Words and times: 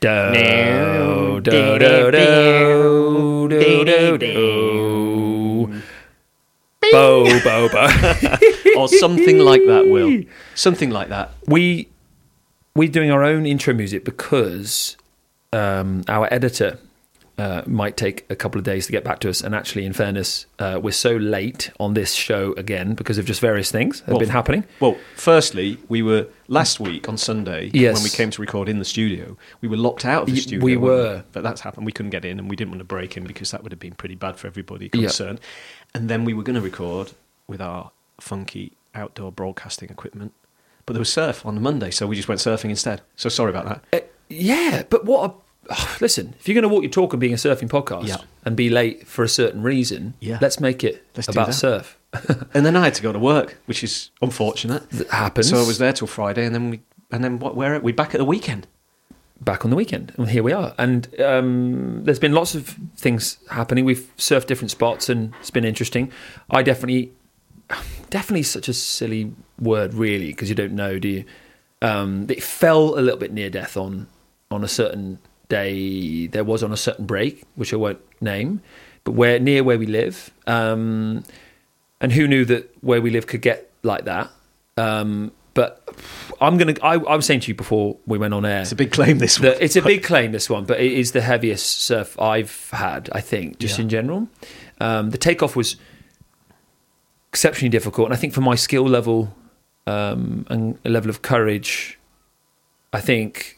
Do, 0.00 1.40
do, 1.42 1.78
do, 1.78 2.10
do, 2.10 3.48
do, 3.48 3.84
do, 3.84 4.18
do. 4.18 5.82
Bo, 6.92 7.40
bo, 7.42 7.68
bo. 7.68 7.88
or 8.78 8.88
something 8.88 9.38
like 9.38 9.62
that. 9.66 9.88
Will 9.88 10.22
something 10.54 10.90
like 10.90 11.08
that? 11.08 11.32
we 11.46 11.88
we're 12.76 12.88
doing 12.88 13.10
our 13.10 13.24
own 13.24 13.44
intro 13.44 13.74
music 13.74 14.04
because 14.04 14.96
um, 15.52 16.04
our 16.06 16.32
editor 16.32 16.78
uh, 17.38 17.62
might 17.66 17.96
take 17.96 18.26
a 18.30 18.34
couple 18.36 18.58
of 18.58 18.64
days 18.64 18.86
to 18.86 18.92
get 18.92 19.04
back 19.04 19.20
to 19.20 19.28
us. 19.30 19.40
And 19.40 19.54
actually, 19.54 19.86
in 19.86 19.92
fairness, 19.92 20.46
uh, 20.58 20.80
we're 20.82 20.90
so 20.90 21.16
late 21.16 21.70
on 21.78 21.94
this 21.94 22.12
show 22.12 22.52
again 22.54 22.94
because 22.94 23.16
of 23.16 23.24
just 23.26 23.40
various 23.40 23.70
things 23.70 24.00
that 24.02 24.10
have 24.10 24.18
been 24.18 24.28
happening. 24.28 24.64
Well, 24.80 24.96
firstly, 25.14 25.78
we 25.88 26.02
were 26.02 26.26
last 26.48 26.80
week 26.80 27.08
on 27.08 27.16
Sunday 27.16 27.70
Yes. 27.72 27.94
when 27.94 28.02
we 28.02 28.10
came 28.10 28.30
to 28.30 28.40
record 28.40 28.68
in 28.68 28.80
the 28.80 28.84
studio. 28.84 29.36
We 29.60 29.68
were 29.68 29.76
locked 29.76 30.04
out 30.04 30.22
of 30.28 30.34
the 30.34 30.40
studio. 30.40 30.64
we 30.64 30.76
were. 30.76 31.22
but 31.32 31.42
that's 31.44 31.60
happened. 31.60 31.86
We 31.86 31.92
couldn't 31.92 32.10
get 32.10 32.24
in, 32.24 32.38
and 32.40 32.50
we 32.50 32.56
didn't 32.56 32.70
want 32.72 32.80
to 32.80 32.84
break 32.84 33.16
in 33.16 33.24
because 33.24 33.52
that 33.52 33.62
would 33.62 33.70
have 33.72 33.78
been 33.80 33.94
pretty 33.94 34.16
bad 34.16 34.36
for 34.36 34.46
everybody 34.48 34.90
Yeah. 34.92 35.02
concerned. 35.02 35.40
And 35.94 36.08
then 36.10 36.24
we 36.24 36.34
were 36.34 36.42
going 36.42 36.56
to 36.56 36.60
record 36.60 37.12
with 37.46 37.60
our 37.60 37.92
funky 38.20 38.72
outdoor 38.94 39.30
broadcasting 39.30 39.90
equipment, 39.90 40.32
but 40.86 40.94
there 40.94 41.00
was 41.00 41.12
surf 41.12 41.46
on 41.46 41.54
the 41.54 41.60
Monday, 41.60 41.90
so 41.92 42.06
we 42.06 42.16
just 42.16 42.26
went 42.28 42.40
surfing 42.40 42.70
instead. 42.70 43.00
So 43.14 43.28
sorry 43.28 43.50
about 43.50 43.66
that. 43.66 44.02
Uh, 44.02 44.06
yeah, 44.28 44.82
but 44.90 45.04
what? 45.04 45.30
A, 45.30 45.34
listen, 46.00 46.34
if 46.38 46.48
you're 46.48 46.54
going 46.54 46.62
to 46.62 46.68
walk 46.68 46.82
your 46.82 46.90
talk 46.90 47.12
and 47.12 47.20
being 47.20 47.32
a 47.32 47.36
surfing 47.36 47.68
podcast 47.68 48.08
Yeah. 48.08 48.16
and 48.44 48.56
be 48.56 48.70
late 48.70 49.06
for 49.06 49.22
a 49.24 49.28
certain 49.28 49.62
reason, 49.62 50.14
Yeah. 50.20 50.38
let's 50.40 50.60
make 50.60 50.82
it 50.84 51.04
Let's 51.16 51.28
about 51.28 51.54
surf. 51.54 51.96
And 52.54 52.64
then 52.64 52.74
I 52.74 52.84
had 52.84 52.94
to 52.94 53.02
go 53.02 53.12
to 53.12 53.18
work, 53.18 53.58
which 53.66 53.84
is 53.84 54.10
unfortunate. 54.22 54.88
That 54.90 55.10
happens. 55.10 55.50
So 55.50 55.62
I 55.62 55.66
was 55.66 55.76
there 55.78 55.92
till 55.92 56.06
Friday, 56.06 56.44
and 56.46 56.54
then 56.54 56.70
we 56.70 56.80
and 57.10 57.22
then 57.22 57.38
what? 57.38 57.54
Where 57.54 57.78
we 57.80 57.92
back 57.92 58.14
at 58.14 58.18
the 58.18 58.24
weekend? 58.24 58.66
back 59.40 59.64
on 59.64 59.70
the 59.70 59.76
weekend, 59.76 60.12
and 60.16 60.28
here 60.30 60.42
we 60.42 60.52
are. 60.52 60.74
And 60.78 61.08
um, 61.20 62.02
there's 62.02 62.18
been 62.18 62.32
lots 62.32 62.56
of 62.56 62.74
things 62.96 63.38
happening. 63.50 63.84
We've 63.84 64.10
surfed 64.16 64.46
different 64.46 64.72
spots, 64.72 65.08
and 65.08 65.32
it's 65.38 65.50
been 65.50 65.64
interesting. 65.64 66.10
I 66.50 66.62
definitely, 66.64 67.12
definitely, 68.10 68.42
such 68.42 68.68
a 68.68 68.72
silly 68.72 69.32
word, 69.60 69.94
really, 69.94 70.28
because 70.28 70.48
you 70.48 70.56
don't 70.56 70.72
know, 70.72 70.98
do 70.98 71.08
you? 71.08 71.24
Um, 71.82 72.26
it 72.28 72.42
fell 72.42 72.98
a 72.98 73.02
little 73.02 73.20
bit 73.20 73.32
near 73.32 73.48
death 73.50 73.76
on 73.76 74.08
on 74.50 74.64
a 74.64 74.68
certain 74.68 75.18
day. 75.48 76.26
There 76.26 76.44
was 76.44 76.62
on 76.62 76.72
a 76.72 76.76
certain 76.76 77.06
break, 77.06 77.42
which 77.56 77.72
I 77.72 77.76
won't 77.76 78.00
name, 78.20 78.60
but 79.04 79.12
where 79.12 79.38
near 79.38 79.62
where 79.64 79.78
we 79.78 79.86
live. 79.86 80.30
Um, 80.46 81.24
and 82.00 82.12
who 82.12 82.28
knew 82.28 82.44
that 82.46 82.70
where 82.82 83.00
we 83.00 83.10
live 83.10 83.26
could 83.26 83.42
get 83.42 83.70
like 83.82 84.04
that? 84.04 84.30
Um, 84.76 85.32
but 85.54 85.88
I'm 86.40 86.56
gonna. 86.56 86.74
I, 86.82 86.94
I 86.94 87.16
was 87.16 87.26
saying 87.26 87.40
to 87.40 87.48
you 87.48 87.54
before 87.56 87.96
we 88.06 88.16
went 88.18 88.32
on 88.34 88.44
air. 88.44 88.60
It's 88.62 88.70
a 88.72 88.76
big 88.76 88.92
claim. 88.92 89.18
This 89.18 89.40
one. 89.40 89.54
It's 89.60 89.74
a 89.74 89.82
big 89.82 90.02
claim, 90.10 90.30
this 90.30 90.48
one, 90.48 90.64
but 90.64 90.78
it 90.80 90.92
is 90.92 91.10
the 91.12 91.20
heaviest 91.20 91.80
surf 91.82 92.18
I've 92.20 92.70
had, 92.70 93.08
I 93.12 93.20
think, 93.20 93.58
just 93.58 93.78
Yeah. 93.78 93.82
in 93.82 93.88
general. 93.88 94.28
Um, 94.80 95.10
the 95.10 95.18
takeoff 95.18 95.56
was 95.56 95.74
exceptionally 97.30 97.70
difficult, 97.70 98.06
and 98.06 98.14
I 98.14 98.16
think 98.16 98.32
for 98.34 98.40
my 98.40 98.54
skill 98.54 98.84
level 98.88 99.34
um, 99.88 100.46
and 100.48 100.78
level 100.84 101.10
of 101.10 101.22
courage, 101.22 101.98
I 102.92 103.00
think 103.00 103.57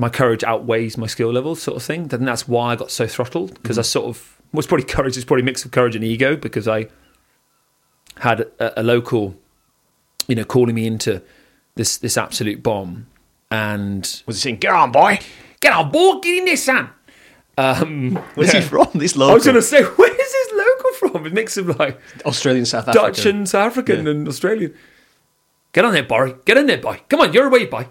my 0.00 0.08
courage 0.08 0.42
outweighs 0.42 0.96
my 0.96 1.06
skill 1.06 1.30
level, 1.30 1.54
sort 1.54 1.76
of 1.76 1.82
thing. 1.82 2.06
I 2.06 2.08
think 2.08 2.22
that's 2.22 2.48
why 2.48 2.72
I 2.72 2.76
got 2.76 2.90
so 2.90 3.06
throttled 3.06 3.54
because 3.62 3.78
I 3.78 3.82
sort 3.82 4.06
of 4.06 4.40
was 4.50 4.66
probably 4.66 4.86
courage. 4.86 5.16
It's 5.16 5.26
probably 5.26 5.42
a 5.42 5.44
mix 5.44 5.62
of 5.64 5.72
courage 5.72 5.94
and 5.94 6.02
ego 6.02 6.36
because 6.36 6.66
I 6.66 6.88
had 8.16 8.40
a, 8.58 8.80
a 8.80 8.82
local, 8.82 9.36
you 10.26 10.34
know, 10.34 10.44
calling 10.44 10.74
me 10.74 10.86
into 10.86 11.20
this 11.74 11.98
this 11.98 12.16
absolute 12.16 12.62
bomb, 12.62 13.08
and 13.50 14.22
was 14.26 14.36
he 14.36 14.40
saying, 14.40 14.56
"Get 14.56 14.72
on, 14.72 14.90
boy"? 14.90 15.18
Get 15.60 15.74
on 15.74 15.90
board, 15.90 16.22
get 16.22 16.38
in 16.38 16.44
there, 16.46 16.56
son. 16.56 16.88
Um, 17.58 18.12
Where's 18.34 18.54
yeah. 18.54 18.60
he 18.60 18.66
from? 18.66 18.88
This 18.94 19.14
local. 19.14 19.32
I 19.32 19.34
was 19.34 19.44
going 19.44 19.56
to 19.56 19.62
say, 19.62 19.82
where's 19.96 20.16
this 20.16 20.52
local 20.54 20.92
from? 21.10 21.26
A 21.26 21.30
mix 21.30 21.58
of 21.58 21.78
like 21.78 22.00
Australian, 22.24 22.64
South 22.64 22.88
African. 22.88 23.02
Dutch 23.06 23.26
and 23.26 23.46
South 23.46 23.66
African 23.66 24.06
Yeah. 24.06 24.12
and 24.12 24.26
Australian. 24.26 24.74
Get 25.74 25.84
on 25.84 25.92
there, 25.92 26.02
boy. 26.02 26.32
Get 26.46 26.56
in 26.56 26.64
there, 26.66 26.78
boy. 26.78 27.02
Come 27.10 27.20
on, 27.20 27.34
you're 27.34 27.46
away, 27.48 27.66
boy. 27.66 27.88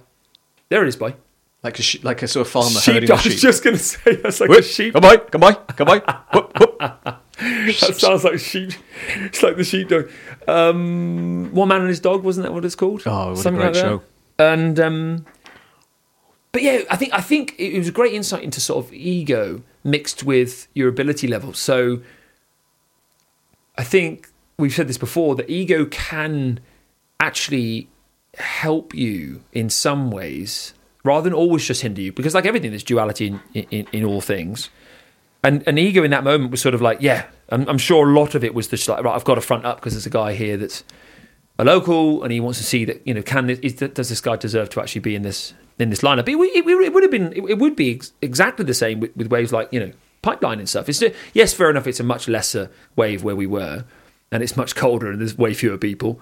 There 0.69 0.81
it 0.81 0.87
is, 0.87 0.95
boy. 0.95 1.13
Like 1.63 1.77
a 1.79 1.81
sh- 1.81 2.03
like 2.03 2.21
a 2.23 2.27
sort 2.27 2.47
of 2.47 2.51
farmer 2.53 2.69
Sheep. 2.69 2.93
herding 2.93 3.11
I 3.11 3.13
was 3.15 3.23
sheep. 3.23 3.39
just 3.39 3.63
going 3.63 3.75
to 3.77 3.83
say 3.83 4.15
that's 4.15 4.39
like 4.39 4.49
Whoop, 4.49 4.59
a 4.59 4.63
sheep. 4.63 4.93
Come 4.93 5.05
on, 5.05 5.17
come 5.19 5.43
on, 5.43 5.55
come 5.55 5.89
on. 5.89 5.99
Whoop, 6.33 6.59
whoop. 6.59 6.77
That 6.79 7.95
sounds 7.97 8.23
like 8.23 8.39
sheep. 8.39 8.71
It's 9.15 9.41
like 9.43 9.55
the 9.57 9.63
sheepdog. 9.63 10.09
Um, 10.47 11.49
One 11.53 11.67
Man 11.69 11.81
and 11.81 11.89
His 11.89 11.99
Dog, 11.99 12.23
wasn't 12.23 12.45
that 12.47 12.53
what 12.53 12.65
it's 12.65 12.75
called? 12.75 13.03
Oh, 13.05 13.29
what 13.29 13.39
a 13.39 13.41
Something 13.41 13.55
great 13.61 13.65
like 13.67 13.73
that. 13.75 13.81
show. 13.81 14.01
And 14.37 14.79
um, 14.79 15.25
but 16.51 16.61
yeah, 16.63 16.81
I 16.89 16.95
think 16.95 17.13
I 17.13 17.21
think 17.21 17.55
it 17.57 17.77
was 17.77 17.87
a 17.89 17.91
great 17.91 18.13
insight 18.13 18.43
into 18.43 18.59
sort 18.61 18.85
of 18.85 18.93
ego 18.93 19.61
mixed 19.83 20.23
with 20.23 20.67
your 20.73 20.87
ability 20.89 21.27
level. 21.27 21.53
So 21.53 22.01
I 23.77 23.83
think 23.83 24.29
we've 24.57 24.73
said 24.73 24.87
this 24.87 24.97
before 24.97 25.35
that 25.35 25.49
ego 25.49 25.85
can 25.85 26.59
actually 27.19 27.89
help 28.37 28.93
you 28.93 29.41
in 29.53 29.69
some 29.69 30.11
ways 30.11 30.73
rather 31.03 31.23
than 31.23 31.33
always 31.33 31.65
just 31.65 31.81
hinder 31.81 32.01
you. 32.01 32.11
Because 32.11 32.33
like 32.33 32.45
everything 32.45 32.71
there's 32.71 32.83
duality 32.83 33.27
in, 33.27 33.41
in, 33.53 33.87
in 33.91 34.03
all 34.03 34.21
things. 34.21 34.69
And 35.43 35.65
an 35.67 35.77
ego 35.77 36.03
in 36.03 36.11
that 36.11 36.23
moment 36.23 36.51
was 36.51 36.61
sort 36.61 36.75
of 36.75 36.81
like 36.81 37.01
yeah 37.01 37.25
I'm, 37.47 37.67
I'm 37.69 37.77
sure 37.77 38.09
a 38.09 38.13
lot 38.13 38.35
of 38.35 38.43
it 38.43 38.53
was 38.53 38.67
just 38.67 38.89
like 38.89 39.01
right 39.05 39.15
i've 39.15 39.23
got 39.23 39.35
to 39.35 39.41
front 39.41 39.63
up 39.63 39.77
because 39.77 39.93
there's 39.93 40.05
a 40.05 40.09
guy 40.09 40.33
here 40.33 40.57
that's 40.57 40.83
a 41.57 41.63
local 41.63 42.23
and 42.23 42.33
he 42.33 42.41
wants 42.41 42.59
to 42.59 42.65
see 42.65 42.83
that 42.83 43.05
you 43.07 43.13
know 43.13 43.21
can 43.21 43.49
is, 43.49 43.73
does 43.73 44.09
this 44.09 44.19
guy 44.19 44.35
deserve 44.35 44.69
to 44.71 44.81
actually 44.81 44.99
be 44.99 45.15
in 45.15 45.21
this 45.21 45.53
in 45.79 45.89
this 45.89 46.01
lineup? 46.01 46.27
It, 46.27 46.35
it, 46.35 46.67
it 46.67 46.93
would 46.93 47.03
have 47.03 47.11
been 47.11 47.33
it, 47.33 47.57
would 47.57 47.75
be 47.75 47.95
ex- 47.95 48.11
exactly 48.21 48.65
the 48.65 48.73
same 48.73 48.99
with, 48.99 49.15
with 49.15 49.31
waves 49.31 49.51
like 49.51 49.69
you 49.71 49.79
know 49.79 49.91
pipeline 50.21 50.59
and 50.59 50.67
stuff. 50.67 50.89
It's 50.89 51.01
yes 51.33 51.53
fair 51.53 51.69
enough 51.69 51.87
it's 51.87 51.99
a 51.99 52.03
much 52.03 52.27
lesser 52.27 52.69
wave 52.95 53.23
where 53.23 53.35
we 53.35 53.47
were 53.47 53.85
and 54.31 54.43
it's 54.43 54.55
much 54.55 54.75
colder 54.75 55.09
and 55.09 55.19
there's 55.19 55.37
way 55.37 55.53
fewer 55.53 55.77
people 55.77 56.21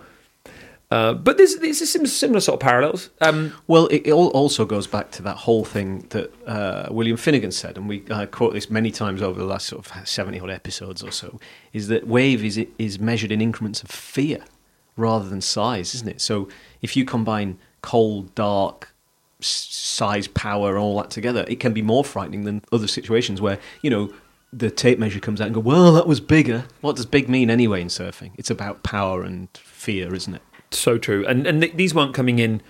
uh, 0.90 1.14
but 1.14 1.38
there's, 1.38 1.56
there's 1.58 1.90
similar 1.90 2.40
sort 2.40 2.56
of 2.56 2.60
parallels 2.62 3.10
um, 3.20 3.54
Well, 3.68 3.88
it, 3.88 4.08
it 4.08 4.14
also 4.14 4.66
goes 4.66 4.88
back 4.88 5.12
to 5.12 5.24
that 5.24 5.36
whole 5.36 5.66
thing 5.66 6.06
that 6.10 6.32
uh, 6.48 6.88
William 6.90 7.18
Finnegan 7.18 7.52
said, 7.52 7.78
and 7.78 7.90
we 7.90 8.06
uh, 8.10 8.26
quote 8.28 8.54
this 8.54 8.70
many 8.70 8.92
times 8.92 9.22
over 9.22 9.38
the 9.38 9.46
last 9.46 9.68
sort 9.68 9.86
of 9.86 10.08
seventy 10.08 10.40
odd 10.40 10.50
episodes 10.50 11.04
or 11.04 11.12
so. 11.12 11.40
Is 11.74 11.90
that 11.90 12.08
wave 12.08 12.44
is 12.44 12.66
is 12.78 13.00
measured 13.00 13.32
in 13.32 13.42
increments 13.42 13.84
of 13.84 13.90
fear 13.90 14.46
rather 14.96 15.28
than 15.28 15.42
size, 15.42 15.94
isn't 15.94 16.08
it? 16.08 16.22
So 16.22 16.48
if 16.82 16.96
you 16.96 17.04
combine 17.04 17.60
cold, 17.82 18.34
dark, 18.34 18.94
size, 19.42 20.28
power, 20.30 20.70
and 20.70 20.80
all 20.80 20.98
that 20.98 21.10
together, 21.10 21.44
it 21.50 21.60
can 21.60 21.74
be 21.74 21.82
more 21.82 22.06
frightening 22.06 22.46
than 22.46 22.64
other 22.72 22.88
situations 22.88 23.42
where 23.42 23.60
you 23.82 23.90
know 23.90 24.14
the 24.54 24.72
tape 24.72 24.98
measure 24.98 25.20
comes 25.20 25.42
out 25.42 25.48
and 25.48 25.54
go, 25.54 25.60
well, 25.60 25.92
that 25.92 26.08
was 26.08 26.22
bigger. 26.22 26.64
What 26.80 26.96
does 26.96 27.06
big 27.06 27.28
mean 27.28 27.50
anyway 27.50 27.82
in 27.82 27.90
surfing? 27.90 28.32
It's 28.38 28.50
about 28.50 28.82
power 28.82 29.22
and 29.24 29.50
fear, 29.58 30.16
isn't 30.16 30.34
it? 30.34 30.42
So 30.72 30.98
true. 30.98 31.26
And 31.26 31.48
and 31.48 31.62
th- 31.62 31.76
these 31.76 31.94
weren't 31.94 32.14
coming 32.14 32.40
in 32.40 32.62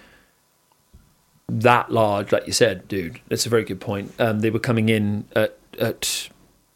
that 1.49 1.89
large 1.89 2.31
like 2.31 2.45
you 2.45 2.53
said 2.53 2.87
dude. 2.87 3.19
That's 3.29 3.45
a 3.45 3.49
very 3.49 3.63
good 3.63 3.79
point. 3.79 4.13
Um, 4.19 4.39
they 4.39 4.49
were 4.49 4.59
coming 4.59 4.89
in 4.89 5.25
at, 5.35 5.57
at 5.79 6.29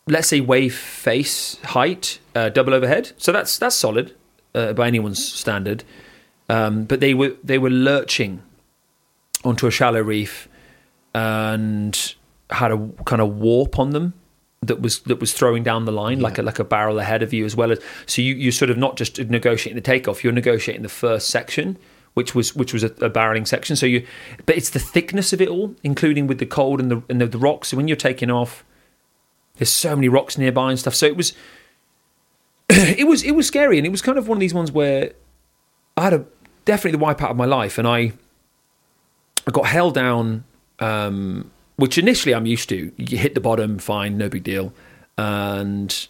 let's 0.08 0.28
say 0.28 0.40
wave 0.42 0.76
face 0.76 1.60
height 1.64 2.20
uh, 2.36 2.50
double 2.50 2.74
overhead. 2.74 3.12
So 3.18 3.32
that's 3.32 3.58
that's 3.58 3.76
solid 3.76 4.16
uh, 4.56 4.74
by 4.74 4.88
anyone's 4.88 5.24
standard. 5.24 5.84
Um, 6.50 6.86
but 6.86 7.00
they 7.00 7.14
were 7.14 7.36
they 7.44 7.58
were 7.58 7.70
lurching 7.70 8.42
onto 9.44 9.68
a 9.68 9.72
shallow 9.72 10.02
reef 10.02 10.48
and 11.14 12.16
had 12.50 12.72
a 12.72 12.90
kind 13.06 13.22
of 13.22 13.38
warp 13.38 13.80
on 13.80 13.92
them 13.92 14.14
that 14.62 14.82
was 14.82 15.00
that 15.02 15.20
was 15.20 15.34
throwing 15.34 15.64
down 15.64 15.86
the 15.86 15.92
line 15.92 16.20
like 16.20 16.38
a 16.38 16.42
like 16.44 16.60
a 16.60 16.64
barrel 16.64 17.00
ahead 17.00 17.24
of 17.24 17.34
you 17.34 17.46
as 17.46 17.56
well 17.56 17.72
as 17.72 17.80
so 18.06 18.22
you 18.22 18.36
you're 18.36 18.52
sort 18.52 18.70
of 18.70 18.78
not 18.78 18.96
just 18.96 19.18
negotiating 19.20 19.76
the 19.76 19.82
takeoff 19.82 20.24
you're 20.24 20.32
negotiating 20.32 20.84
the 20.84 20.90
first 20.90 21.30
section 21.30 21.78
which 22.14 22.36
was 22.36 22.56
which 22.56 22.74
was 22.74 22.84
a, 22.84 22.88
a 22.88 23.10
barreling 23.10 23.48
section. 23.48 23.76
So 23.76 23.86
you 23.86 24.06
but 24.46 24.58
it's 24.58 24.70
the 24.70 24.80
thickness 24.80 25.34
of 25.34 25.42
it 25.42 25.48
all 25.48 25.76
including 25.84 26.28
with 26.28 26.40
the 26.40 26.46
cold 26.46 26.80
and 26.80 26.92
the 26.92 27.04
and 27.10 27.22
the, 27.22 27.28
the 27.28 27.38
rocks. 27.38 27.70
So 27.70 27.78
when 27.78 27.88
you're 27.88 27.98
taking 27.98 28.30
off 28.30 28.64
there's 29.58 29.72
so 29.72 29.96
many 29.96 30.10
rocks 30.10 30.38
nearby 30.38 30.72
and 30.72 30.80
stuff. 30.80 30.96
So 30.96 31.06
it 31.06 31.16
was 31.16 31.34
it 32.70 33.08
was 33.08 33.24
it 33.24 33.32
was 33.32 33.48
scary. 33.48 33.78
And 33.78 33.88
it 33.88 33.92
was 33.92 34.02
kind 34.02 34.18
of 34.18 34.28
one 34.28 34.38
of 34.38 34.40
these 34.40 34.54
ones 34.54 34.72
where 34.72 35.14
I 35.96 36.04
had 36.04 36.14
a 36.14 36.26
definitely 36.66 37.00
the 37.00 37.06
wipeout 37.06 37.32
of 37.32 37.38
my 37.38 37.46
life. 37.46 37.78
And 37.78 37.88
I 37.88 38.14
I 39.48 39.52
got 39.52 39.66
held 39.66 39.94
down 39.94 40.44
um, 40.80 41.52
which 41.82 41.98
initially 41.98 42.36
I'm 42.36 42.46
used 42.46 42.70
to. 42.70 42.92
You 42.96 43.18
hit 43.18 43.34
the 43.34 43.42
bottom, 43.42 43.80
fine, 43.80 44.16
no 44.16 44.30
big 44.30 44.44
deal, 44.44 44.72
and 45.18 46.08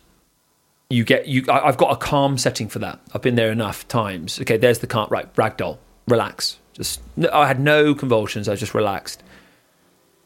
you 0.89 1.05
get 1.05 1.27
you. 1.27 1.45
I, 1.47 1.69
I've 1.69 1.77
got 1.77 1.93
a 1.93 1.95
calm 1.95 2.37
setting 2.37 2.67
for 2.67 2.79
that. 2.79 2.99
I've 3.13 3.21
been 3.21 3.35
there 3.35 3.53
enough 3.53 3.87
times. 3.87 4.37
Okay, 4.41 4.57
there's 4.57 4.79
the 4.79 4.87
calm. 4.87 5.07
Right, 5.09 5.33
ragdoll, 5.35 5.77
relax. 6.09 6.57
Just 6.73 6.99
I 7.31 7.47
had 7.47 7.61
no 7.61 7.95
convulsions. 7.95 8.49
I 8.49 8.55
just 8.55 8.73
relaxed, 8.73 9.23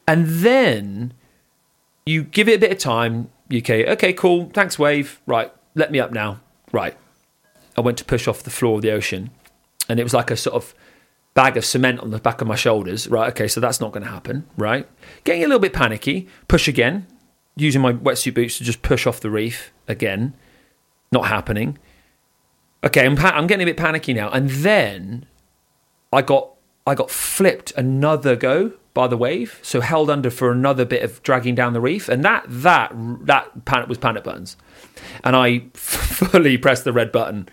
and 0.07 0.25
then 0.25 1.13
you 2.07 2.23
give 2.23 2.49
it 2.49 2.55
a 2.55 2.59
bit 2.59 2.71
of 2.71 2.79
time. 2.79 3.29
Okay? 3.53 3.85
Okay, 3.85 4.13
cool. 4.13 4.49
Thanks, 4.51 4.79
wave. 4.79 5.21
Right, 5.27 5.53
let 5.75 5.91
me 5.91 5.99
up 5.99 6.11
now. 6.11 6.39
Right, 6.71 6.97
I 7.77 7.81
went 7.81 7.99
to 7.99 8.05
push 8.05 8.27
off 8.27 8.41
the 8.41 8.49
floor 8.49 8.77
of 8.77 8.81
the 8.81 8.89
ocean, 8.89 9.29
and 9.87 9.99
it 9.99 10.03
was 10.03 10.15
like 10.15 10.31
a 10.31 10.37
sort 10.37 10.55
of 10.55 10.73
bag 11.35 11.57
of 11.57 11.65
cement 11.65 11.99
on 11.99 12.09
the 12.09 12.17
back 12.17 12.41
of 12.41 12.47
my 12.47 12.55
shoulders. 12.55 13.07
Right, 13.07 13.29
okay, 13.29 13.47
so 13.47 13.59
that's 13.59 13.79
not 13.79 13.91
going 13.91 14.03
to 14.03 14.09
happen. 14.09 14.47
Right, 14.57 14.87
getting 15.23 15.43
a 15.43 15.47
little 15.47 15.59
bit 15.59 15.73
panicky. 15.73 16.27
Push 16.47 16.67
again, 16.67 17.05
using 17.55 17.81
my 17.81 17.93
wetsuit 17.93 18.33
boots 18.33 18.57
to 18.57 18.63
just 18.63 18.81
push 18.81 19.05
off 19.05 19.19
the 19.19 19.29
reef 19.29 19.71
again. 19.87 20.33
Not 21.11 21.27
happening. 21.27 21.77
Okay, 22.83 23.05
I'm, 23.05 23.15
pa- 23.15 23.33
I'm 23.35 23.47
getting 23.47 23.67
a 23.67 23.69
bit 23.69 23.77
panicky 23.77 24.13
now, 24.13 24.29
and 24.29 24.49
then 24.49 25.25
I 26.11 26.21
got 26.21 26.51
I 26.87 26.95
got 26.95 27.11
flipped 27.11 27.71
another 27.75 28.35
go 28.35 28.73
by 28.93 29.07
the 29.07 29.17
wave, 29.17 29.59
so 29.61 29.81
held 29.81 30.09
under 30.09 30.29
for 30.29 30.51
another 30.51 30.85
bit 30.85 31.03
of 31.03 31.21
dragging 31.23 31.55
down 31.55 31.73
the 31.73 31.81
reef, 31.81 32.07
and 32.07 32.23
that 32.23 32.45
that 32.47 32.91
that 33.25 33.65
panic 33.65 33.89
was 33.89 33.97
panic 33.97 34.23
buttons, 34.23 34.55
and 35.23 35.35
I 35.35 35.65
fully 35.73 36.57
pressed 36.57 36.83
the 36.83 36.93
red 36.93 37.11
button 37.11 37.49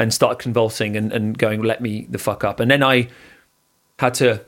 and 0.00 0.12
started 0.12 0.40
convulsing 0.40 0.96
and, 0.96 1.12
and 1.12 1.38
going, 1.38 1.62
"Let 1.62 1.80
me 1.80 2.06
the 2.10 2.18
fuck 2.18 2.42
up," 2.42 2.58
and 2.58 2.68
then 2.70 2.82
I 2.82 3.08
had 4.00 4.14
to 4.14 4.44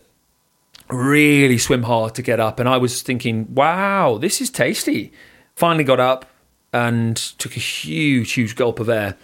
really 0.88 1.58
swim 1.58 1.84
hard 1.84 2.14
to 2.16 2.22
get 2.22 2.40
up, 2.40 2.58
and 2.58 2.68
I 2.68 2.78
was 2.78 3.02
thinking, 3.02 3.54
"Wow, 3.54 4.18
this 4.18 4.40
is 4.40 4.50
tasty." 4.50 5.12
Finally 5.54 5.84
got 5.84 6.00
up 6.00 6.24
and 6.72 7.16
took 7.16 7.56
a 7.56 7.60
huge, 7.60 8.32
huge 8.32 8.56
gulp 8.56 8.80
of 8.80 8.88
air. 8.88 9.16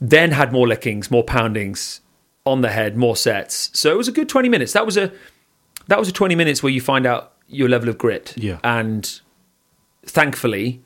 Then 0.00 0.32
had 0.32 0.52
more 0.52 0.66
lickings, 0.66 1.10
more 1.10 1.24
poundings 1.24 2.00
on 2.44 2.60
the 2.60 2.70
head, 2.70 2.96
more 2.96 3.16
sets. 3.16 3.70
So 3.72 3.92
it 3.92 3.96
was 3.96 4.08
a 4.08 4.12
good 4.12 4.28
twenty 4.28 4.48
minutes. 4.48 4.72
That 4.72 4.84
was 4.84 4.96
a 4.96 5.12
that 5.86 5.98
was 5.98 6.08
a 6.08 6.12
twenty 6.12 6.34
minutes 6.34 6.62
where 6.62 6.72
you 6.72 6.80
find 6.80 7.06
out 7.06 7.32
your 7.46 7.68
level 7.68 7.88
of 7.88 7.96
grit. 7.96 8.34
Yeah. 8.36 8.58
And 8.64 9.20
thankfully, 10.04 10.82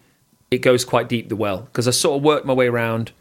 it 0.50 0.58
goes 0.58 0.84
quite 0.84 1.08
deep 1.08 1.28
the 1.28 1.37
well 1.37 1.62
because 1.62 1.88
I 1.88 1.93
sort 1.93 2.19
of 2.19 2.22
worked 2.22 2.46
my 2.46 2.52
way 2.52 2.69
around. 2.69 3.12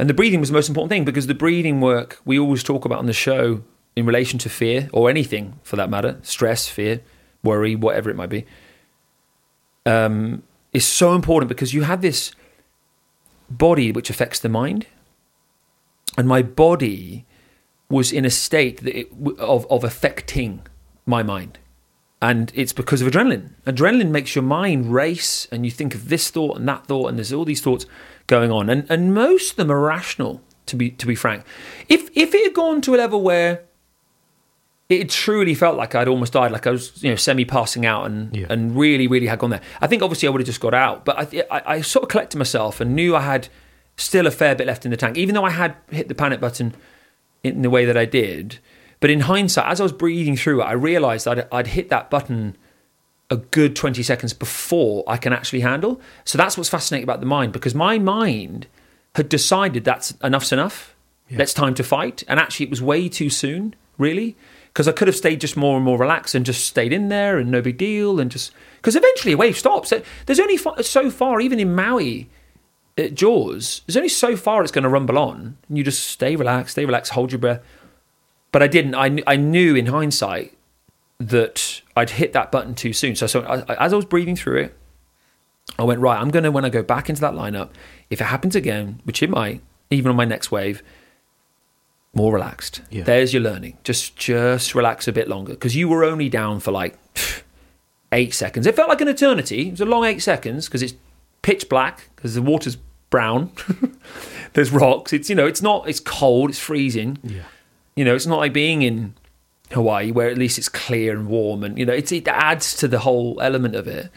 And 0.00 0.08
the 0.08 0.14
breathing 0.14 0.40
was 0.40 0.48
the 0.48 0.54
most 0.54 0.70
important 0.70 0.88
thing 0.88 1.04
because 1.04 1.26
the 1.26 1.34
breathing 1.34 1.82
work 1.82 2.22
we 2.24 2.38
always 2.38 2.62
talk 2.62 2.86
about 2.86 3.00
on 3.00 3.04
the 3.04 3.12
show 3.12 3.62
in 3.94 4.06
relation 4.06 4.38
to 4.38 4.48
fear 4.48 4.88
or 4.94 5.10
anything 5.10 5.60
for 5.62 5.76
that 5.76 5.90
matter, 5.90 6.18
stress, 6.22 6.66
fear, 6.66 7.02
worry, 7.42 7.76
whatever 7.76 8.08
it 8.08 8.16
might 8.16 8.30
be, 8.30 8.46
um, 9.84 10.42
is 10.72 10.86
so 10.86 11.14
important 11.14 11.50
because 11.50 11.74
you 11.74 11.82
have 11.82 12.00
this 12.00 12.32
body 13.50 13.92
which 13.92 14.08
affects 14.08 14.38
the 14.38 14.48
mind. 14.48 14.86
And 16.16 16.26
my 16.26 16.40
body 16.40 17.26
was 17.90 18.10
in 18.10 18.24
a 18.24 18.30
state 18.30 18.82
that 18.84 18.98
it, 18.98 19.12
of, 19.38 19.66
of 19.70 19.84
affecting 19.84 20.66
my 21.04 21.22
mind. 21.22 21.58
And 22.22 22.50
it's 22.54 22.72
because 22.72 23.02
of 23.02 23.08
adrenaline. 23.08 23.50
Adrenaline 23.66 24.10
makes 24.10 24.34
your 24.34 24.44
mind 24.44 24.94
race, 24.94 25.46
and 25.52 25.66
you 25.66 25.70
think 25.70 25.94
of 25.94 26.08
this 26.08 26.30
thought 26.30 26.56
and 26.56 26.66
that 26.68 26.86
thought, 26.86 27.08
and 27.08 27.18
there's 27.18 27.34
all 27.34 27.44
these 27.44 27.62
thoughts 27.62 27.84
going 28.30 28.50
on. 28.50 28.70
And, 28.70 28.86
and 28.88 29.12
most 29.12 29.50
of 29.50 29.56
them 29.56 29.70
are 29.70 29.80
rational, 29.80 30.40
to 30.66 30.76
be, 30.76 30.90
to 30.92 31.06
be 31.06 31.14
frank. 31.14 31.44
If, 31.88 32.08
if 32.16 32.32
it 32.34 32.44
had 32.44 32.54
gone 32.54 32.80
to 32.82 32.94
a 32.94 32.96
level 32.96 33.20
where 33.20 33.64
it 34.88 35.08
truly 35.10 35.54
felt 35.54 35.76
like 35.76 35.94
I'd 35.94 36.08
almost 36.08 36.32
died, 36.32 36.50
like 36.52 36.66
I 36.66 36.70
was, 36.70 37.02
you 37.02 37.10
know, 37.10 37.16
semi 37.16 37.44
passing 37.44 37.84
out, 37.86 38.06
and 38.06 38.34
Yeah. 38.34 38.46
and 38.48 38.74
really, 38.76 39.06
really 39.06 39.26
had 39.26 39.38
gone 39.38 39.50
there. 39.50 39.60
I 39.80 39.86
think 39.86 40.02
obviously 40.02 40.26
I 40.28 40.30
would 40.30 40.40
have 40.40 40.46
just 40.46 40.60
got 40.60 40.74
out, 40.74 41.04
but 41.04 41.18
I, 41.18 41.44
I, 41.50 41.62
I 41.74 41.80
sort 41.80 42.04
of 42.04 42.08
collected 42.08 42.38
myself 42.38 42.80
and 42.80 42.94
knew 42.96 43.14
I 43.14 43.20
had 43.20 43.48
still 43.96 44.26
a 44.26 44.30
fair 44.30 44.54
bit 44.54 44.66
left 44.66 44.84
in 44.84 44.90
the 44.90 44.96
tank, 44.96 45.16
even 45.18 45.34
though 45.34 45.44
I 45.44 45.50
had 45.50 45.76
hit 45.90 46.08
the 46.08 46.14
panic 46.14 46.40
button 46.40 46.74
in 47.44 47.62
the 47.62 47.70
way 47.70 47.84
that 47.84 47.96
I 47.96 48.04
did. 48.04 48.58
But 49.00 49.10
in 49.10 49.20
hindsight, 49.20 49.66
as 49.70 49.80
I 49.80 49.84
was 49.84 49.92
breathing 49.92 50.36
through 50.36 50.60
it, 50.62 50.64
I 50.64 50.72
realised 50.72 51.26
I'd, 51.28 51.46
I'd 51.52 51.68
hit 51.68 51.88
that 51.90 52.10
button 52.10 52.56
a 53.30 53.36
good 53.36 53.76
20 53.76 54.02
seconds 54.02 54.32
before 54.32 55.04
I 55.06 55.16
can 55.16 55.32
actually 55.32 55.60
handle. 55.60 56.00
So 56.24 56.36
that's 56.36 56.56
what's 56.56 56.68
fascinating 56.68 57.04
about 57.04 57.20
the 57.20 57.26
mind, 57.26 57.52
because 57.52 57.74
my 57.74 57.98
mind 57.98 58.66
had 59.14 59.28
decided 59.28 59.84
that's 59.84 60.12
enough's 60.22 60.52
enough. 60.52 60.94
Yeah. 61.28 61.42
It's 61.42 61.54
time 61.54 61.74
to 61.74 61.84
fight. 61.84 62.24
And 62.26 62.40
actually, 62.40 62.66
it 62.66 62.70
was 62.70 62.82
way 62.82 63.08
too 63.08 63.30
soon, 63.30 63.76
really, 63.98 64.36
because 64.68 64.88
I 64.88 64.92
could 64.92 65.06
have 65.06 65.16
stayed 65.16 65.40
just 65.40 65.56
more 65.56 65.76
and 65.76 65.84
more 65.84 65.98
relaxed 65.98 66.34
and 66.34 66.44
just 66.44 66.66
stayed 66.66 66.92
in 66.92 67.08
there 67.08 67.38
and 67.38 67.50
no 67.50 67.62
big 67.62 67.78
deal. 67.78 68.18
And 68.18 68.30
just 68.30 68.52
because 68.76 68.96
eventually 68.96 69.34
a 69.34 69.36
wave 69.36 69.56
stops. 69.56 69.92
There's 70.26 70.40
only 70.40 70.56
so 70.82 71.10
far, 71.10 71.40
even 71.40 71.60
in 71.60 71.74
Maui, 71.74 72.28
at 72.98 73.14
Jaws, 73.14 73.82
there's 73.86 73.96
only 73.96 74.08
so 74.08 74.36
far 74.36 74.62
it's 74.62 74.72
going 74.72 74.82
to 74.82 74.88
rumble 74.88 75.18
on. 75.18 75.56
And 75.68 75.78
you 75.78 75.84
just 75.84 76.06
stay 76.06 76.36
relaxed, 76.36 76.72
stay 76.72 76.84
relaxed, 76.84 77.12
hold 77.12 77.32
your 77.32 77.38
breath. 77.38 77.62
But 78.52 78.62
I 78.62 78.66
didn't. 78.66 78.94
I, 78.94 79.22
I 79.26 79.36
knew 79.36 79.76
in 79.76 79.86
hindsight 79.86 80.56
that 81.20 81.82
I'd 81.94 82.10
hit 82.10 82.32
that 82.32 82.50
button 82.50 82.74
too 82.74 82.92
soon. 82.92 83.14
So, 83.14 83.26
so 83.26 83.42
I, 83.42 83.74
as 83.84 83.92
I 83.92 83.96
was 83.96 84.06
breathing 84.06 84.36
through 84.36 84.62
it, 84.62 84.76
I 85.78 85.84
went, 85.84 86.00
right, 86.00 86.20
I'm 86.20 86.30
going 86.30 86.42
to, 86.44 86.50
when 86.50 86.64
I 86.64 86.70
go 86.70 86.82
back 86.82 87.08
into 87.08 87.20
that 87.20 87.34
lineup, 87.34 87.70
if 88.08 88.20
it 88.20 88.24
happens 88.24 88.56
again, 88.56 89.00
which 89.04 89.22
it 89.22 89.30
might, 89.30 89.60
even 89.90 90.10
on 90.10 90.16
my 90.16 90.24
next 90.24 90.50
wave, 90.50 90.82
more 92.14 92.32
relaxed. 92.32 92.80
Yeah. 92.90 93.04
There's 93.04 93.32
your 93.32 93.42
learning. 93.42 93.78
Just 93.84 94.16
just 94.16 94.74
relax 94.74 95.06
a 95.06 95.12
bit 95.12 95.28
longer 95.28 95.52
because 95.52 95.76
you 95.76 95.88
were 95.88 96.02
only 96.02 96.28
down 96.28 96.58
for 96.58 96.72
like 96.72 96.98
eight 98.12 98.34
seconds. 98.34 98.66
It 98.66 98.74
felt 98.74 98.88
like 98.88 99.00
an 99.00 99.08
eternity. 99.08 99.68
It 99.68 99.72
was 99.72 99.80
a 99.80 99.84
long 99.84 100.04
eight 100.04 100.20
seconds 100.20 100.66
because 100.66 100.82
it's 100.82 100.94
pitch 101.42 101.68
black 101.68 102.10
because 102.16 102.34
the 102.34 102.42
water's 102.42 102.76
brown. 103.10 103.52
There's 104.54 104.72
rocks. 104.72 105.12
It's 105.12 105.28
you 105.28 105.36
know 105.36 105.46
it's 105.46 105.62
not. 105.62 105.88
It's 105.88 106.00
cold. 106.00 106.50
It's 106.50 106.58
freezing. 106.58 107.18
Yeah. 107.22 107.42
You 107.94 108.04
know 108.04 108.16
it's 108.16 108.26
not 108.26 108.38
like 108.38 108.52
being 108.52 108.82
in 108.82 109.14
Hawaii 109.72 110.10
where 110.10 110.28
at 110.28 110.38
least 110.38 110.58
it's 110.58 110.68
clear 110.68 111.12
and 111.12 111.28
warm 111.28 111.62
and 111.62 111.78
you 111.78 111.86
know 111.86 111.92
it's, 111.92 112.10
it 112.12 112.26
adds 112.28 112.76
to 112.76 112.88
the 112.88 113.00
whole 113.00 113.40
element 113.40 113.74
of 113.74 113.86
it. 113.86 114.10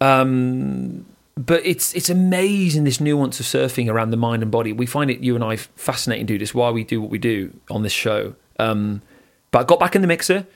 Um, 0.00 1.06
but 1.36 1.64
it's 1.64 1.94
it's 1.94 2.10
amazing 2.10 2.84
this 2.84 3.00
nuance 3.00 3.40
of 3.40 3.46
surfing 3.46 3.88
around 3.90 4.10
the 4.10 4.16
mind 4.16 4.42
and 4.42 4.50
body. 4.50 4.72
We 4.72 4.86
find 4.86 5.10
it 5.10 5.20
you 5.20 5.34
and 5.34 5.42
I 5.42 5.56
fascinating, 5.56 6.26
do 6.26 6.38
this. 6.38 6.54
Why 6.54 6.70
we 6.70 6.84
do 6.84 7.00
what 7.00 7.10
we 7.10 7.18
do 7.18 7.52
on 7.70 7.82
this 7.82 7.92
show. 7.92 8.34
Um, 8.58 9.02
but 9.50 9.60
I 9.60 9.64
got 9.64 9.80
back 9.80 9.94
in 9.94 10.02
the 10.02 10.08
mixer 10.08 10.46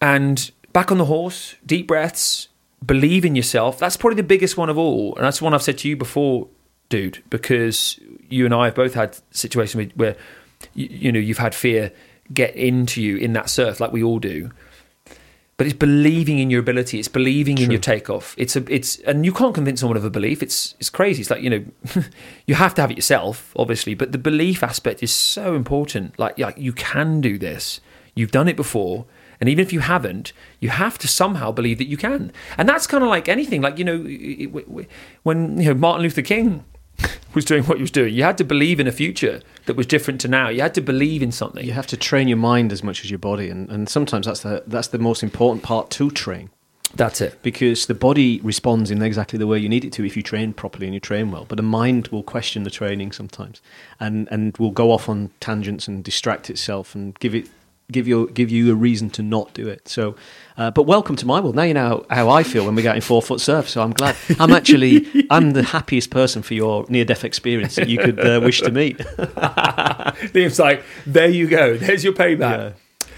and 0.00 0.50
back 0.72 0.92
on 0.92 0.98
the 0.98 1.06
horse. 1.06 1.56
Deep 1.64 1.86
breaths. 1.86 2.48
Believe 2.84 3.24
in 3.24 3.34
yourself. 3.34 3.78
That's 3.78 3.96
probably 3.96 4.16
the 4.16 4.22
biggest 4.22 4.56
one 4.56 4.70
of 4.70 4.78
all, 4.78 5.14
and 5.16 5.24
that's 5.24 5.42
one 5.42 5.52
I've 5.52 5.62
said 5.62 5.78
to 5.78 5.88
you 5.88 5.96
before, 5.96 6.48
dude. 6.88 7.22
Because 7.28 7.98
you 8.28 8.44
and 8.44 8.54
I 8.54 8.66
have 8.66 8.74
both 8.74 8.94
had 8.94 9.18
situations 9.30 9.92
where 9.94 10.16
you, 10.74 10.88
you 10.90 11.12
know 11.12 11.18
you've 11.18 11.38
had 11.38 11.54
fear 11.54 11.92
get 12.32 12.54
into 12.54 13.02
you 13.02 13.16
in 13.16 13.32
that 13.34 13.50
surf, 13.50 13.80
like 13.80 13.92
we 13.92 14.02
all 14.02 14.18
do 14.18 14.50
but 15.60 15.66
it's 15.66 15.76
believing 15.76 16.38
in 16.38 16.48
your 16.48 16.60
ability. 16.60 16.98
It's 16.98 17.06
believing 17.06 17.58
in 17.58 17.64
True. 17.64 17.72
your 17.72 17.82
takeoff. 17.82 18.34
It's 18.38 18.56
a, 18.56 18.64
it's, 18.72 18.98
and 19.00 19.26
you 19.26 19.32
can't 19.34 19.54
convince 19.54 19.80
someone 19.80 19.98
of 19.98 20.06
a 20.06 20.08
belief. 20.08 20.42
It's, 20.42 20.74
it's 20.80 20.88
crazy. 20.88 21.20
It's 21.20 21.28
like 21.28 21.42
you 21.42 21.50
know, 21.50 21.64
you 22.46 22.54
have 22.54 22.74
to 22.76 22.80
have 22.80 22.90
it 22.90 22.96
yourself, 22.96 23.52
obviously, 23.56 23.92
but 23.92 24.12
the 24.12 24.16
belief 24.16 24.62
aspect 24.62 25.02
is 25.02 25.12
so 25.12 25.54
important. 25.54 26.18
Like, 26.18 26.38
like 26.38 26.56
you 26.56 26.72
can 26.72 27.20
do 27.20 27.36
this. 27.36 27.82
You've 28.14 28.30
done 28.30 28.48
it 28.48 28.56
before, 28.56 29.04
and 29.38 29.50
even 29.50 29.62
if 29.62 29.70
you 29.70 29.80
haven't, 29.80 30.32
you 30.60 30.70
have 30.70 30.96
to 30.96 31.06
somehow 31.06 31.52
believe 31.52 31.76
that 31.76 31.88
you 31.88 31.98
can. 31.98 32.32
And 32.56 32.66
that's 32.66 32.86
kind 32.86 33.04
of 33.04 33.10
like 33.10 33.28
anything. 33.28 33.60
Like 33.60 33.76
you 33.76 33.84
know, 33.84 33.98
when 35.24 35.60
you 35.60 35.66
know 35.66 35.74
Martin 35.74 36.04
Luther 36.04 36.22
King 36.22 36.64
was 37.34 37.44
doing 37.44 37.64
what 37.64 37.78
he 37.78 37.82
was 37.82 37.90
doing, 37.90 38.12
you 38.14 38.22
had 38.22 38.38
to 38.38 38.44
believe 38.44 38.80
in 38.80 38.86
a 38.86 38.92
future 38.92 39.40
that 39.66 39.76
was 39.76 39.86
different 39.86 40.20
to 40.22 40.28
now. 40.28 40.48
You 40.48 40.62
had 40.62 40.74
to 40.74 40.80
believe 40.80 41.22
in 41.22 41.32
something. 41.32 41.64
You 41.64 41.72
have 41.72 41.86
to 41.88 41.96
train 41.96 42.28
your 42.28 42.38
mind 42.38 42.72
as 42.72 42.82
much 42.82 43.04
as 43.04 43.10
your 43.10 43.18
body, 43.18 43.48
and, 43.50 43.68
and 43.70 43.88
sometimes 43.88 44.26
that's 44.26 44.40
the 44.40 44.62
that's 44.66 44.88
the 44.88 44.98
most 44.98 45.22
important 45.22 45.62
part 45.62 45.90
to 45.90 46.10
train 46.10 46.50
That's 46.94 47.20
it. 47.20 47.40
because 47.42 47.86
the 47.86 47.94
body 47.94 48.40
responds 48.42 48.90
in 48.90 49.00
exactly 49.02 49.38
the 49.38 49.46
way 49.46 49.58
you 49.58 49.68
need 49.68 49.84
it 49.84 49.92
to 49.94 50.04
if 50.04 50.16
you 50.16 50.22
train 50.22 50.52
properly 50.52 50.86
and 50.86 50.94
you 50.94 51.00
train 51.00 51.30
well. 51.30 51.44
But 51.48 51.56
the 51.56 51.62
mind 51.62 52.08
will 52.08 52.22
question 52.24 52.64
the 52.64 52.70
training 52.70 53.12
sometimes, 53.12 53.62
and 54.00 54.28
and 54.30 54.56
will 54.58 54.72
go 54.72 54.90
off 54.90 55.08
on 55.08 55.30
tangents 55.40 55.86
and 55.88 56.02
distract 56.02 56.50
itself 56.50 56.94
and 56.94 57.18
give 57.20 57.34
it 57.34 57.48
give 57.90 58.08
you 58.08 58.30
give 58.30 58.50
you 58.50 58.70
a 58.72 58.74
reason 58.74 59.10
to 59.10 59.22
not 59.22 59.52
do 59.54 59.68
it. 59.68 59.88
So, 59.88 60.16
uh, 60.56 60.70
but 60.70 60.84
welcome 60.84 61.16
to 61.16 61.26
my 61.26 61.40
world. 61.40 61.56
Now 61.56 61.62
you 61.62 61.74
know 61.74 62.04
how, 62.10 62.16
how 62.16 62.28
I 62.30 62.42
feel 62.42 62.64
when 62.66 62.74
we 62.74 62.82
get 62.82 62.96
in 62.96 63.02
four 63.02 63.22
foot 63.22 63.40
surf. 63.40 63.68
So 63.68 63.82
I'm 63.82 63.92
glad. 63.92 64.16
I'm 64.38 64.52
actually 64.52 65.06
I'm 65.30 65.52
the 65.52 65.62
happiest 65.62 66.10
person 66.10 66.42
for 66.42 66.54
your 66.54 66.86
near 66.88 67.04
death 67.04 67.24
experience 67.24 67.76
that 67.76 67.88
you 67.88 67.98
could 67.98 68.18
uh, 68.24 68.40
wish 68.42 68.60
to 68.62 68.70
meet. 68.70 68.98
Liam's 70.34 70.58
like, 70.58 70.82
there 71.06 71.28
you 71.28 71.46
go. 71.48 71.76
There's 71.76 72.04
your 72.04 72.12
payback. 72.12 72.74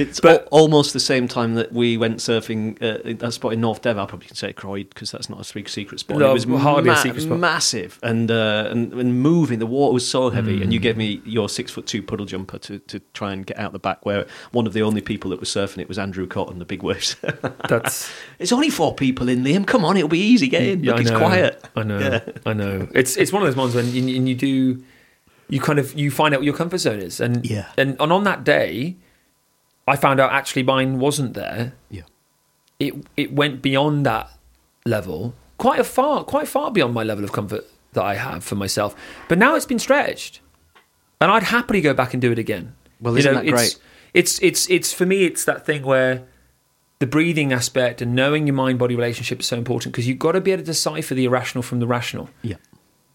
It's 0.08 0.20
But- 0.20 0.42
al- 0.42 0.48
almost 0.50 0.92
the 0.92 1.00
same 1.00 1.26
time 1.28 1.54
that 1.54 1.72
we 1.72 1.96
went 1.96 2.18
surfing 2.18 2.76
uh, 2.82 3.14
that 3.18 3.32
spot 3.32 3.52
in 3.52 3.60
North 3.60 3.82
Devon. 3.82 4.02
I 4.02 4.06
probably 4.06 4.26
can 4.26 4.36
say 4.36 4.52
Croyde 4.52 4.88
because 4.90 5.10
that's 5.10 5.28
not 5.30 5.48
a 5.48 5.54
big 5.54 5.68
secret 5.68 6.00
spot. 6.00 6.18
No, 6.18 6.30
it 6.30 6.34
was 6.34 6.44
hardly 6.62 6.90
a 6.90 6.96
secret 6.96 7.22
spot. 7.22 7.38
massive 7.38 7.98
and, 8.02 8.30
uh, 8.30 8.68
and 8.70 8.92
and 8.92 9.20
moving. 9.22 9.58
The 9.58 9.66
water 9.66 9.92
was 9.94 10.06
so 10.06 10.30
heavy, 10.30 10.62
and 10.62 10.72
you 10.72 10.80
Mm. 10.80 10.82
gave 10.82 10.96
me 10.96 11.20
your 11.24 11.48
six 11.48 11.70
foot 11.72 11.86
two 11.86 12.02
puddle 12.02 12.26
jumper 12.26 12.58
to, 12.58 12.78
to 12.80 13.00
try 13.14 13.32
and 13.32 13.46
get 13.46 13.58
out 13.58 13.72
the 13.72 13.78
back. 13.78 14.04
Where 14.04 14.26
one 14.52 14.66
of 14.66 14.72
the 14.72 14.82
only 14.82 15.00
people 15.00 15.30
that 15.30 15.40
was 15.40 15.48
surfing 15.48 15.78
it 15.78 15.88
was 15.88 15.98
Andrew 15.98 16.26
Cotton, 16.26 16.58
the 16.58 16.64
big 16.64 16.82
waves. 16.82 17.16
That's 17.68 18.10
it's 18.38 18.52
only 18.52 18.70
four 18.70 18.94
people 18.94 19.28
in 19.28 19.42
Liam. 19.44 19.66
Come 19.66 19.84
on, 19.84 19.96
it'll 19.96 20.08
be 20.08 20.18
easy. 20.18 20.48
Get 20.48 20.62
in. 20.62 20.82
Look, 20.82 21.00
it's 21.00 21.10
quiet. 21.10 21.62
I 21.76 21.82
know. 21.82 21.98
Yeah. 21.98 22.20
I 22.44 22.52
know. 22.52 22.88
It's 22.94 23.16
it's 23.16 23.32
one 23.32 23.42
of 23.42 23.46
those 23.48 23.56
ones 23.56 23.74
when 23.74 23.86
you, 23.92 24.16
and 24.16 24.28
you 24.28 24.34
do, 24.34 24.82
you 25.48 25.60
kind 25.60 25.78
of 25.78 25.94
you 25.98 26.10
find 26.10 26.34
out 26.34 26.40
what 26.40 26.44
your 26.44 26.54
comfort 26.54 26.78
zone 26.78 26.98
is, 27.00 27.20
and 27.20 27.44
Yeah. 27.44 27.66
and, 27.76 27.96
and 28.00 28.12
on 28.12 28.24
that 28.24 28.44
day, 28.44 28.96
I 29.86 29.96
found 29.96 30.20
out 30.20 30.32
actually 30.32 30.62
mine 30.62 30.98
wasn't 30.98 31.34
there. 31.34 31.74
Yeah. 31.90 32.02
It 32.78 32.94
it 33.16 33.32
went 33.32 33.62
beyond 33.62 34.06
that 34.06 34.30
level, 34.84 35.34
quite 35.58 35.80
a 35.80 35.84
far, 35.84 36.24
quite 36.24 36.48
far 36.48 36.70
beyond 36.70 36.94
my 36.94 37.02
level 37.02 37.24
of 37.24 37.32
comfort 37.32 37.64
that 37.92 38.04
I 38.04 38.14
have 38.14 38.42
for 38.44 38.54
myself. 38.54 38.94
But 39.28 39.38
now 39.38 39.54
it's 39.54 39.66
been 39.66 39.78
stretched, 39.78 40.40
and 41.20 41.30
I'd 41.30 41.44
happily 41.44 41.80
go 41.80 41.94
back 41.94 42.14
and 42.14 42.20
do 42.20 42.32
it 42.32 42.38
again. 42.38 42.74
Well, 43.00 43.16
isn't 43.16 43.32
know, 43.32 43.42
that 43.42 43.48
great? 43.48 43.78
it's 44.14 44.40
it's 44.42 44.68
it's 44.70 44.92
for 44.92 45.06
me. 45.06 45.24
It's 45.24 45.44
that 45.44 45.64
thing 45.66 45.82
where 45.82 46.24
the 46.98 47.06
breathing 47.06 47.52
aspect 47.52 48.00
and 48.00 48.14
knowing 48.14 48.46
your 48.46 48.54
mind 48.54 48.78
body 48.78 48.94
relationship 48.94 49.40
is 49.40 49.46
so 49.46 49.56
important 49.56 49.92
because 49.92 50.06
you've 50.06 50.18
got 50.18 50.32
to 50.32 50.40
be 50.40 50.52
able 50.52 50.62
to 50.62 50.66
decipher 50.66 51.14
the 51.14 51.24
irrational 51.24 51.62
from 51.62 51.80
the 51.80 51.86
rational. 51.86 52.30
Yeah. 52.42 52.56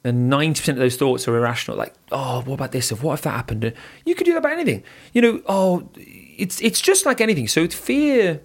And 0.04 0.30
ninety 0.30 0.62
percent 0.62 0.78
of 0.78 0.82
those 0.82 0.96
thoughts 0.96 1.28
are 1.28 1.36
irrational. 1.36 1.78
Like, 1.78 1.94
oh, 2.12 2.42
what 2.42 2.56
about 2.56 2.72
this? 2.72 2.92
Or 2.92 2.96
what 2.98 3.14
if 3.14 3.22
that 3.22 3.32
happened? 3.32 3.74
You 4.06 4.16
could 4.16 4.26
do 4.26 4.34
that 4.34 4.40
about 4.40 4.54
anything. 4.54 4.84
You 5.14 5.22
know, 5.22 5.42
oh, 5.48 5.90
it's 6.38 6.62
it's 6.62 6.80
just 6.82 7.06
like 7.06 7.20
anything. 7.22 7.48
So 7.48 7.68
fear 7.68 8.42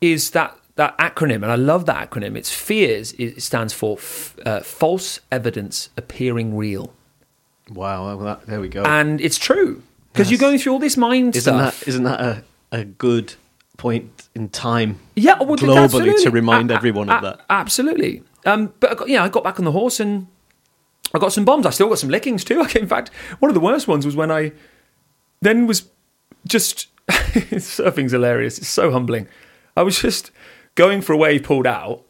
is 0.00 0.30
that 0.30 0.56
that 0.76 0.96
acronym, 0.98 1.36
and 1.42 1.46
I 1.46 1.56
love 1.56 1.86
that 1.86 2.10
acronym. 2.10 2.36
It's 2.36 2.50
fears. 2.52 3.12
It 3.18 3.42
stands 3.42 3.72
for 3.72 3.98
f- 3.98 4.36
uh, 4.46 4.60
false 4.60 5.20
evidence 5.30 5.90
appearing 5.96 6.56
real, 6.56 6.92
Wow. 7.70 8.06
Well, 8.06 8.18
that, 8.18 8.46
there 8.46 8.60
we 8.60 8.68
go. 8.68 8.82
and 8.82 9.20
it's 9.20 9.38
true 9.38 9.82
because 10.12 10.30
you're 10.30 10.38
going 10.40 10.58
through 10.58 10.72
all 10.72 10.78
this 10.78 10.96
mind 10.96 11.36
isn't 11.36 11.54
stuff. 11.54 11.80
that 11.80 11.88
isn't 11.88 12.04
that 12.04 12.20
a, 12.20 12.44
a 12.72 12.84
good 12.84 13.34
point 13.78 14.28
in 14.34 14.48
time 14.48 14.98
yeah, 15.16 15.38
well, 15.40 15.56
globally 15.56 15.84
absolutely. 15.84 16.22
to 16.24 16.30
remind 16.30 16.70
A- 16.70 16.74
a- 16.74 16.76
everyone 16.76 17.10
of 17.10 17.22
that? 17.22 17.40
Absolutely. 17.50 18.22
Um, 18.44 18.72
but 18.80 18.90
I 18.92 18.94
got, 18.94 19.08
yeah, 19.08 19.22
I 19.24 19.28
got 19.28 19.44
back 19.44 19.58
on 19.58 19.64
the 19.64 19.72
horse 19.72 20.00
and 20.00 20.26
I 21.14 21.18
got 21.18 21.32
some 21.32 21.44
bombs. 21.44 21.66
I 21.66 21.70
still 21.70 21.88
got 21.88 21.98
some 21.98 22.10
lickings 22.10 22.44
too. 22.44 22.60
In 22.76 22.86
fact, 22.88 23.10
one 23.40 23.50
of 23.50 23.54
the 23.54 23.60
worst 23.60 23.86
ones 23.88 24.04
was 24.06 24.16
when 24.16 24.30
I 24.30 24.52
then 25.42 25.66
was 25.66 25.88
just 26.46 26.88
surfing's 27.58 28.12
hilarious. 28.12 28.58
It's 28.58 28.68
so 28.68 28.90
humbling. 28.90 29.28
I 29.76 29.82
was 29.82 30.00
just 30.00 30.30
going 30.74 31.00
for 31.00 31.12
a 31.12 31.16
wave 31.16 31.42
pulled 31.42 31.66
out, 31.66 32.04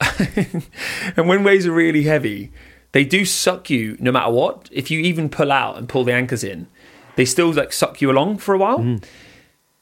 and 0.18 1.28
when 1.28 1.44
waves 1.44 1.66
are 1.66 1.72
really 1.72 2.04
heavy, 2.04 2.52
they 2.92 3.04
do 3.04 3.24
suck 3.24 3.70
you 3.70 3.96
no 4.00 4.12
matter 4.12 4.30
what. 4.30 4.68
If 4.72 4.90
you 4.90 5.00
even 5.00 5.28
pull 5.28 5.52
out 5.52 5.76
and 5.76 5.88
pull 5.88 6.04
the 6.04 6.12
anchors 6.12 6.44
in, 6.44 6.66
they 7.16 7.24
still 7.24 7.52
like 7.52 7.72
suck 7.72 8.00
you 8.00 8.10
along 8.10 8.38
for 8.38 8.54
a 8.54 8.58
while. 8.58 8.78
Mm. 8.78 9.04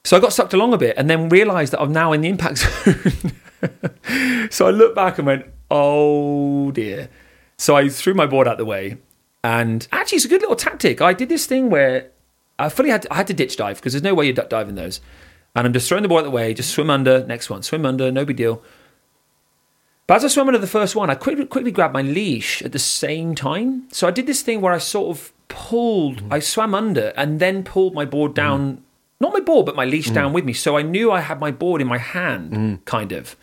So 0.04 0.16
I 0.16 0.20
got 0.20 0.32
sucked 0.32 0.54
along 0.54 0.72
a 0.72 0.78
bit, 0.78 0.96
and 0.96 1.08
then 1.10 1.28
realised 1.28 1.72
that 1.72 1.80
I'm 1.80 1.92
now 1.92 2.12
in 2.12 2.20
the 2.20 2.28
impact 2.28 2.58
zone. 2.58 4.48
so 4.50 4.66
I 4.66 4.70
looked 4.70 4.94
back 4.94 5.18
and 5.18 5.26
went, 5.26 5.46
"Oh 5.70 6.70
dear." 6.70 7.08
So 7.56 7.76
I 7.76 7.88
threw 7.88 8.14
my 8.14 8.26
board 8.26 8.46
out 8.46 8.58
the 8.58 8.64
way, 8.64 8.98
and 9.42 9.86
actually, 9.92 10.16
it's 10.16 10.24
a 10.24 10.28
good 10.28 10.40
little 10.40 10.56
tactic. 10.56 11.00
I 11.00 11.12
did 11.12 11.28
this 11.28 11.46
thing 11.46 11.70
where 11.70 12.10
I 12.58 12.68
fully 12.68 12.90
had 12.90 13.02
to, 13.02 13.12
I 13.12 13.16
had 13.16 13.26
to 13.28 13.34
ditch 13.34 13.56
dive 13.56 13.76
because 13.76 13.92
there's 13.92 14.02
no 14.02 14.14
way 14.14 14.24
you're 14.24 14.34
duck 14.34 14.48
diving 14.48 14.74
those, 14.74 15.00
and 15.54 15.66
I'm 15.66 15.72
just 15.72 15.88
throwing 15.88 16.02
the 16.02 16.08
board 16.08 16.20
out 16.20 16.24
the 16.24 16.30
way, 16.30 16.54
just 16.54 16.70
swim 16.70 16.90
under. 16.90 17.24
Next 17.26 17.50
one, 17.50 17.62
swim 17.62 17.86
under, 17.86 18.10
no 18.10 18.24
big 18.24 18.36
deal. 18.36 18.62
But 20.06 20.16
as 20.16 20.24
I 20.24 20.28
swam 20.28 20.48
under 20.48 20.58
the 20.58 20.66
first 20.66 20.96
one, 20.96 21.10
I 21.10 21.14
quickly, 21.14 21.44
quickly 21.44 21.70
grabbed 21.70 21.92
my 21.92 22.00
leash 22.00 22.62
at 22.62 22.72
the 22.72 22.78
same 22.78 23.34
time. 23.34 23.88
So 23.92 24.08
I 24.08 24.10
did 24.10 24.26
this 24.26 24.40
thing 24.40 24.62
where 24.62 24.72
I 24.72 24.78
sort 24.78 25.14
of 25.14 25.32
pulled, 25.48 26.22
mm. 26.22 26.32
I 26.32 26.38
swam 26.38 26.74
under 26.74 27.12
and 27.14 27.40
then 27.40 27.62
pulled 27.62 27.94
my 27.94 28.06
board 28.06 28.32
mm. 28.32 28.36
down, 28.36 28.82
not 29.20 29.34
my 29.34 29.40
board, 29.40 29.66
but 29.66 29.76
my 29.76 29.84
leash 29.84 30.08
mm. 30.08 30.14
down 30.14 30.32
with 30.32 30.46
me. 30.46 30.54
So 30.54 30.78
I 30.78 30.82
knew 30.82 31.12
I 31.12 31.20
had 31.20 31.38
my 31.40 31.50
board 31.50 31.82
in 31.82 31.86
my 31.86 31.98
hand, 31.98 32.82
kind 32.86 33.12
of. 33.12 33.36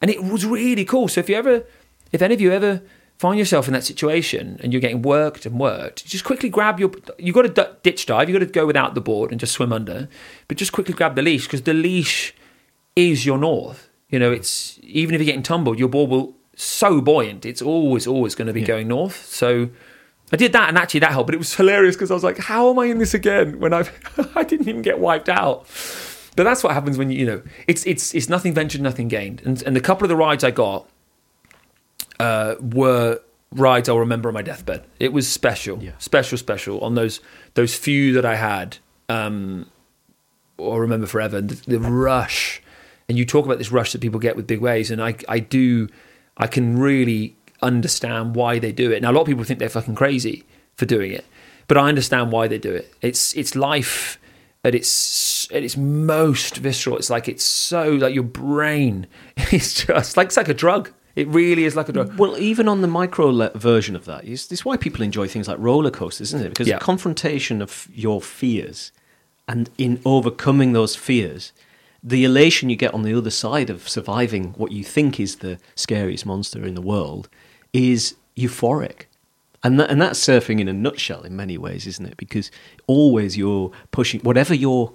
And 0.00 0.10
it 0.10 0.24
was 0.24 0.46
really 0.46 0.86
cool. 0.86 1.06
So 1.08 1.20
if 1.20 1.28
you 1.28 1.36
ever, 1.36 1.64
if 2.12 2.22
any 2.22 2.32
of 2.32 2.40
you 2.40 2.50
ever 2.50 2.80
find 3.20 3.38
yourself 3.38 3.68
in 3.68 3.74
that 3.74 3.84
situation 3.84 4.58
and 4.62 4.72
you're 4.72 4.80
getting 4.80 5.02
worked 5.02 5.44
and 5.44 5.60
worked, 5.60 6.06
just 6.06 6.24
quickly 6.24 6.48
grab 6.48 6.80
your, 6.80 6.90
You've 7.18 7.34
got 7.34 7.54
to 7.54 7.76
ditch 7.82 8.06
dive, 8.06 8.30
You've 8.30 8.40
got 8.40 8.46
to 8.46 8.50
go 8.50 8.64
without 8.64 8.94
the 8.94 9.02
board 9.02 9.30
and 9.30 9.38
just 9.38 9.52
swim 9.52 9.74
under, 9.74 10.08
but 10.48 10.56
just 10.56 10.72
quickly 10.72 10.94
grab 10.94 11.16
the 11.16 11.20
leash 11.20 11.44
because 11.44 11.60
the 11.62 11.74
leash 11.74 12.34
is 12.96 13.26
your 13.26 13.36
north. 13.36 13.90
You 14.08 14.18
know, 14.18 14.32
it's 14.32 14.80
even 14.82 15.14
if 15.14 15.20
you're 15.20 15.26
getting 15.26 15.42
tumbled, 15.42 15.78
your 15.78 15.90
board 15.90 16.08
will 16.08 16.34
so 16.56 17.02
buoyant. 17.02 17.44
It's 17.44 17.60
always, 17.60 18.06
always 18.06 18.34
going 18.34 18.46
to 18.46 18.54
be 18.54 18.62
going 18.62 18.88
north. 18.88 19.26
So 19.26 19.68
I 20.32 20.36
did 20.36 20.52
that, 20.54 20.70
and 20.70 20.78
actually 20.78 21.00
that 21.00 21.12
helped. 21.12 21.26
But 21.26 21.34
it 21.34 21.38
was 21.38 21.54
hilarious 21.54 21.96
because 21.96 22.10
I 22.10 22.14
was 22.14 22.24
like, 22.24 22.38
"How 22.38 22.70
am 22.70 22.78
I 22.78 22.86
in 22.86 22.98
this 22.98 23.12
again?" 23.12 23.60
When 23.60 23.74
I 23.74 23.86
I 24.34 24.44
didn't 24.44 24.66
even 24.66 24.80
get 24.80 24.98
wiped 24.98 25.28
out. 25.28 25.66
But 26.36 26.44
that's 26.44 26.64
what 26.64 26.72
happens 26.72 26.96
when 26.96 27.10
you 27.10 27.18
you 27.18 27.26
know 27.26 27.42
it's 27.66 27.84
it's 27.86 28.14
it's 28.14 28.30
nothing 28.30 28.54
ventured, 28.54 28.80
nothing 28.80 29.08
gained. 29.08 29.42
And 29.44 29.62
and 29.64 29.76
the 29.76 29.80
couple 29.82 30.06
of 30.06 30.08
the 30.08 30.16
rides 30.16 30.42
I 30.42 30.50
got 30.50 30.88
uh, 32.20 32.54
were 32.60 33.20
rides 33.52 33.88
I'll 33.88 33.98
remember 33.98 34.28
on 34.28 34.34
my 34.34 34.42
deathbed. 34.42 34.84
It 35.00 35.12
was 35.12 35.26
special, 35.30 35.82
Yeah. 35.82 35.92
special, 35.98 36.38
special 36.38 36.80
on 36.80 36.94
those 36.94 37.20
those 37.54 37.74
few 37.74 38.12
that 38.12 38.24
I 38.24 38.36
had. 38.36 38.78
Um, 39.08 39.66
or 40.56 40.80
remember 40.80 41.06
forever. 41.06 41.38
And 41.38 41.48
the, 41.50 41.78
the 41.78 41.80
rush, 41.80 42.62
and 43.08 43.16
you 43.18 43.24
talk 43.24 43.44
about 43.46 43.58
this 43.58 43.72
rush 43.72 43.92
that 43.92 44.00
people 44.00 44.20
get 44.20 44.36
with 44.36 44.46
big 44.46 44.60
waves, 44.60 44.90
and 44.90 45.02
I, 45.02 45.14
I 45.28 45.38
do, 45.38 45.88
I 46.36 46.46
can 46.46 46.78
really 46.78 47.34
understand 47.62 48.34
why 48.36 48.58
they 48.58 48.70
do 48.72 48.92
it. 48.92 49.02
Now, 49.02 49.10
a 49.10 49.14
lot 49.14 49.22
of 49.22 49.26
people 49.26 49.42
think 49.44 49.58
they're 49.58 49.68
fucking 49.68 49.94
crazy 49.94 50.44
for 50.76 50.84
doing 50.86 51.12
it, 51.12 51.24
but 51.66 51.76
I 51.78 51.88
understand 51.88 52.30
why 52.30 52.46
they 52.46 52.58
do 52.58 52.74
it. 52.74 52.92
It's 53.00 53.34
it's 53.36 53.56
life 53.56 54.18
at 54.64 54.74
its 54.74 55.50
at 55.50 55.62
its 55.64 55.76
most 55.76 56.58
visceral. 56.58 56.98
It's 56.98 57.10
like 57.10 57.26
it's 57.26 57.44
so 57.44 57.90
like 57.92 58.14
your 58.14 58.22
brain 58.24 59.06
is 59.50 59.74
just 59.74 60.16
like 60.16 60.26
it's 60.26 60.36
like 60.36 60.48
a 60.48 60.54
drug. 60.54 60.92
It 61.16 61.26
really 61.28 61.64
is 61.64 61.74
like 61.76 61.88
a 61.88 61.92
drug. 61.92 62.16
Well, 62.18 62.38
even 62.38 62.68
on 62.68 62.80
the 62.82 62.86
micro 62.88 63.26
le- 63.26 63.50
version 63.56 63.96
of 63.96 64.04
that, 64.04 64.24
this 64.26 64.50
is 64.52 64.64
why 64.64 64.76
people 64.76 65.02
enjoy 65.02 65.26
things 65.28 65.48
like 65.48 65.58
roller 65.58 65.90
coasters, 65.90 66.32
isn't 66.34 66.46
it? 66.46 66.48
Because 66.50 66.68
Yeah. 66.68 66.78
the 66.78 66.84
confrontation 66.84 67.60
of 67.60 67.88
your 67.94 68.20
fears 68.20 68.92
and 69.48 69.68
in 69.78 70.00
overcoming 70.04 70.72
those 70.72 70.94
fears, 70.96 71.52
the 72.02 72.24
elation 72.24 72.70
you 72.70 72.76
get 72.76 72.94
on 72.94 73.02
the 73.02 73.12
other 73.14 73.30
side 73.30 73.68
of 73.70 73.88
surviving 73.88 74.54
what 74.56 74.72
you 74.72 74.84
think 74.84 75.18
is 75.20 75.36
the 75.36 75.58
scariest 75.74 76.24
monster 76.24 76.64
in 76.64 76.74
the 76.74 76.80
world 76.80 77.28
is 77.72 78.14
euphoric. 78.36 79.02
And 79.62 79.78
that, 79.78 79.90
and 79.90 80.00
that's 80.00 80.18
surfing 80.18 80.60
in 80.60 80.68
a 80.68 80.72
nutshell 80.72 81.22
in 81.22 81.36
many 81.36 81.58
ways, 81.58 81.86
isn't 81.86 82.06
it? 82.06 82.16
Because 82.16 82.50
always 82.86 83.36
you're 83.36 83.70
pushing 83.90 84.20
whatever 84.20 84.54
your 84.54 84.92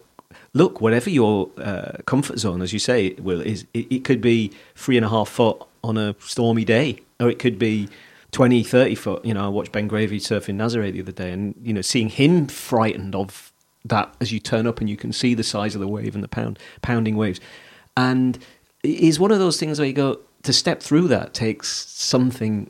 look, 0.54 0.82
whatever 0.82 1.10
your 1.10 1.50
uh, 1.58 1.98
comfort 2.08 2.40
zone, 2.40 2.62
as 2.64 2.74
you 2.74 2.80
say, 2.80 3.14
Will 3.20 3.42
is 3.42 3.66
it, 3.76 3.86
it 3.92 4.04
could 4.04 4.22
be 4.22 4.52
three 4.74 4.98
and 4.98 5.06
a 5.06 5.10
half 5.10 5.30
foot 5.30 5.62
on 5.86 5.98
a 5.98 6.16
stormy 6.20 6.66
day, 6.66 7.00
or 7.20 7.30
it 7.30 7.40
could 7.40 7.60
be 7.60 7.88
20, 8.32 8.64
30 8.64 8.96
foot. 8.96 9.26
You 9.26 9.34
know, 9.34 9.46
I 9.46 9.48
watched 9.48 9.72
Ben 9.72 9.88
Gravy 9.88 10.20
surf 10.20 10.50
in 10.50 10.58
Nazaré 10.58 10.92
the 10.92 11.02
other 11.02 11.12
day, 11.12 11.32
and 11.32 11.56
you 11.62 11.74
know, 11.74 11.82
seeing 11.82 12.10
him 12.10 12.48
frightened 12.48 13.16
of 13.16 13.52
that 13.86 14.14
as 14.20 14.32
you 14.32 14.40
turn 14.40 14.66
up 14.66 14.80
and 14.80 14.90
you 14.90 14.98
can 14.98 15.14
see 15.14 15.36
the 15.36 15.44
size 15.44 15.76
of 15.76 15.82
the 15.82 15.88
wave 15.88 16.16
and 16.16 16.24
the 16.24 16.28
pound 16.28 16.60
pounding 16.82 17.16
waves, 17.16 17.40
and 17.96 18.40
is 18.84 19.20
one 19.20 19.32
of 19.32 19.40
those 19.40 19.60
things 19.60 19.80
where 19.80 19.88
you 19.88 19.94
go 19.94 20.20
to 20.44 20.54
step 20.54 20.82
through 20.82 21.08
that 21.08 21.34
takes 21.34 21.70
something 21.90 22.70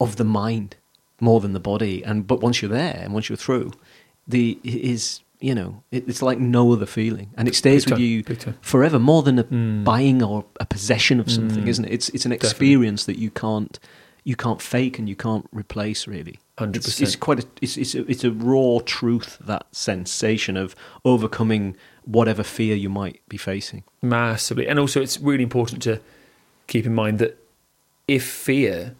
of 0.00 0.16
the 0.16 0.24
mind 0.24 0.76
more 1.20 1.40
than 1.40 1.52
the 1.52 1.60
body, 1.60 2.04
and 2.04 2.26
but 2.26 2.40
once 2.40 2.62
you're 2.62 2.70
there 2.70 3.00
and 3.02 3.12
once 3.12 3.28
you're 3.28 3.36
through, 3.36 3.72
the 4.26 4.58
is 4.62 5.20
you 5.42 5.54
know 5.54 5.82
it, 5.90 6.08
it's 6.08 6.22
like 6.22 6.38
no 6.38 6.72
other 6.72 6.86
feeling, 6.86 7.30
and 7.36 7.48
it 7.48 7.54
stays 7.54 7.84
with 7.86 7.98
you 7.98 8.22
forever, 8.60 8.98
more 8.98 9.22
than 9.22 9.38
a 9.38 9.44
Mm. 9.44 9.84
buying 9.84 10.22
or 10.22 10.44
a 10.60 10.64
possession 10.66 11.20
of 11.20 11.30
something, 11.30 11.64
Mm. 11.64 11.68
isn't 11.68 11.84
it? 11.86 11.92
It's 11.92 12.08
it's 12.10 12.24
an 12.24 12.30
Definitely. 12.30 12.48
experience 12.48 13.04
that 13.06 13.18
you 13.18 13.30
can't 13.30 13.78
you 14.24 14.36
can't 14.36 14.62
fake 14.62 14.98
and 15.00 15.08
you 15.08 15.16
can't 15.16 15.46
replace. 15.52 16.06
Really, 16.06 16.38
Hundred 16.58 16.76
it's, 16.86 17.00
it's 17.00 17.16
quite 17.16 17.40
a 17.42 17.46
it's 17.60 17.76
it's 17.76 17.94
a, 17.94 18.08
it's 18.10 18.24
a 18.24 18.30
raw 18.30 18.78
truth 18.84 19.38
that 19.44 19.66
sensation 19.72 20.56
of 20.56 20.76
overcoming 21.04 21.76
whatever 22.04 22.42
fear 22.42 22.74
you 22.76 22.88
might 22.88 23.20
be 23.28 23.36
facing. 23.36 23.82
Massively. 24.00 24.66
And 24.68 24.78
also, 24.78 25.00
it's 25.02 25.18
really 25.20 25.42
important 25.42 25.82
to 25.82 26.00
keep 26.66 26.86
in 26.86 26.94
mind 26.94 27.18
that 27.18 27.36
if 28.08 28.24
fear 28.24 28.94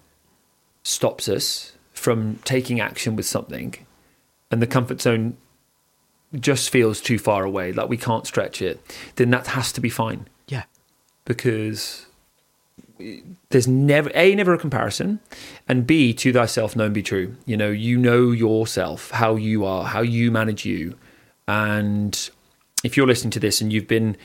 stops 0.83 1.29
us 1.29 1.73
from 1.93 2.39
taking 2.45 2.81
action 2.81 3.15
with 3.17 3.27
something 3.27 3.75
and 4.51 4.61
the 4.61 4.67
comfort 4.67 5.01
zone 5.01 5.37
just 6.39 6.71
feels 6.71 7.01
too 7.01 7.19
far 7.19 7.45
away, 7.45 7.73
like 7.73 7.89
we 7.89 7.97
can't 7.97 8.27
stretch 8.27 8.63
it, 8.63 8.81
then 9.17 9.31
that 9.31 9.49
has 9.49 9.73
to 9.73 9.81
be 9.81 9.91
fine. 9.91 10.29
Yeah, 10.49 10.65
because 11.25 12.07
there's 13.51 13.69
never 13.69 14.11
a 14.15 14.35
never 14.35 14.55
a 14.55 14.59
comparison 14.59 15.21
and 15.69 15.87
b 15.87 16.13
to 16.15 16.33
thyself 16.33 16.77
known 16.77 16.93
be 16.93 17.03
true. 17.03 17.37
You 17.47 17.57
know 17.57 17.71
you 17.71 17.99
know 17.99 18.31
yourself 18.31 19.11
how 19.11 19.37
you 19.37 19.65
are 19.65 19.85
how 19.85 20.03
you 20.03 20.31
manage 20.31 20.65
you. 20.65 20.97
And 21.49 22.31
if 22.85 22.97
you're 22.97 23.07
listening 23.07 23.33
to 23.33 23.41
this 23.41 23.61
and 23.61 23.73
you've 23.73 23.89
been 23.89 24.17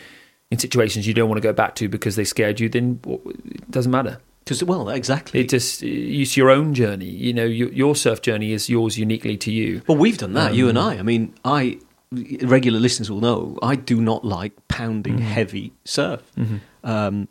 in 0.51 0.59
situations 0.59 1.07
you 1.07 1.13
don't 1.13 1.29
want 1.29 1.37
to 1.41 1.47
go 1.47 1.53
back 1.53 1.75
to 1.75 1.89
because 1.89 2.15
they 2.15 2.23
scared 2.23 2.59
you 2.59 2.69
then 2.69 2.99
it 3.05 3.71
doesn't 3.71 3.91
matter. 3.91 4.19
Because 4.43 4.63
well, 4.63 4.87
exactly. 4.89 5.41
it 5.41 5.49
just 5.49 5.83
it's 5.83 6.37
your 6.37 6.49
own 6.49 6.73
journey. 6.73 7.09
You 7.09 7.33
know 7.33 7.45
your, 7.45 7.69
your 7.69 7.95
surf 7.95 8.21
journey 8.21 8.53
is 8.53 8.69
yours 8.69 8.97
uniquely 8.97 9.35
to 9.37 9.51
you. 9.51 9.81
Well, 9.87 9.97
we've 9.97 10.17
done 10.17 10.33
that, 10.33 10.53
you 10.53 10.69
and 10.69 10.77
Um, 10.77 10.87
I. 10.87 10.99
I 10.99 11.01
mean, 11.01 11.33
I 11.43 11.79
regular 12.11 12.79
listeners 12.79 13.09
will 13.11 13.19
know 13.19 13.57
I 13.61 13.75
do 13.75 13.99
not 14.01 14.23
like 14.23 14.53
pounding 14.67 15.17
Mhm. 15.17 15.21
heavy 15.21 15.73
surf. 15.85 16.21
Mhm. 16.37 16.59
Um, 16.83 17.27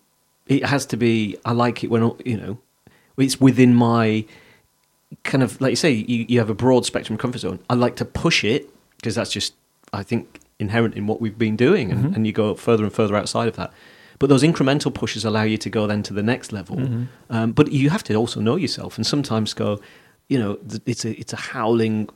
it 0.47 0.65
has 0.67 0.87
to 0.87 0.97
be. 0.97 1.37
I 1.45 1.53
like 1.53 1.83
it 1.85 1.91
when 1.91 2.13
you 2.25 2.37
know 2.37 2.59
it's 3.17 3.41
within 3.41 3.75
my 3.75 4.25
kind 5.25 5.43
of 5.43 5.61
like 5.61 5.71
you 5.73 5.77
say. 5.77 5.93
You, 5.93 6.27
you 6.29 6.39
have 6.39 6.51
a 6.51 6.55
broad 6.55 6.85
spectrum 6.85 7.17
comfort 7.19 7.39
zone. 7.41 7.59
I 7.71 7.75
like 7.75 7.97
to 7.97 8.05
push 8.05 8.45
it 8.45 8.69
because 8.99 9.15
that's 9.15 9.31
just 9.33 9.55
I 9.93 10.03
think 10.03 10.41
inherent 10.59 10.95
in 10.95 11.07
what 11.07 11.21
we've 11.21 11.39
been 11.39 11.57
doing, 11.57 11.91
and, 11.91 12.05
Mhm. 12.07 12.17
and 12.17 12.27
you 12.27 12.33
go 12.33 12.55
further 12.55 12.85
and 12.85 12.93
further 12.93 13.17
outside 13.17 13.49
of 13.49 13.57
that. 13.57 13.73
But 14.19 14.29
those 14.31 14.43
incremental 14.43 14.93
pushes 14.93 15.25
allow 15.25 15.43
you 15.43 15.59
to 15.59 15.69
go 15.69 15.87
then 15.87 16.03
to 16.05 16.15
the 16.15 16.23
next 16.23 16.51
level. 16.53 16.77
Mhm. 16.77 17.07
Um, 17.29 17.53
but 17.53 17.73
you 17.73 17.91
have 17.91 18.03
to 18.05 18.15
also 18.15 18.41
know 18.41 18.57
yourself, 18.57 18.97
and 18.97 19.07
sometimes 19.07 19.53
go, 19.53 19.81
you 20.29 20.39
know, 20.39 20.59
it's 20.87 21.05
a 21.05 21.19
it's 21.21 21.33
a 21.33 21.37
howling 21.37 22.09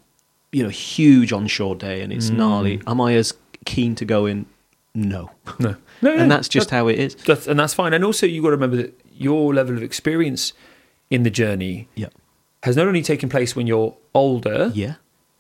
you 0.52 0.62
know 0.62 0.68
huge 0.68 1.32
onshore 1.32 1.76
day 1.76 2.00
and 2.02 2.12
it's 2.12 2.30
Mm. 2.30 2.36
gnarly. 2.36 2.82
Am 2.86 3.00
I 3.00 3.14
as 3.14 3.34
keen 3.64 3.94
to 3.96 4.04
go 4.04 4.26
in? 4.26 4.46
No, 4.94 5.30
No, 5.60 5.76
no, 6.02 6.16
and 6.16 6.30
that's 6.30 6.48
just 6.48 6.70
how 6.70 6.88
it 6.88 6.98
is. 6.98 7.14
that's, 7.14 7.46
and 7.46 7.58
that's 7.60 7.74
fine. 7.74 7.94
And 7.94 8.04
also, 8.04 8.26
you 8.26 8.42
got 8.42 8.48
to 8.48 8.56
remember 8.56 8.76
that 8.78 9.00
your 9.16 9.54
level 9.54 9.76
of 9.76 9.82
experience 9.84 10.52
in 11.10 11.22
the 11.22 11.30
journey 11.30 11.86
Yeah, 11.94 12.08
has 12.64 12.76
not 12.76 12.88
only 12.88 13.02
taken 13.02 13.28
place 13.28 13.54
when 13.54 13.66
you're 13.68 13.96
older. 14.14 14.72
yeah. 14.74 14.94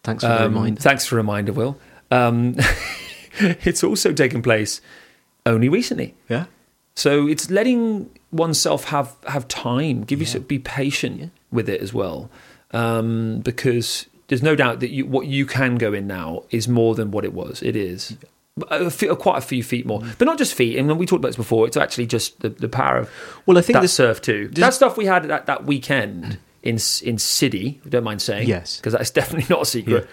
Thanks 0.04 0.22
for 0.24 0.28
the 0.30 0.44
um, 0.46 0.54
reminder. 0.54 0.80
Thanks 0.80 1.04
for 1.06 1.14
the 1.14 1.18
reminder, 1.18 1.52
Will. 1.52 1.76
Um, 2.12 2.54
it's 3.38 3.82
also 3.84 4.12
taken 4.12 4.40
place 4.42 4.80
only 5.46 5.68
recently. 5.68 6.14
Yeah, 6.28 6.44
So 6.94 7.26
it's 7.26 7.50
letting 7.50 8.10
oneself 8.32 8.84
have 8.84 9.16
have 9.26 9.48
time, 9.48 10.02
give 10.04 10.18
Yeah. 10.20 10.22
yourself 10.24 10.46
be 10.48 10.58
patient 10.60 11.20
Yeah. 11.20 11.26
with 11.50 11.68
it 11.68 11.80
as 11.80 11.92
well, 11.92 12.30
um, 12.72 13.40
because 13.40 14.06
there's 14.30 14.42
no 14.42 14.56
doubt 14.56 14.80
that 14.80 14.88
you, 14.90 15.04
what 15.04 15.26
you 15.26 15.44
can 15.44 15.74
go 15.76 15.92
in 15.92 16.06
now 16.06 16.44
is 16.50 16.66
more 16.66 16.94
than 16.94 17.10
what 17.10 17.24
it 17.24 17.32
was. 17.34 17.62
It 17.62 17.76
is. 17.76 18.16
A 18.70 18.90
few- 18.90 19.14
quite 19.16 19.38
a 19.38 19.40
few 19.42 19.62
feet 19.62 19.84
more, 19.86 20.02
but 20.18 20.24
not 20.24 20.38
just 20.38 20.54
feet. 20.54 20.76
And 20.78 20.88
when 20.88 20.98
we 20.98 21.04
talked 21.06 21.18
about 21.20 21.28
this 21.28 21.36
before, 21.36 21.66
it's 21.66 21.76
actually 21.76 22.06
just 22.06 22.40
the, 22.40 22.48
the 22.48 22.68
power 22.68 22.96
of 22.98 23.10
Well, 23.46 23.58
I 23.58 23.60
think 23.62 23.74
that 23.74 23.82
this. 23.82 23.92
surf 23.92 24.20
too. 24.22 24.48
that 24.54 24.72
stuff 24.74 24.96
we 24.96 25.04
had 25.06 25.24
that, 25.24 25.46
that 25.46 25.64
weekend 25.64 26.38
in 26.62 26.78
in 27.02 27.18
City, 27.18 27.80
don't 27.88 28.04
mind 28.04 28.20
saying, 28.22 28.48
Yes. 28.48 28.76
because 28.76 28.92
that's 28.92 29.10
definitely 29.20 29.46
not 29.54 29.62
a 29.62 29.66
secret. 29.66 30.08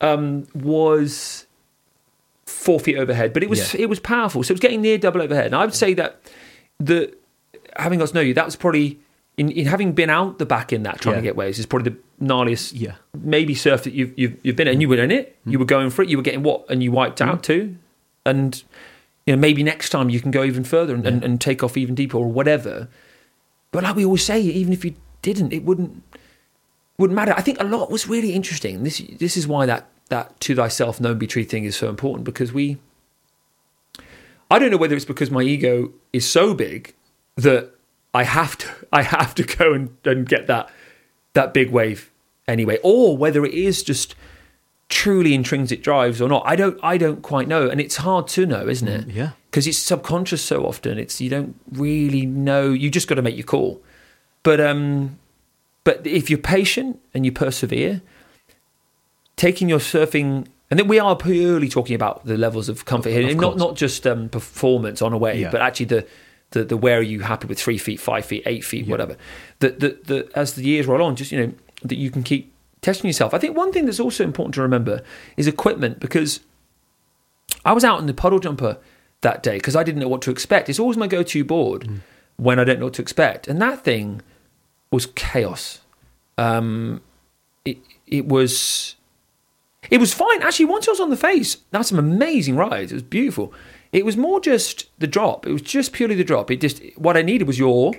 Um, 0.00 0.46
was 0.54 1.46
four 2.46 2.78
feet 2.80 2.96
overhead, 2.98 3.32
but 3.32 3.42
it 3.42 3.48
was 3.50 3.74
Yeah. 3.74 3.82
it 3.82 3.88
was 3.88 4.00
powerful. 4.00 4.42
So 4.42 4.52
it 4.52 4.54
was 4.54 4.60
getting 4.60 4.82
near 4.82 4.98
double 4.98 5.22
overhead, 5.22 5.46
and 5.46 5.54
I 5.54 5.64
would 5.64 5.74
say 5.74 5.94
that 5.94 6.20
the 6.78 7.14
having 7.76 7.98
got 8.00 8.08
to 8.08 8.14
know 8.14 8.20
you, 8.20 8.34
that 8.34 8.44
was 8.44 8.56
probably 8.56 8.98
in, 9.36 9.50
in 9.50 9.66
having 9.66 9.92
been 9.92 10.10
out 10.10 10.38
the 10.38 10.46
back 10.46 10.72
in 10.72 10.82
that 10.82 11.00
trying 11.00 11.16
to 11.16 11.22
get 11.22 11.36
waves 11.36 11.58
is 11.58 11.66
probably 11.66 11.92
the 11.92 12.24
gnarliest 12.24 12.72
Yeah, 12.74 12.94
maybe 13.14 13.54
surf 13.54 13.84
that 13.84 13.94
you've 13.94 14.16
you've, 14.18 14.36
you've 14.42 14.56
been 14.56 14.68
in. 14.68 14.74
And 14.74 14.82
you 14.82 14.88
were 14.88 15.02
in 15.02 15.10
it, 15.10 15.36
hmm. 15.44 15.50
you 15.50 15.58
were 15.58 15.64
going 15.64 15.90
for 15.90 16.02
it, 16.02 16.08
you 16.08 16.16
were 16.16 16.22
getting 16.22 16.42
what, 16.42 16.64
and 16.68 16.82
you 16.82 16.92
wiped 16.92 17.20
hmm. 17.20 17.28
out 17.28 17.42
too, 17.42 17.76
and 18.26 18.62
you 19.26 19.34
know 19.34 19.40
maybe 19.40 19.62
next 19.62 19.90
time 19.90 20.10
you 20.10 20.20
can 20.20 20.30
go 20.30 20.44
even 20.44 20.64
further 20.64 20.94
and, 20.94 21.06
and, 21.06 21.24
and 21.24 21.40
take 21.40 21.62
off 21.62 21.76
even 21.76 21.94
deeper 21.94 22.18
or 22.18 22.30
whatever. 22.30 22.88
But 23.70 23.84
like 23.84 23.96
we 23.96 24.04
always 24.04 24.24
say, 24.24 24.40
even 24.40 24.72
if 24.72 24.84
you 24.84 24.94
didn't, 25.22 25.52
it 25.52 25.64
wouldn't 25.64 26.02
wouldn't 26.98 27.16
matter. 27.16 27.34
I 27.36 27.40
think 27.40 27.60
a 27.60 27.64
lot 27.64 27.90
was 27.90 28.06
really 28.06 28.32
interesting. 28.32 28.84
This 28.84 29.02
this 29.18 29.36
is 29.36 29.46
why 29.46 29.66
that 29.66 29.88
that 30.08 30.38
to 30.40 30.54
thyself 30.54 31.00
known 31.00 31.18
be 31.18 31.26
true 31.26 31.44
thing 31.44 31.64
is 31.64 31.76
so 31.76 31.88
important 31.88 32.24
because 32.24 32.52
we. 32.52 32.78
I 34.50 34.58
don't 34.58 34.70
know 34.70 34.76
whether 34.76 34.94
it's 34.94 35.06
because 35.06 35.30
my 35.30 35.40
ego 35.40 35.94
is 36.12 36.28
so 36.28 36.52
big 36.52 36.94
that 37.36 37.71
I 38.14 38.24
have 38.24 38.56
to 38.58 38.68
I 38.92 39.02
have 39.02 39.34
to 39.36 39.42
go 39.42 39.72
and, 39.72 39.96
and 40.04 40.28
get 40.28 40.46
that 40.46 40.70
that 41.34 41.54
big 41.54 41.70
wave 41.70 42.10
anyway, 42.46 42.78
or 42.82 43.16
whether 43.16 43.44
it 43.44 43.54
is 43.54 43.82
just 43.82 44.14
truly 44.88 45.32
intrinsic 45.32 45.82
drives 45.82 46.20
or 46.20 46.28
not. 46.28 46.42
I 46.44 46.54
don't 46.56 46.78
I 46.82 46.98
don't 46.98 47.22
quite 47.22 47.48
know, 47.48 47.68
and 47.68 47.80
it's 47.80 47.96
hard 47.96 48.28
to 48.28 48.44
know, 48.46 48.68
isn't 48.68 48.88
it? 48.88 49.08
yeah. 49.08 49.30
because 49.50 49.66
it's 49.66 49.78
subconscious 49.78 50.42
so 50.42 50.66
often. 50.66 50.98
It's 50.98 51.20
you 51.20 51.30
don't 51.30 51.54
really 51.72 52.26
know. 52.26 52.70
You 52.72 52.90
just 52.90 53.08
got 53.08 53.14
to 53.14 53.22
make 53.22 53.36
your 53.36 53.46
call. 53.46 53.82
But 54.42 54.60
um, 54.60 55.18
but 55.84 56.06
if 56.06 56.28
you're 56.28 56.38
patient 56.38 57.00
and 57.14 57.24
you 57.24 57.32
persevere, 57.32 58.02
taking 59.36 59.68
your 59.68 59.78
surfing, 59.78 60.46
and 60.70 60.78
then 60.78 60.88
we 60.88 60.98
are 60.98 61.16
purely 61.16 61.68
talking 61.68 61.94
about 61.94 62.24
the 62.26 62.36
levels 62.36 62.68
of 62.68 62.84
comfort 62.84 63.10
here, 63.10 63.28
Of 63.30 63.36
not 63.36 63.56
not 63.56 63.76
just 63.76 64.06
um, 64.06 64.28
performance 64.28 65.00
on 65.00 65.12
a 65.12 65.18
wave, 65.18 65.40
Yeah. 65.40 65.50
but 65.50 65.60
actually 65.62 65.86
the. 65.86 66.06
The, 66.52 66.64
the 66.64 66.76
where 66.76 66.98
are 66.98 67.02
you 67.02 67.20
happy 67.20 67.46
with 67.46 67.58
three 67.58 67.78
feet, 67.78 68.00
five 68.00 68.24
feet, 68.24 68.42
eight 68.46 68.64
feet, 68.64 68.86
Yeah. 68.86 68.90
whatever. 68.92 69.16
That 69.60 69.80
that 69.80 70.04
that 70.06 70.32
as 70.34 70.54
the 70.54 70.62
years 70.64 70.86
roll 70.86 71.02
on, 71.02 71.16
just 71.16 71.32
you 71.32 71.40
know 71.46 71.52
that 71.84 71.96
you 71.96 72.10
can 72.10 72.22
keep 72.22 72.52
testing 72.80 73.08
yourself. 73.08 73.34
I 73.34 73.38
think 73.38 73.56
one 73.56 73.72
thing 73.72 73.86
that's 73.86 74.00
also 74.00 74.24
important 74.24 74.54
to 74.54 74.62
remember 74.62 75.02
is 75.36 75.46
equipment 75.46 76.00
because 76.00 76.40
I 77.64 77.72
was 77.72 77.84
out 77.84 78.00
in 78.00 78.06
the 78.06 78.14
puddle 78.14 78.38
jumper 78.38 78.78
that 79.20 79.42
day 79.42 79.56
because 79.56 79.76
I 79.76 79.82
didn't 79.84 80.00
know 80.00 80.08
what 80.08 80.22
to 80.22 80.30
expect. 80.30 80.68
It's 80.68 80.78
always 80.80 80.96
my 80.96 81.06
go-to 81.06 81.44
board 81.44 81.88
when 82.36 82.58
I 82.58 82.64
don't 82.64 82.78
know 82.80 82.86
what 82.86 82.94
to 82.94 83.02
expect, 83.02 83.46
and 83.48 83.60
that 83.62 83.84
thing 83.84 84.20
was 84.90 85.06
chaos. 85.06 85.80
Um, 86.38 87.00
it 87.64 87.78
it 88.06 88.26
was 88.26 88.96
it 89.90 89.98
was 89.98 90.12
fine 90.12 90.42
actually. 90.42 90.66
Once 90.66 90.88
I 90.88 90.90
was 90.92 91.00
on 91.00 91.10
the 91.10 91.16
face, 91.16 91.58
that's 91.70 91.88
some 91.90 91.98
amazing 91.98 92.56
rides. 92.56 92.90
It 92.92 92.96
was 92.96 93.02
beautiful. 93.02 93.52
It 93.92 94.04
was 94.04 94.16
more 94.16 94.40
just 94.40 94.86
the 94.98 95.06
drop. 95.06 95.46
It 95.46 95.52
was 95.52 95.62
just 95.62 95.92
purely 95.92 96.14
the 96.14 96.24
drop. 96.24 96.50
It 96.50 96.60
just 96.60 96.82
what 96.96 97.16
I 97.16 97.22
needed 97.22 97.46
was 97.46 97.58
your. 97.58 97.92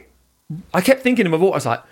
I 0.74 0.82
kept 0.82 1.02
thinking 1.02 1.26
in 1.26 1.32
my 1.32 1.38
voice, 1.38 1.52
I 1.52 1.56
was 1.56 1.66
like, 1.68 1.84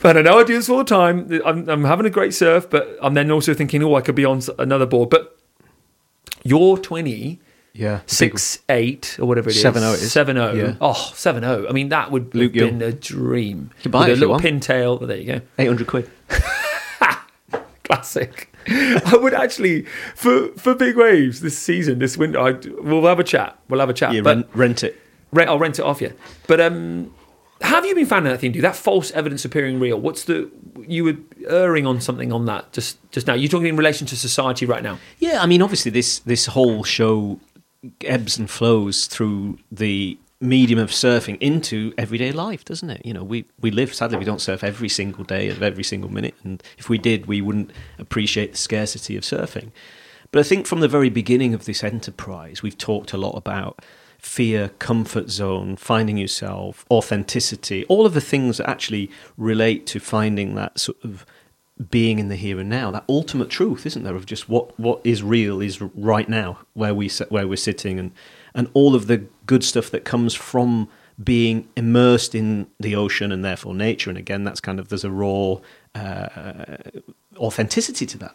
but 0.00 0.16
I 0.16 0.22
know 0.22 0.38
I 0.38 0.44
do 0.44 0.54
this 0.54 0.68
all 0.68 0.78
the 0.78 0.84
time. 0.84 1.40
I'm, 1.44 1.68
I'm 1.68 1.84
having 1.84 2.06
a 2.06 2.10
great 2.10 2.34
surf, 2.34 2.68
but 2.70 2.96
I'm 3.02 3.14
then 3.14 3.30
also 3.30 3.54
thinking, 3.54 3.82
oh, 3.82 3.94
I 3.94 4.00
could 4.02 4.14
be 4.14 4.24
on 4.24 4.42
another 4.58 4.86
board. 4.86 5.10
But 5.10 5.38
your 6.44 6.78
20, 6.78 7.40
Yeah, 7.72 8.00
six, 8.06 8.60
eight, 8.68 9.16
or 9.20 9.26
whatever 9.26 9.48
it 9.50 9.56
is. 9.56 9.64
7-0 9.64 9.94
it 9.94 10.02
is. 10.02 10.14
7-0. 10.14 10.56
Yeah. 10.56 10.74
Oh, 10.80 10.92
7-0. 11.14 11.68
I 11.68 11.72
mean, 11.72 11.88
that 11.90 12.10
would 12.10 12.34
Luke 12.34 12.54
have 12.54 12.70
been 12.70 12.82
a 12.82 12.92
dream. 12.92 13.70
You 13.78 13.82
can 13.84 13.90
buy 13.90 14.00
With 14.00 14.10
it 14.10 14.16
a 14.18 14.20
little 14.20 14.38
pintail. 14.38 15.06
There 15.06 15.16
you 15.16 15.24
go. 15.26 15.40
eight 15.58 15.66
hundred 15.66 15.86
quid. 15.86 16.10
Classic. 17.90 18.54
I 18.68 19.18
would 19.20 19.34
actually, 19.34 19.82
for, 20.14 20.48
for 20.52 20.74
big 20.74 20.96
waves 20.96 21.40
this 21.40 21.58
season, 21.58 21.98
this 21.98 22.16
winter, 22.16 22.38
I, 22.38 22.52
we'll 22.80 23.06
have 23.06 23.18
a 23.18 23.24
chat. 23.24 23.58
We'll 23.68 23.80
have 23.80 23.90
a 23.90 23.94
chat. 23.94 24.12
Yeah, 24.12 24.20
but 24.20 24.36
rent, 24.36 24.48
rent 24.54 24.84
it. 24.84 25.00
Rent, 25.32 25.50
I'll 25.50 25.58
rent 25.58 25.78
it 25.78 25.82
off 25.82 26.00
you. 26.00 26.12
But 26.46 26.60
um, 26.60 27.12
have 27.60 27.84
you 27.84 27.94
been 27.94 28.06
finding 28.06 28.32
that 28.32 28.38
thing, 28.38 28.52
dude? 28.52 28.64
That 28.64 28.76
false 28.76 29.10
evidence 29.10 29.44
appearing 29.44 29.80
real. 29.80 29.98
What's 29.98 30.24
the 30.24 30.50
you 30.86 31.04
were 31.04 31.16
erring 31.48 31.86
on 31.86 32.00
something 32.00 32.32
on 32.32 32.46
that 32.46 32.72
just 32.72 32.98
just 33.12 33.26
now? 33.26 33.34
You're 33.34 33.48
talking 33.48 33.66
in 33.66 33.76
relation 33.76 34.06
to 34.08 34.16
society 34.16 34.66
right 34.66 34.82
now. 34.82 34.98
Yeah, 35.18 35.42
I 35.42 35.46
mean, 35.46 35.62
obviously, 35.62 35.90
this 35.90 36.20
this 36.20 36.46
whole 36.46 36.84
show 36.84 37.38
ebbs 38.04 38.38
and 38.38 38.50
flows 38.50 39.06
through 39.06 39.58
the 39.70 40.18
medium 40.40 40.78
of 40.78 40.90
surfing 40.90 41.36
into 41.40 41.92
everyday 41.98 42.32
life, 42.32 42.64
doesn't 42.64 42.90
it? 42.90 43.04
You 43.04 43.12
know, 43.12 43.22
we 43.24 43.44
we 43.60 43.70
live. 43.70 43.94
Sadly, 43.94 44.18
we 44.18 44.24
don't 44.24 44.40
surf 44.40 44.64
every 44.64 44.88
single 44.88 45.24
day 45.24 45.48
of 45.48 45.62
every 45.62 45.84
single 45.84 46.10
minute, 46.10 46.34
and 46.42 46.62
if 46.78 46.88
we 46.88 46.98
did, 46.98 47.26
we 47.26 47.40
wouldn't 47.40 47.70
appreciate 47.98 48.52
the 48.52 48.58
scarcity 48.58 49.16
of 49.16 49.22
surfing. 49.22 49.70
But 50.32 50.40
I 50.40 50.42
think 50.44 50.66
from 50.66 50.80
the 50.80 50.88
very 50.88 51.10
beginning 51.10 51.54
of 51.54 51.64
this 51.64 51.82
enterprise, 51.82 52.62
we've 52.62 52.78
talked 52.78 53.12
a 53.12 53.18
lot 53.18 53.36
about 53.36 53.84
fear, 54.18 54.68
comfort 54.78 55.30
zone, 55.30 55.76
finding 55.76 56.16
yourself, 56.18 56.84
authenticity, 56.90 57.84
all 57.86 58.06
of 58.06 58.14
the 58.14 58.20
things 58.20 58.58
that 58.58 58.68
actually 58.68 59.10
relate 59.36 59.86
to 59.86 59.98
finding 59.98 60.54
that 60.54 60.78
sort 60.78 60.98
of 61.02 61.26
being 61.90 62.18
in 62.18 62.28
the 62.28 62.36
here 62.36 62.60
and 62.60 62.68
now, 62.68 62.90
that 62.90 63.04
ultimate 63.08 63.48
truth, 63.48 63.86
isn't 63.86 64.02
there, 64.02 64.14
of 64.14 64.26
just 64.26 64.48
what, 64.48 64.78
what 64.78 65.00
is 65.04 65.22
real 65.22 65.60
is 65.60 65.80
right 65.80 66.28
now, 66.28 66.58
where 66.74 66.94
we 66.94 67.08
where 67.30 67.48
we're 67.48 67.56
sitting, 67.56 67.98
and 67.98 68.12
and 68.54 68.68
all 68.74 68.94
of 68.94 69.06
the 69.06 69.24
good 69.46 69.64
stuff 69.64 69.90
that 69.90 70.04
comes 70.04 70.34
from 70.34 70.88
being 71.22 71.68
immersed 71.76 72.34
in 72.34 72.66
the 72.78 72.94
ocean 72.94 73.30
and 73.30 73.44
therefore 73.44 73.74
nature. 73.74 74.10
And 74.10 74.18
again, 74.18 74.44
that's 74.44 74.60
kind 74.60 74.80
of 74.80 74.88
there's 74.88 75.04
a 75.04 75.10
raw 75.10 75.56
uh, 75.94 76.76
authenticity 77.36 78.06
to 78.06 78.18
that 78.18 78.34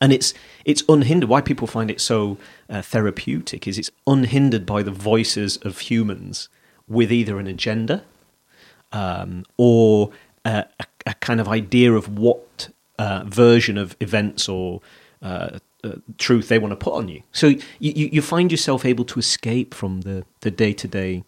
and 0.00 0.12
it's 0.12 0.32
it's 0.64 0.82
unhindered. 0.88 1.28
Why 1.28 1.40
people 1.40 1.66
find 1.66 1.90
it 1.90 2.00
so 2.00 2.38
uh, 2.68 2.82
therapeutic 2.82 3.68
is 3.68 3.78
it's 3.78 3.90
unhindered 4.06 4.64
by 4.64 4.82
the 4.82 4.90
voices 4.90 5.58
of 5.58 5.78
humans 5.80 6.48
with 6.88 7.12
either 7.12 7.38
an 7.38 7.46
agenda 7.46 8.04
um, 8.92 9.44
or 9.56 10.10
uh, 10.44 10.64
a, 10.80 10.86
a 11.06 11.14
kind 11.14 11.40
of 11.40 11.48
idea 11.48 11.92
of 11.92 12.18
what 12.18 12.70
uh, 12.98 13.24
version 13.26 13.76
of 13.76 13.96
events 14.00 14.48
or 14.48 14.80
uh, 15.84 15.96
truth 16.18 16.48
they 16.48 16.58
want 16.58 16.72
to 16.72 16.76
put 16.76 16.94
on 16.94 17.08
you. 17.08 17.22
So 17.32 17.48
you, 17.48 17.60
you, 18.12 18.22
find 18.22 18.50
yourself 18.50 18.84
able 18.84 19.04
to 19.06 19.18
escape 19.18 19.74
from 19.74 20.02
the 20.02 20.24
the 20.40 20.50
day 20.50 20.72
to 20.74 20.88
day 20.88 21.24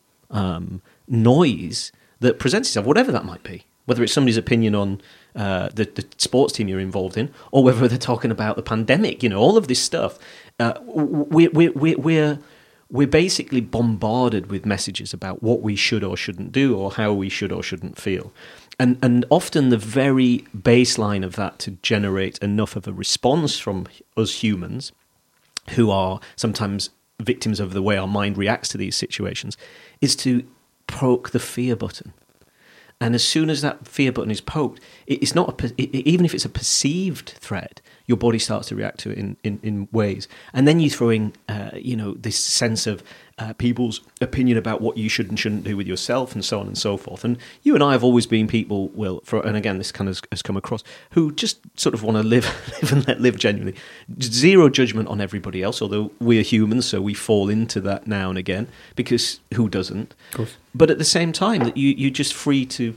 noise 1.09 1.93
that 2.21 2.39
presents 2.39 2.69
itself, 2.69 2.87
whatever 2.87 3.13
that 3.13 3.25
might 3.25 3.43
be. 3.43 3.65
Whether 3.85 4.05
it's 4.05 4.13
somebody's 4.13 4.37
opinion 4.37 4.77
on 4.77 5.01
uh, 5.35 5.69
the, 5.75 5.85
the 5.85 6.07
sports 6.17 6.53
team 6.53 6.69
you're 6.69 6.79
involved 6.79 7.17
in, 7.17 7.33
or 7.51 7.65
whether 7.65 7.89
they're 7.89 7.99
talking 7.99 8.31
about 8.31 8.55
the 8.55 8.63
pandemic, 8.63 9.25
you 9.25 9.29
know, 9.29 9.41
all 9.41 9.57
of 9.57 9.67
this 9.67 9.81
stuff. 9.81 10.21
Uh, 10.61 10.75
we, 10.85 11.49
we, 11.49 11.69
we, 11.71 11.95
we're 11.97 12.39
we're 12.91 13.09
basically 13.09 13.61
bombarded 13.61 14.51
with 14.51 14.67
messages 14.67 15.13
about 15.15 15.43
what 15.43 15.63
we 15.63 15.75
should 15.75 16.05
or 16.05 16.17
shouldn't 16.17 16.53
do, 16.53 16.77
or 16.77 16.93
how 16.93 17.13
we 17.13 17.29
should 17.29 17.51
or 17.51 17.63
shouldn't 17.63 17.99
feel, 17.99 18.33
and 18.83 18.99
and 19.01 19.25
often 19.31 19.69
the 19.69 19.79
very 19.79 20.45
baseline 20.57 21.25
of 21.25 21.37
that 21.37 21.61
to 21.61 21.71
generate 21.83 22.37
enough 22.39 22.75
of 22.75 22.89
a 22.89 22.93
response 22.93 23.57
from 23.57 23.87
us 24.17 24.43
humans, 24.43 24.91
who 25.71 25.89
are 25.89 26.19
sometimes 26.35 26.91
victims 27.21 27.61
of 27.61 27.75
the 27.75 27.83
way 27.83 27.97
our 27.97 28.09
mind 28.09 28.37
reacts 28.37 28.69
to 28.71 28.79
these 28.79 28.97
situations, 28.97 29.57
is 30.01 30.17
to 30.17 30.45
poke 30.89 31.31
the 31.31 31.39
fear 31.39 31.77
button. 31.77 32.13
And 33.01 33.15
as 33.15 33.23
soon 33.23 33.51
as 33.51 33.63
that 33.63 33.87
fear 33.87 34.11
button 34.11 34.33
is 34.33 34.41
poked, 34.41 34.81
it's 35.07 35.33
not 35.33 35.63
a, 35.63 35.83
even 36.09 36.27
if 36.27 36.35
it's 36.35 36.45
a 36.45 36.49
perceived 36.49 37.29
threat, 37.39 37.81
your 38.07 38.17
body 38.17 38.39
starts 38.39 38.69
to 38.69 38.77
react 38.77 38.99
to 39.01 39.11
it 39.11 39.19
in, 39.19 39.37
in, 39.43 39.61
in 39.63 39.89
ways. 39.93 40.29
And 40.53 40.67
then 40.67 40.81
you 40.81 40.91
throw 40.91 41.11
in, 41.11 41.33
uh, 41.49 41.71
you 41.75 41.97
know, 41.97 42.15
this 42.15 42.39
sense 42.39 42.87
of 42.87 43.03
uh, 43.39 43.53
people's 43.55 44.01
opinion 44.21 44.59
about 44.59 44.81
what 44.81 44.97
you 44.97 45.09
should 45.09 45.29
and 45.29 45.39
shouldn't 45.39 45.65
do 45.65 45.77
with 45.77 45.87
yourself 45.87 46.35
and 46.35 46.45
so 46.45 46.61
on 46.61 46.67
and 46.67 46.77
so 46.77 46.97
forth. 46.97 47.25
And 47.25 47.39
you 47.63 47.75
and 47.75 47.83
I 47.83 47.93
have 47.93 48.05
always 48.05 48.27
been 48.27 48.47
people, 48.47 48.89
Will, 48.89 49.21
for, 49.25 49.45
and 49.47 49.57
again, 49.57 49.79
this 49.79 49.91
kind 49.91 50.09
of 50.09 50.21
has 50.31 50.43
come 50.43 50.57
across, 50.57 50.85
who 51.11 51.33
just 51.33 51.59
sort 51.79 51.95
of 51.95 52.03
want 52.03 52.17
to 52.17 52.23
live, 52.23 52.45
live 52.83 52.93
and 52.93 53.09
let 53.09 53.21
live 53.21 53.39
genuinely. 53.39 53.75
Zero 54.21 54.69
judgment 54.69 55.09
on 55.09 55.21
everybody 55.21 55.63
else, 55.63 55.81
although 55.81 56.13
we 56.21 56.39
are 56.39 56.43
humans, 56.43 56.87
so 56.87 57.01
we 57.01 57.15
fall 57.15 57.49
into 57.49 57.81
that 57.81 58.07
now 58.07 58.29
and 58.29 58.39
again, 58.39 58.69
because 58.97 59.41
who 59.55 59.69
doesn't? 59.69 60.15
Of 60.31 60.37
course. 60.37 60.57
But 60.75 60.91
at 60.91 60.99
the 60.99 61.05
same 61.05 61.33
time, 61.33 61.65
that 61.65 61.77
you, 61.77 61.91
you're 61.97 62.11
just 62.11 62.35
free 62.35 62.67
to 62.67 62.97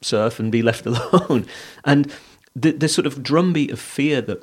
surf 0.00 0.38
and 0.38 0.50
be 0.50 0.62
left 0.62 0.86
alone. 0.86 1.46
And 1.84 2.12
the, 2.54 2.72
the 2.72 2.88
sort 2.88 3.06
of 3.06 3.22
drumbeat 3.22 3.70
of 3.70 3.80
fear 3.80 4.20
that 4.22 4.42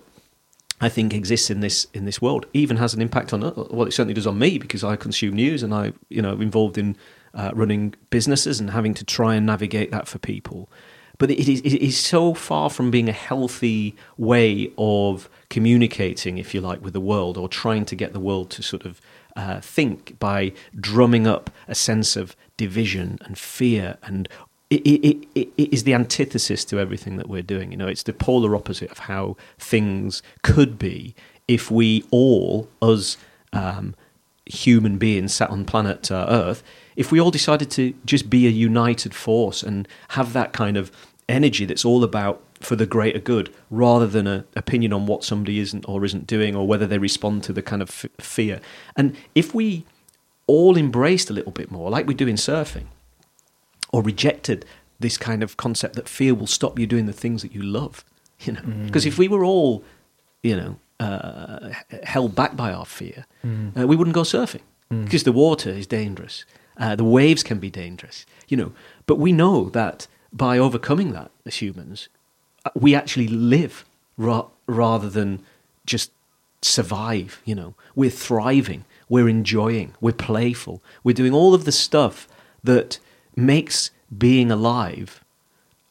I 0.82 0.90
think 0.90 1.14
exists 1.14 1.50
in 1.50 1.60
this 1.60 1.88
in 1.94 2.06
this 2.06 2.22
world 2.22 2.46
even 2.54 2.78
has 2.78 2.94
an 2.94 3.02
impact 3.02 3.34
on 3.34 3.42
well 3.42 3.84
it 3.84 3.92
certainly 3.92 4.14
does 4.14 4.28
on 4.28 4.40
me 4.40 4.58
because 4.58 4.84
I 4.84 4.96
consume 4.96 5.36
news 5.36 5.62
and 5.62 5.74
I 5.74 5.94
you 6.10 6.22
know 6.22 6.40
involved 6.40 6.78
in 6.78 6.96
uh, 7.34 7.52
running 7.54 7.94
businesses 8.10 8.60
and 8.60 8.72
having 8.72 8.94
to 8.96 9.06
try 9.06 9.36
and 9.36 9.46
navigate 9.46 9.92
that 9.92 10.08
for 10.08 10.20
people. 10.20 10.70
But 11.18 11.32
it 11.32 11.50
is, 11.50 11.60
it 11.62 11.82
is 11.82 11.98
so 11.98 12.34
far 12.34 12.70
from 12.70 12.92
being 12.92 13.10
a 13.10 13.14
healthy 13.14 13.96
way 14.18 14.72
of 14.78 15.30
communicating 15.50 16.38
if 16.38 16.54
you 16.54 16.62
like 16.62 16.82
with 16.82 16.94
the 16.94 17.02
world 17.02 17.38
or 17.38 17.50
trying 17.50 17.84
to 17.86 17.96
get 17.96 18.14
the 18.14 18.22
world 18.22 18.50
to 18.52 18.64
sort 18.64 18.86
of 18.86 19.02
uh, 19.36 19.60
think 19.60 20.18
by 20.20 20.54
drumming 20.80 21.28
up 21.28 21.52
a 21.68 21.76
sense 21.76 22.16
of 22.16 22.38
division 22.56 23.20
and 23.26 23.38
fear 23.38 23.98
and 24.02 24.30
it, 24.70 25.28
it, 25.36 25.74
is 25.74 25.84
the 25.84 25.94
antithesis 25.94 26.64
to 26.66 26.80
everything 26.80 27.18
that 27.18 27.28
we're 27.28 27.42
doing. 27.42 27.72
You 27.72 27.78
know, 27.78 27.88
it's 27.88 28.04
the 28.04 28.14
polar 28.14 28.56
opposite 28.56 28.92
of 28.92 29.00
how 29.00 29.36
things 29.58 30.22
could 30.44 30.78
be 30.78 31.16
if 31.48 31.72
we 31.72 32.04
all, 32.12 32.70
us 32.82 33.18
um, 33.52 33.96
human 34.46 34.98
beings 34.98 35.34
sat 35.34 35.50
on 35.50 35.66
planet 35.66 36.12
uh, 36.12 36.28
Earth, 36.30 36.64
if 36.96 37.12
we 37.12 37.20
all 37.20 37.32
decided 37.32 37.72
to 37.72 37.94
just 38.06 38.30
be 38.30 38.46
a 38.46 38.52
united 38.52 39.16
force 39.16 39.64
and 39.64 39.88
have 40.10 40.34
that 40.34 40.54
kind 40.54 40.78
of 40.78 40.92
energy 41.28 41.66
that's 41.66 41.86
all 41.86 42.04
about 42.04 42.42
for 42.60 42.76
the 42.76 42.86
greater 42.86 43.20
good, 43.20 43.54
rather 43.72 44.06
than 44.06 44.28
an 44.28 44.44
opinion 44.56 44.94
on 44.94 45.06
what 45.06 45.24
somebody 45.24 45.60
isn't 45.60 45.88
or 45.88 46.04
isn't 46.04 46.28
doing, 46.28 46.56
or 46.56 46.68
whether 46.68 46.86
they 46.86 46.98
respond 46.98 47.44
to 47.44 47.54
the 47.54 47.62
kind 47.62 47.82
of 47.82 47.90
f- 47.90 48.12
fear. 48.20 48.60
And 48.96 49.16
if 49.34 49.56
we 49.56 49.86
all 50.46 50.78
embraced 50.78 51.30
a 51.30 51.34
little 51.34 51.52
bit 51.52 51.72
more, 51.72 51.90
like 51.90 52.06
we 52.06 52.14
do 52.14 52.28
in 52.28 52.36
surfing, 52.36 52.86
or 53.92 54.02
rejected 54.02 54.66
this 55.00 55.18
kind 55.18 55.42
of 55.42 55.58
concept 55.58 55.96
that 55.96 56.10
fear 56.10 56.36
will 56.36 56.48
stop 56.48 56.78
you 56.78 56.86
doing 56.86 57.06
the 57.06 57.14
things 57.14 57.42
that 57.42 57.54
you 57.54 57.62
love. 57.62 58.04
You 58.42 58.54
know, 58.54 58.62
because 58.86 59.04
mm. 59.04 59.08
if 59.08 59.18
we 59.18 59.28
were 59.28 59.44
all, 59.44 59.84
you 60.44 60.56
know, 60.56 60.80
uh, 61.02 61.74
held 62.04 62.36
back 62.36 62.56
by 62.56 62.72
our 62.72 62.86
fear, 62.86 63.26
mm. 63.46 63.78
uh, 63.78 63.86
we 63.86 63.98
wouldn't 63.98 64.14
go 64.14 64.22
surfing 64.22 64.62
because 64.90 65.24
mm. 65.24 65.26
the 65.26 65.34
water 65.34 65.70
is 65.70 65.86
dangerous. 65.86 66.46
Uh, 66.78 66.96
the 66.96 67.04
waves 67.04 67.44
can 67.44 67.60
be 67.60 67.70
dangerous, 67.70 68.26
you 68.48 68.56
know. 68.56 68.72
But 69.08 69.20
we 69.20 69.34
know 69.34 69.70
that 69.72 70.08
by 70.32 70.58
overcoming 70.58 71.12
that 71.12 71.32
as 71.46 71.58
humans, 71.58 72.08
uh, 72.64 72.70
we 72.76 72.96
actually 72.96 73.28
live 73.28 73.84
ra- 74.18 74.48
rather 74.68 75.10
than 75.10 75.44
just 75.86 76.12
survive. 76.62 77.42
You 77.44 77.56
know, 77.56 77.76
we're 77.94 78.10
thriving, 78.10 78.86
we're 79.10 79.28
enjoying, 79.28 79.96
we're 80.00 80.14
playful, 80.14 80.82
we're 81.04 81.14
doing 81.14 81.34
all 81.34 81.54
of 81.54 81.66
the 81.66 81.74
stuff 81.74 82.26
that 82.64 83.00
makes 83.46 83.92
being 84.18 84.52
alive 84.52 85.24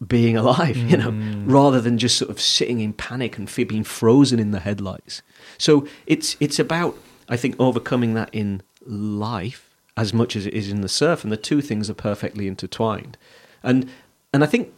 being 0.06 0.36
alive, 0.36 0.76
you 0.76 0.96
know, 0.96 1.10
mm. 1.10 1.44
rather 1.46 1.80
than 1.80 1.98
just 1.98 2.16
sort 2.16 2.30
of 2.30 2.40
sitting 2.40 2.80
in 2.80 2.92
panic 2.92 3.36
and 3.36 3.52
being 3.68 3.84
frozen 3.84 4.38
in 4.38 4.52
the 4.52 4.60
headlights. 4.60 5.22
So 5.58 5.86
it's 6.06 6.36
it's 6.40 6.58
about 6.58 6.96
I 7.28 7.36
think 7.36 7.56
overcoming 7.58 8.14
that 8.14 8.30
in 8.32 8.62
life 8.86 9.74
as 9.96 10.14
much 10.14 10.36
as 10.36 10.46
it 10.46 10.54
is 10.54 10.70
in 10.70 10.80
the 10.80 10.88
surf, 10.88 11.24
and 11.24 11.32
the 11.32 11.36
two 11.36 11.60
things 11.60 11.90
are 11.90 11.94
perfectly 11.94 12.46
intertwined. 12.46 13.16
And 13.62 13.90
and 14.32 14.44
I 14.44 14.46
think 14.46 14.72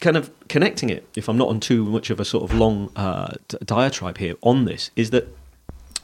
kind 0.00 0.16
of 0.16 0.30
connecting 0.48 0.90
it, 0.90 1.06
if 1.14 1.28
I'm 1.28 1.38
not 1.38 1.48
on 1.48 1.60
too 1.60 1.84
much 1.84 2.10
of 2.10 2.20
a 2.20 2.24
sort 2.24 2.50
of 2.50 2.56
long 2.56 2.90
uh, 2.96 3.34
diatribe 3.64 4.18
here 4.18 4.34
on 4.42 4.64
this, 4.64 4.90
is 4.96 5.10
that 5.10 5.28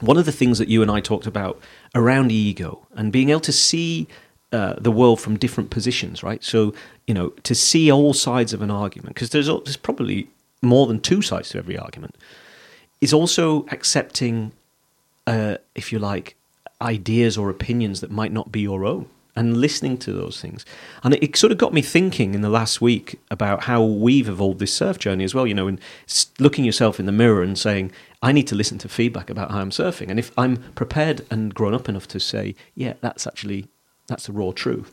one 0.01 0.17
of 0.17 0.25
the 0.25 0.33
things 0.33 0.59
that 0.59 0.69
you 0.69 0.83
and 0.83 0.91
I 0.91 1.01
talked 1.01 1.27
about 1.27 1.61
around 1.95 2.31
ego 2.31 2.87
and 2.93 3.13
being 3.13 3.31
able 3.31 3.41
to 3.41 3.53
see 3.53 4.07
uh, 4.53 4.75
the 4.79 4.93
world 4.93 5.21
from 5.21 5.39
different 5.39 5.71
positions, 5.71 6.23
right? 6.23 6.43
So 6.45 6.75
you 7.07 7.15
know 7.15 7.31
to 7.31 7.55
see 7.55 7.91
all 7.91 8.15
sides 8.15 8.53
of 8.53 8.63
an 8.63 8.71
argument 8.71 9.15
because 9.15 9.31
there's 9.31 9.47
there's 9.47 9.77
probably 9.77 10.29
more 10.63 10.87
than 10.87 11.01
two 11.01 11.23
sides 11.23 11.51
to 11.51 11.59
every 11.59 11.77
argument. 11.77 12.17
Is 13.01 13.13
also 13.13 13.67
accepting, 13.73 14.53
uh, 15.27 15.57
if 15.75 15.93
you 15.93 15.99
like, 15.99 16.37
ideas 16.81 17.37
or 17.37 17.51
opinions 17.51 18.01
that 18.01 18.11
might 18.11 18.33
not 18.33 18.53
be 18.53 18.61
your 18.61 18.85
own 18.85 19.09
and 19.35 19.57
listening 19.57 19.97
to 19.97 20.13
those 20.13 20.41
things. 20.41 20.65
And 21.03 21.15
it, 21.15 21.23
it, 21.23 21.37
sort 21.37 21.53
of 21.53 21.59
got 21.59 21.73
me 21.73 21.81
thinking 21.81 22.35
in 22.35 22.43
the 22.43 22.51
last 22.51 22.81
week 22.81 23.19
about 23.31 23.65
how 23.65 23.83
we've 23.83 24.29
evolved 24.29 24.59
this 24.59 24.75
surf 24.75 24.99
journey 24.99 25.25
as 25.25 25.35
well, 25.35 25.47
you 25.47 25.55
know, 25.55 25.69
and 25.69 25.81
looking 26.39 26.65
yourself 26.65 27.01
in 27.01 27.07
the 27.07 27.13
mirror 27.13 27.43
and 27.43 27.59
saying, 27.59 27.93
I 28.23 28.33
need 28.33 28.47
to 28.49 28.55
listen 28.55 28.79
to 28.79 28.89
feedback 28.89 29.31
about 29.31 29.51
how 29.51 29.61
I'm 29.61 29.71
surfing. 29.71 30.11
And 30.11 30.19
if 30.19 30.33
I'm 30.37 30.59
prepared 30.75 31.25
and 31.31 31.55
grown 31.55 31.73
up 31.73 31.89
enough 31.89 32.07
to 32.09 32.21
say, 32.21 32.55
yeah, 32.75 32.95
that's 33.01 33.27
actually 33.27 33.69
that's 34.07 34.27
the 34.27 34.33
raw 34.33 34.53
truth, 34.53 34.93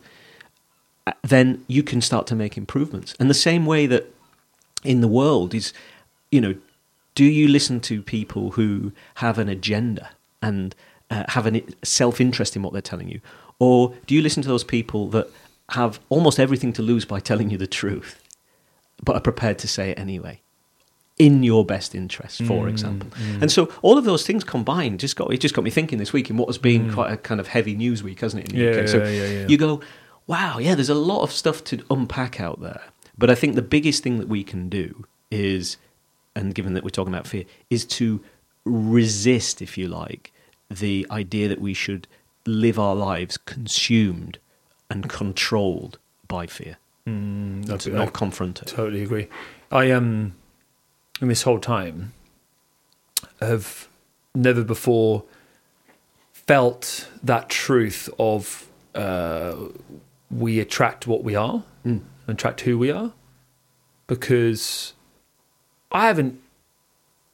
uh, 1.06 1.12
then 1.22 1.64
you 1.66 1.82
can 1.82 2.00
start 2.00 2.26
to 2.28 2.34
make 2.34 2.56
improvements. 2.56 3.14
And 3.18 3.28
the 3.28 3.34
same 3.34 3.66
way 3.66 3.86
that 3.86 4.12
in 4.84 5.00
the 5.00 5.08
world 5.08 5.54
is, 5.54 5.72
you 6.30 6.40
know, 6.40 6.54
do 7.14 7.24
you 7.24 7.48
listen 7.48 7.80
to 7.80 8.02
people 8.02 8.52
who 8.52 8.92
have 9.16 9.38
an 9.38 9.48
agenda 9.48 10.10
and 10.40 10.74
uh, 11.10 11.24
have 11.28 11.46
a 11.46 11.62
self 11.82 12.20
interest 12.20 12.56
in 12.56 12.62
what 12.62 12.72
they're 12.72 12.82
telling 12.82 13.08
you? 13.08 13.20
Or 13.58 13.94
do 14.06 14.14
you 14.14 14.22
listen 14.22 14.42
to 14.42 14.48
those 14.48 14.64
people 14.64 15.08
that 15.08 15.28
have 15.70 16.00
almost 16.08 16.40
everything 16.40 16.72
to 16.74 16.82
lose 16.82 17.04
by 17.04 17.20
telling 17.20 17.50
you 17.50 17.58
the 17.58 17.66
truth, 17.66 18.22
but 19.02 19.16
are 19.16 19.20
prepared 19.20 19.58
to 19.58 19.68
say 19.68 19.90
it 19.90 19.98
anyway? 19.98 20.40
In 21.20 21.42
your 21.42 21.66
best 21.66 21.94
interest, 21.94 22.38
for 22.38 22.64
mm, 22.64 22.70
example. 22.70 23.10
Mm. 23.10 23.42
And 23.42 23.52
so 23.52 23.70
all 23.82 23.98
of 23.98 24.06
those 24.06 24.26
things 24.26 24.42
combined 24.42 25.00
just 25.00 25.16
got 25.16 25.30
it 25.30 25.38
just 25.38 25.54
got 25.54 25.62
me 25.62 25.70
thinking 25.70 25.98
this 25.98 26.14
week 26.14 26.30
in 26.30 26.38
what 26.38 26.48
has 26.48 26.56
been 26.56 26.88
mm. 26.88 26.94
quite 26.94 27.12
a 27.12 27.18
kind 27.18 27.40
of 27.40 27.48
heavy 27.48 27.76
news 27.76 28.02
week, 28.02 28.20
hasn't 28.20 28.42
it? 28.42 28.50
In 28.50 28.58
the 28.58 28.64
yeah, 28.64 28.80
UK? 28.80 28.88
So 28.88 28.98
yeah, 29.04 29.26
yeah, 29.26 29.46
you 29.46 29.58
go, 29.58 29.82
wow, 30.26 30.56
yeah, 30.56 30.74
there's 30.74 30.88
a 30.88 30.94
lot 30.94 31.22
of 31.22 31.30
stuff 31.30 31.62
to 31.64 31.84
unpack 31.90 32.40
out 32.40 32.62
there. 32.62 32.80
But 33.18 33.28
I 33.28 33.34
think 33.34 33.54
the 33.54 33.60
biggest 33.62 34.02
thing 34.02 34.18
that 34.18 34.28
we 34.28 34.42
can 34.42 34.70
do 34.70 35.04
is, 35.30 35.76
and 36.34 36.54
given 36.54 36.72
that 36.72 36.84
we're 36.84 36.88
talking 36.88 37.12
about 37.12 37.26
fear, 37.26 37.44
is 37.68 37.84
to 37.84 38.22
resist, 38.64 39.60
if 39.60 39.76
you 39.76 39.88
like, 39.88 40.32
the 40.70 41.06
idea 41.10 41.48
that 41.48 41.60
we 41.60 41.74
should 41.74 42.08
live 42.46 42.78
our 42.78 42.94
lives 42.94 43.36
consumed 43.36 44.38
and 44.88 45.10
controlled 45.10 45.98
by 46.28 46.46
fear. 46.46 46.78
Mm, 47.06 47.78
to 47.78 47.90
not 47.90 48.14
confront 48.14 48.62
it. 48.62 48.68
Totally 48.68 49.02
agree. 49.02 49.28
I 49.70 49.90
um 49.90 50.34
in 51.20 51.28
this 51.28 51.42
whole 51.42 51.58
time 51.58 52.12
have 53.40 53.88
never 54.34 54.62
before 54.64 55.24
felt 56.32 57.08
that 57.22 57.48
truth 57.48 58.08
of 58.18 58.68
uh, 58.94 59.54
we 60.30 60.58
attract 60.58 61.06
what 61.06 61.22
we 61.22 61.34
are, 61.34 61.62
mm. 61.84 62.00
attract 62.26 62.62
who 62.62 62.78
we 62.78 62.90
are, 62.90 63.12
because 64.06 64.94
I 65.92 66.06
haven't, 66.06 66.40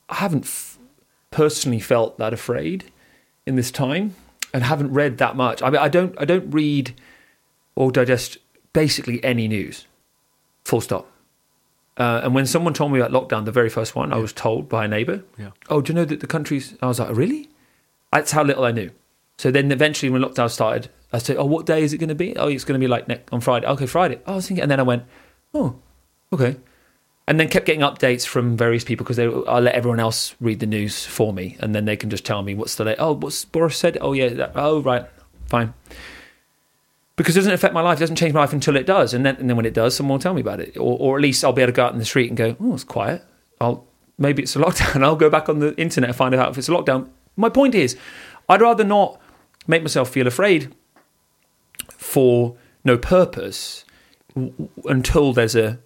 I 0.08 0.16
haven't 0.16 0.44
f- 0.44 0.78
personally 1.30 1.80
felt 1.80 2.18
that 2.18 2.32
afraid 2.32 2.90
in 3.46 3.56
this 3.56 3.70
time, 3.70 4.14
and 4.52 4.64
haven't 4.64 4.92
read 4.92 5.18
that 5.18 5.36
much. 5.36 5.62
I 5.62 5.70
mean, 5.70 5.80
I 5.80 5.88
don't, 5.88 6.14
I 6.18 6.24
don't 6.24 6.50
read 6.50 6.94
or 7.74 7.90
digest 7.90 8.38
basically 8.72 9.22
any 9.22 9.48
news. 9.48 9.86
Full 10.64 10.80
stop. 10.80 11.10
Uh, 11.96 12.20
and 12.22 12.34
when 12.34 12.46
someone 12.46 12.74
told 12.74 12.92
me 12.92 13.00
about 13.00 13.10
lockdown, 13.10 13.44
the 13.44 13.52
very 13.52 13.70
first 13.70 13.94
one, 13.94 14.10
yeah. 14.10 14.16
I 14.16 14.18
was 14.18 14.32
told 14.32 14.68
by 14.68 14.84
a 14.84 14.88
neighbour, 14.88 15.24
yeah. 15.38 15.50
"Oh, 15.70 15.80
do 15.80 15.92
you 15.92 15.94
know 15.94 16.04
that 16.04 16.20
the 16.20 16.26
country's?" 16.26 16.74
I 16.82 16.86
was 16.86 17.00
like, 17.00 17.16
"Really?" 17.16 17.48
That's 18.12 18.32
how 18.32 18.42
little 18.42 18.64
I 18.64 18.72
knew. 18.72 18.90
So 19.38 19.50
then, 19.50 19.72
eventually, 19.72 20.10
when 20.10 20.22
lockdown 20.22 20.50
started, 20.50 20.90
I 21.12 21.18
said, 21.18 21.36
"Oh, 21.36 21.46
what 21.46 21.66
day 21.66 21.82
is 21.82 21.92
it 21.92 21.98
going 21.98 22.08
to 22.08 22.14
be?" 22.14 22.36
Oh, 22.36 22.48
it's 22.48 22.64
going 22.64 22.78
to 22.78 22.84
be 22.84 22.88
like 22.88 23.08
next, 23.08 23.32
on 23.32 23.40
Friday. 23.40 23.66
Okay, 23.66 23.86
Friday. 23.86 24.20
Oh, 24.26 24.32
I 24.32 24.36
was 24.36 24.46
thinking, 24.46 24.62
and 24.62 24.70
then 24.70 24.80
I 24.80 24.82
went, 24.82 25.04
"Oh, 25.54 25.76
okay," 26.32 26.56
and 27.26 27.40
then 27.40 27.48
kept 27.48 27.64
getting 27.64 27.80
updates 27.80 28.26
from 28.26 28.56
various 28.58 28.84
people 28.84 29.04
because 29.04 29.18
I'll 29.18 29.62
let 29.62 29.74
everyone 29.74 30.00
else 30.00 30.34
read 30.38 30.60
the 30.60 30.66
news 30.66 31.04
for 31.06 31.32
me, 31.32 31.56
and 31.60 31.74
then 31.74 31.86
they 31.86 31.96
can 31.96 32.10
just 32.10 32.26
tell 32.26 32.42
me 32.42 32.54
what's 32.54 32.74
the 32.74 32.84
late. 32.84 32.96
Oh, 32.98 33.14
what's 33.14 33.44
Boris 33.46 33.78
said? 33.78 33.96
Oh, 34.02 34.12
yeah. 34.12 34.28
That, 34.28 34.52
oh, 34.54 34.82
right, 34.82 35.06
fine 35.46 35.72
because 37.16 37.36
it 37.36 37.40
doesn't 37.40 37.52
affect 37.52 37.74
my 37.74 37.80
life. 37.80 37.98
It 37.98 38.00
doesn't 38.00 38.16
change 38.16 38.34
my 38.34 38.40
life 38.40 38.52
until 38.52 38.76
it 38.76 38.86
does, 38.86 39.12
and 39.14 39.24
then 39.26 39.36
and 39.36 39.48
then 39.48 39.56
when 39.56 39.66
it 39.66 39.74
does, 39.74 39.96
someone 39.96 40.14
will 40.14 40.22
tell 40.22 40.34
me 40.34 40.40
about 40.40 40.60
it, 40.60 40.76
or 40.76 40.96
or 41.00 41.16
at 41.16 41.22
least 41.22 41.44
I'll 41.44 41.52
be 41.52 41.62
able 41.62 41.72
to 41.72 41.76
go 41.76 41.84
out 41.86 41.92
in 41.92 41.98
the 41.98 42.04
street 42.04 42.28
and 42.28 42.36
go, 42.36 42.56
oh, 42.60 42.74
it's 42.74 42.84
quiet. 42.84 43.22
I'll 43.60 43.86
maybe 44.18 44.42
it's 44.42 44.54
a 44.56 44.58
lockdown. 44.66 45.02
I'll 45.02 45.16
go 45.16 45.30
back 45.30 45.48
on 45.48 45.58
the 45.60 45.74
internet 45.76 46.10
and 46.10 46.16
find 46.16 46.34
out 46.34 46.50
if 46.50 46.58
it's 46.58 46.68
a 46.68 46.72
lockdown. 46.72 47.08
My 47.36 47.48
point 47.48 47.74
is, 47.74 47.96
I'd 48.48 48.60
rather 48.62 48.84
not 48.84 49.20
make 49.66 49.82
myself 49.82 50.10
feel 50.10 50.26
afraid 50.26 50.74
for 51.96 52.56
no 52.84 52.96
purpose 52.96 53.84
until 54.84 55.32
there's 55.32 55.54
a 55.56 55.78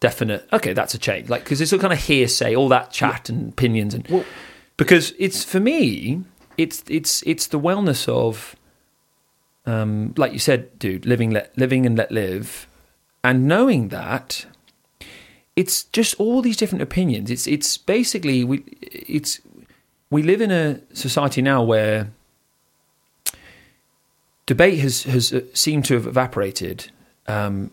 definite. 0.00 0.46
Okay, 0.52 0.72
that's 0.72 0.94
a 0.94 0.98
change. 0.98 1.28
Like 1.28 1.44
because 1.44 1.60
it's 1.60 1.72
all 1.72 1.78
kind 1.78 1.92
of 1.92 1.98
hearsay, 1.98 2.54
all 2.54 2.68
that 2.68 2.90
chat 2.90 3.28
and 3.28 3.52
opinions, 3.52 3.94
and 3.94 4.06
Well- 4.08 4.24
because 4.76 5.12
it's 5.18 5.42
for 5.44 5.58
me, 5.60 6.22
it's 6.56 6.84
it's 6.88 7.22
it's 7.26 7.48
the 7.48 7.58
wellness 7.58 8.08
of, 8.08 8.54
um, 9.68 10.14
like 10.16 10.32
you 10.32 10.38
said, 10.38 10.78
dude, 10.78 11.04
living 11.04 11.30
let 11.30 11.56
living 11.56 11.84
and 11.84 11.96
let 11.96 12.10
live, 12.10 12.66
and 13.22 13.46
knowing 13.46 13.88
that. 13.88 14.46
It's 15.56 15.84
just 15.84 16.14
all 16.20 16.40
these 16.40 16.56
different 16.56 16.82
opinions. 16.82 17.30
It's 17.30 17.46
it's 17.46 17.76
basically 17.76 18.44
we 18.44 18.62
it's 18.80 19.40
we 20.08 20.22
live 20.22 20.40
in 20.40 20.50
a 20.52 20.80
society 20.94 21.42
now 21.42 21.62
where 21.64 22.12
debate 24.46 24.78
has 24.78 25.02
has 25.02 25.32
uh, 25.32 25.40
seemed 25.52 25.84
to 25.86 25.94
have 25.94 26.06
evaporated, 26.06 26.90
um, 27.26 27.72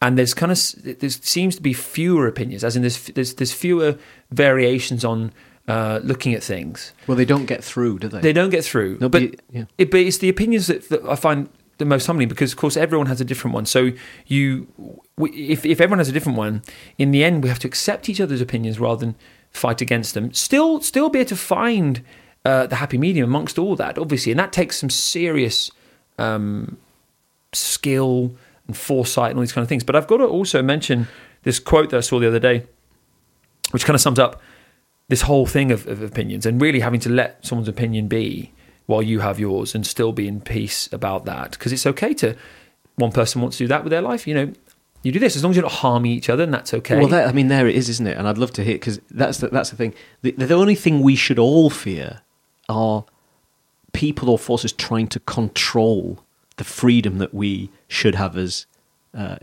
and 0.00 0.16
there's 0.16 0.32
kind 0.32 0.52
of 0.52 0.58
there 1.00 1.10
seems 1.10 1.56
to 1.56 1.62
be 1.62 1.72
fewer 1.72 2.28
opinions, 2.28 2.62
as 2.62 2.76
in 2.76 2.82
there's 2.82 3.06
there's, 3.08 3.34
there's 3.34 3.52
fewer 3.52 3.98
variations 4.30 5.04
on 5.04 5.32
uh, 5.68 6.00
looking 6.02 6.34
at 6.34 6.42
things. 6.42 6.92
Well, 7.06 7.16
they 7.16 7.24
don't 7.24 7.46
get 7.46 7.62
through, 7.62 8.00
do 8.00 8.08
they? 8.08 8.20
They 8.20 8.32
don't 8.32 8.50
get 8.50 8.64
through. 8.64 8.98
Nobody- 9.00 9.28
but, 9.28 9.40
yeah. 9.52 9.64
it, 9.76 9.90
but 9.90 10.00
it's 10.00 10.18
the 10.18 10.28
opinions 10.28 10.66
that, 10.66 10.88
that 10.88 11.04
I 11.04 11.14
find 11.14 11.48
the 11.76 11.84
most 11.84 12.06
humbling 12.06 12.28
because, 12.28 12.52
of 12.52 12.58
course, 12.58 12.76
everyone 12.76 13.06
has 13.06 13.20
a 13.20 13.24
different 13.24 13.54
one. 13.54 13.66
So 13.66 13.92
you, 14.26 14.66
we, 15.16 15.30
if 15.30 15.64
if 15.64 15.80
everyone 15.80 15.98
has 15.98 16.08
a 16.08 16.12
different 16.12 16.36
one, 16.36 16.62
in 16.96 17.12
the 17.12 17.22
end, 17.22 17.42
we 17.42 17.48
have 17.48 17.60
to 17.60 17.68
accept 17.68 18.08
each 18.08 18.20
other's 18.20 18.40
opinions 18.40 18.80
rather 18.80 18.98
than 19.06 19.14
fight 19.52 19.80
against 19.80 20.14
them. 20.14 20.32
Still, 20.32 20.80
still 20.80 21.08
be 21.08 21.20
able 21.20 21.28
to 21.28 21.36
find 21.36 22.02
uh, 22.44 22.66
the 22.66 22.76
happy 22.76 22.98
medium 22.98 23.28
amongst 23.28 23.58
all 23.58 23.76
that, 23.76 23.98
obviously, 23.98 24.32
and 24.32 24.38
that 24.40 24.52
takes 24.52 24.78
some 24.78 24.90
serious 24.90 25.70
um, 26.18 26.78
skill 27.52 28.34
and 28.66 28.76
foresight 28.76 29.30
and 29.30 29.38
all 29.38 29.42
these 29.42 29.52
kind 29.52 29.62
of 29.62 29.68
things. 29.68 29.84
But 29.84 29.96
I've 29.96 30.06
got 30.06 30.18
to 30.18 30.24
also 30.24 30.62
mention 30.62 31.06
this 31.42 31.58
quote 31.60 31.90
that 31.90 31.98
I 31.98 32.00
saw 32.00 32.18
the 32.18 32.26
other 32.26 32.40
day, 32.40 32.66
which 33.70 33.84
kind 33.84 33.94
of 33.94 34.00
sums 34.00 34.18
up 34.18 34.40
this 35.08 35.22
whole 35.22 35.46
thing 35.46 35.70
of, 35.70 35.86
of 35.86 36.02
opinions 36.02 36.44
and 36.46 36.60
really 36.60 36.80
having 36.80 37.00
to 37.00 37.08
let 37.08 37.44
someone's 37.44 37.68
opinion 37.68 38.08
be 38.08 38.52
while 38.86 39.02
you 39.02 39.20
have 39.20 39.38
yours 39.38 39.74
and 39.74 39.86
still 39.86 40.12
be 40.12 40.28
in 40.28 40.40
peace 40.40 40.88
about 40.92 41.24
that 41.24 41.52
because 41.52 41.72
it's 41.72 41.86
okay 41.86 42.14
to 42.14 42.34
one 42.96 43.12
person 43.12 43.40
wants 43.40 43.56
to 43.58 43.64
do 43.64 43.68
that 43.68 43.84
with 43.84 43.90
their 43.90 44.02
life 44.02 44.26
you 44.26 44.34
know 44.34 44.52
you 45.02 45.12
do 45.12 45.18
this 45.18 45.36
as 45.36 45.42
long 45.44 45.50
as 45.50 45.56
you're 45.56 45.62
not 45.62 45.72
harming 45.72 46.10
each 46.10 46.28
other 46.28 46.42
and 46.42 46.52
that's 46.52 46.74
okay 46.74 46.98
Well, 46.98 47.08
that, 47.08 47.28
I 47.28 47.32
mean, 47.32 47.48
there 47.48 47.68
it 47.68 47.76
is, 47.76 47.88
isn't 47.88 48.06
it? 48.06 48.16
And 48.18 48.26
I'd 48.26 48.36
love 48.36 48.52
to 48.54 48.64
hear 48.64 48.74
because 48.74 48.98
that's 49.10 49.38
the, 49.38 49.48
that's 49.48 49.70
the 49.70 49.76
thing. 49.76 49.94
The, 50.22 50.32
the 50.32 50.54
only 50.54 50.74
thing 50.74 51.02
we 51.02 51.14
should 51.14 51.38
all 51.38 51.70
fear 51.70 52.22
are 52.68 53.04
people 53.92 54.28
or 54.28 54.38
forces 54.38 54.72
trying 54.72 55.06
to 55.08 55.20
control 55.20 56.24
the 56.56 56.64
freedom 56.64 57.18
that 57.18 57.32
we 57.32 57.70
should 57.86 58.16
have 58.16 58.36
as 58.36 58.66
uh, 59.14 59.36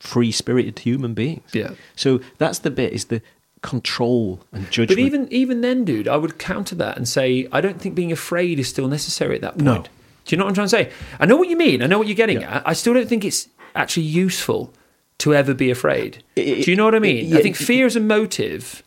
free 0.00 0.32
spirited 0.32 0.80
human 0.80 1.14
beings. 1.14 1.48
Yeah. 1.52 1.74
So 1.94 2.20
that's 2.38 2.58
the 2.58 2.70
bit 2.70 2.92
is 2.92 3.04
the 3.06 3.22
control 3.62 4.40
and 4.52 4.64
judgment. 4.70 4.88
but 4.90 4.98
even 4.98 5.32
even 5.32 5.60
then 5.60 5.84
dude 5.84 6.06
i 6.06 6.16
would 6.16 6.38
counter 6.38 6.74
that 6.74 6.96
and 6.96 7.08
say 7.08 7.48
i 7.52 7.60
don't 7.60 7.80
think 7.80 7.94
being 7.94 8.12
afraid 8.12 8.58
is 8.58 8.68
still 8.68 8.86
necessary 8.86 9.34
at 9.34 9.40
that 9.40 9.52
point 9.54 9.64
No. 9.64 9.82
do 9.82 9.88
you 10.28 10.36
know 10.36 10.44
what 10.44 10.50
i'm 10.50 10.54
trying 10.54 10.66
to 10.66 10.68
say 10.68 10.90
i 11.18 11.26
know 11.26 11.36
what 11.36 11.48
you 11.48 11.56
mean 11.56 11.82
i 11.82 11.86
know 11.86 11.98
what 11.98 12.06
you're 12.06 12.14
getting 12.16 12.40
Yeah. 12.42 12.56
at 12.58 12.68
i 12.68 12.72
still 12.74 12.94
don't 12.94 13.08
think 13.08 13.24
it's 13.24 13.48
actually 13.74 14.04
useful 14.04 14.72
to 15.18 15.34
ever 15.34 15.54
be 15.54 15.70
afraid 15.70 16.22
It- 16.36 16.64
do 16.64 16.70
you 16.70 16.76
know 16.76 16.84
what 16.84 16.94
i 16.94 16.98
mean 16.98 17.26
yeah, 17.26 17.38
i 17.38 17.42
think 17.42 17.58
it- 17.60 17.64
fear 17.64 17.86
as 17.86 17.96
a 17.96 18.00
motive 18.00 18.82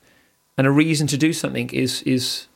and 0.58 0.68
a 0.68 0.72
reason 0.72 1.08
to 1.08 1.18
do 1.18 1.34
something 1.34 1.70
is 1.72 2.02
is 2.04 2.48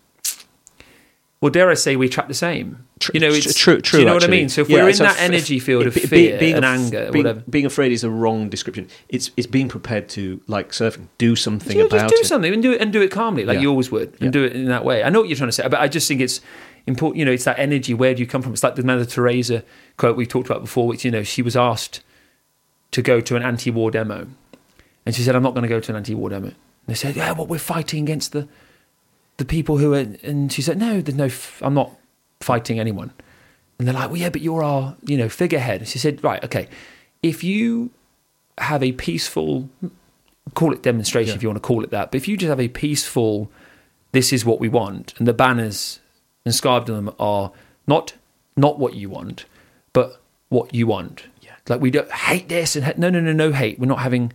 well 1.43 1.51
dare 1.51 1.69
i 1.69 1.73
say 1.73 1.95
we 1.97 2.05
attract 2.05 2.29
the 2.29 2.33
same 2.33 2.67
you 3.13 3.19
know 3.19 3.27
it's 3.27 3.53
true, 3.53 3.81
true. 3.81 3.97
do 3.97 4.01
you 4.01 4.05
know 4.07 4.13
what 4.13 4.23
i 4.23 4.27
mean 4.27 4.47
so 4.47 4.61
if 4.61 4.69
Yeah, 4.69 4.83
we're 4.83 4.89
in 4.89 4.95
so 4.95 5.03
that 5.03 5.17
f- 5.17 5.21
energy 5.29 5.59
field 5.59 5.85
of 5.87 5.93
be- 5.93 5.99
fear 5.99 6.39
being 6.39 6.55
and 6.55 6.63
af- 6.63 6.71
anger 6.79 7.11
being, 7.11 7.25
whatever 7.25 7.43
being 7.49 7.65
afraid 7.65 7.91
is 7.91 8.03
a 8.05 8.09
wrong 8.09 8.47
description. 8.49 8.87
It's 9.09 9.29
it's 9.35 9.47
being 9.47 9.67
prepared 9.67 10.07
to 10.15 10.39
like 10.47 10.69
surfing, 10.71 11.07
do 11.17 11.35
something 11.35 11.77
Yeah, 11.77 11.83
about 11.85 12.09
just 12.09 12.15
do 12.15 12.19
it. 12.21 12.25
something 12.27 12.53
and 12.53 12.63
do 12.63 12.71
it 12.71 12.79
and 12.81 12.93
do 12.93 13.01
it 13.01 13.11
calmly, 13.11 13.43
like 13.43 13.55
Yeah. 13.55 13.63
you 13.63 13.69
always 13.69 13.91
would, 13.91 14.09
and 14.21 14.27
Yeah. 14.27 14.29
do 14.37 14.43
it 14.45 14.53
in 14.53 14.65
that 14.75 14.85
way. 14.85 15.03
I 15.03 15.09
know 15.09 15.19
what 15.19 15.27
you're 15.29 15.35
trying 15.41 15.49
to 15.49 15.57
say, 15.59 15.67
but 15.67 15.79
I 15.81 15.87
just 15.89 16.07
think 16.07 16.21
it's 16.21 16.39
important. 16.87 17.17
You 17.19 17.25
know, 17.25 17.33
it's 17.33 17.43
that 17.43 17.59
energy. 17.59 17.93
Where 17.93 18.13
do 18.15 18.21
you 18.21 18.27
come 18.33 18.41
from? 18.41 18.53
It's 18.53 18.63
like 18.63 18.75
the 18.75 18.83
Mother 18.83 19.05
Teresa 19.05 19.63
quote 19.97 20.15
we 20.15 20.25
talked 20.25 20.47
about 20.49 20.61
before, 20.61 20.87
which 20.87 21.03
you 21.03 21.11
know 21.11 21.23
she 21.23 21.41
was 21.41 21.55
asked 21.57 22.01
to 22.91 23.01
go 23.01 23.19
to 23.19 23.35
an 23.35 23.43
anti-war 23.43 23.91
demo, 23.91 24.27
and 25.05 25.13
she 25.13 25.23
said, 25.23 25.35
"I'm 25.35 25.43
not 25.43 25.53
going 25.55 25.63
to 25.63 25.69
go 25.75 25.81
to 25.81 25.91
an 25.91 25.97
anti-war 25.97 26.29
demo." 26.29 26.47
And 26.47 26.55
they 26.87 26.93
said, 26.95 27.17
"Yeah, 27.17 27.33
well, 27.33 27.47
we're 27.47 27.59
fighting 27.59 28.01
against 28.03 28.31
the 28.31 28.47
the 29.37 29.45
people 29.45 29.77
who 29.77 29.93
are," 29.93 30.05
and 30.23 30.51
she 30.51 30.61
said, 30.61 30.77
"No, 30.77 31.01
there's 31.01 31.17
no. 31.17 31.25
F- 31.25 31.61
I'm 31.63 31.73
not 31.73 31.91
fighting 32.41 32.79
anyone." 32.79 33.11
And 33.79 33.87
they're 33.87 33.95
like, 33.95 34.09
"Well, 34.09 34.17
yeah, 34.17 34.29
but 34.29 34.41
you're 34.41 34.63
our, 34.63 34.95
you 35.05 35.17
know, 35.17 35.29
figurehead." 35.29 35.81
And 35.81 35.87
she 35.87 35.99
said, 35.99 36.23
"Right, 36.23 36.43
okay, 36.43 36.67
if 37.21 37.43
you 37.43 37.91
have 38.59 38.83
a 38.83 38.91
peaceful 38.91 39.69
call 40.53 40.73
it 40.73 40.83
demonstration 40.83 41.29
Yeah. 41.31 41.35
if 41.37 41.41
you 41.43 41.49
want 41.49 41.55
to 41.57 41.67
call 41.67 41.83
it 41.83 41.89
that. 41.91 42.11
But 42.11 42.17
if 42.17 42.27
you 42.27 42.35
just 42.37 42.49
have 42.49 42.59
a 42.59 42.67
peaceful, 42.67 43.49
this 44.11 44.33
is 44.33 44.43
what 44.45 44.59
we 44.59 44.69
want, 44.69 45.13
and 45.17 45.27
the 45.27 45.33
banners 45.33 45.99
inscribed 46.45 46.89
on 46.89 47.05
them 47.05 47.15
are 47.19 47.51
not 47.87 48.13
not 48.55 48.77
what 48.77 48.93
you 48.93 49.09
want, 49.09 49.45
but 49.93 50.21
what 50.49 50.75
you 50.75 50.85
want. 50.85 51.23
Yeah. 51.41 51.51
Like 51.67 51.81
we 51.81 51.89
don't 51.89 52.11
hate 52.11 52.49
this 52.49 52.75
and 52.75 52.85
ha- 52.85 52.93
no 52.97 53.09
no 53.09 53.19
no 53.21 53.33
no 53.33 53.51
hate. 53.51 53.79
We're 53.79 53.87
not 53.87 53.99
having. 53.99 54.31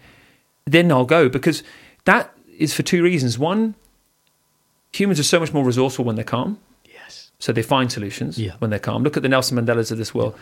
Then 0.65 0.91
I'll 0.91 1.05
go 1.05 1.29
because 1.29 1.63
that 2.05 2.35
is 2.59 2.75
for 2.75 2.83
two 2.83 3.03
reasons. 3.03 3.39
One, 3.39 3.75
humans 4.93 5.21
are 5.21 5.25
so 5.25 5.39
much 5.41 5.53
more 5.53 5.65
resourceful 5.65 6.05
when 6.05 6.17
they're 6.17 6.25
calm. 6.25 6.59
Yes. 6.85 7.31
So 7.39 7.53
they 7.53 7.63
find 7.63 7.91
solutions 7.93 8.39
Yeah. 8.39 8.53
when 8.59 8.71
they're 8.71 8.79
calm. 8.79 9.03
Look 9.03 9.17
at 9.17 9.23
the 9.23 9.29
Nelson 9.29 9.57
Mandelas 9.59 9.91
of 9.93 9.99
this 9.99 10.15
world. 10.15 10.35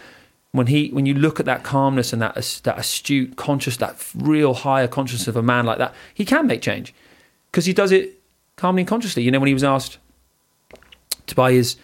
When 0.52 0.68
he, 0.68 0.88
when 0.90 1.04
you 1.04 1.12
look 1.14 1.38
at 1.40 1.46
that 1.46 1.64
calmness 1.64 2.12
and 2.12 2.22
that 2.22 2.60
that 2.64 2.78
astute, 2.78 3.36
conscious, 3.36 3.76
that 3.78 4.02
real 4.14 4.54
higher 4.54 4.88
consciousness 4.88 5.28
of 5.28 5.36
a 5.36 5.42
man 5.42 5.66
like 5.66 5.78
that, 5.78 5.94
he 6.14 6.24
can 6.24 6.46
make 6.46 6.62
change 6.62 6.94
because 7.50 7.66
he 7.66 7.72
does 7.74 7.92
it 7.92 8.20
calmly 8.56 8.82
and 8.82 8.88
consciously. 8.88 9.22
You 9.22 9.30
know, 9.30 9.40
when 9.40 9.48
he 9.48 9.54
was 9.54 9.64
asked 9.64 9.98
to 11.26 11.34
buy 11.34 11.52
his 11.52 11.76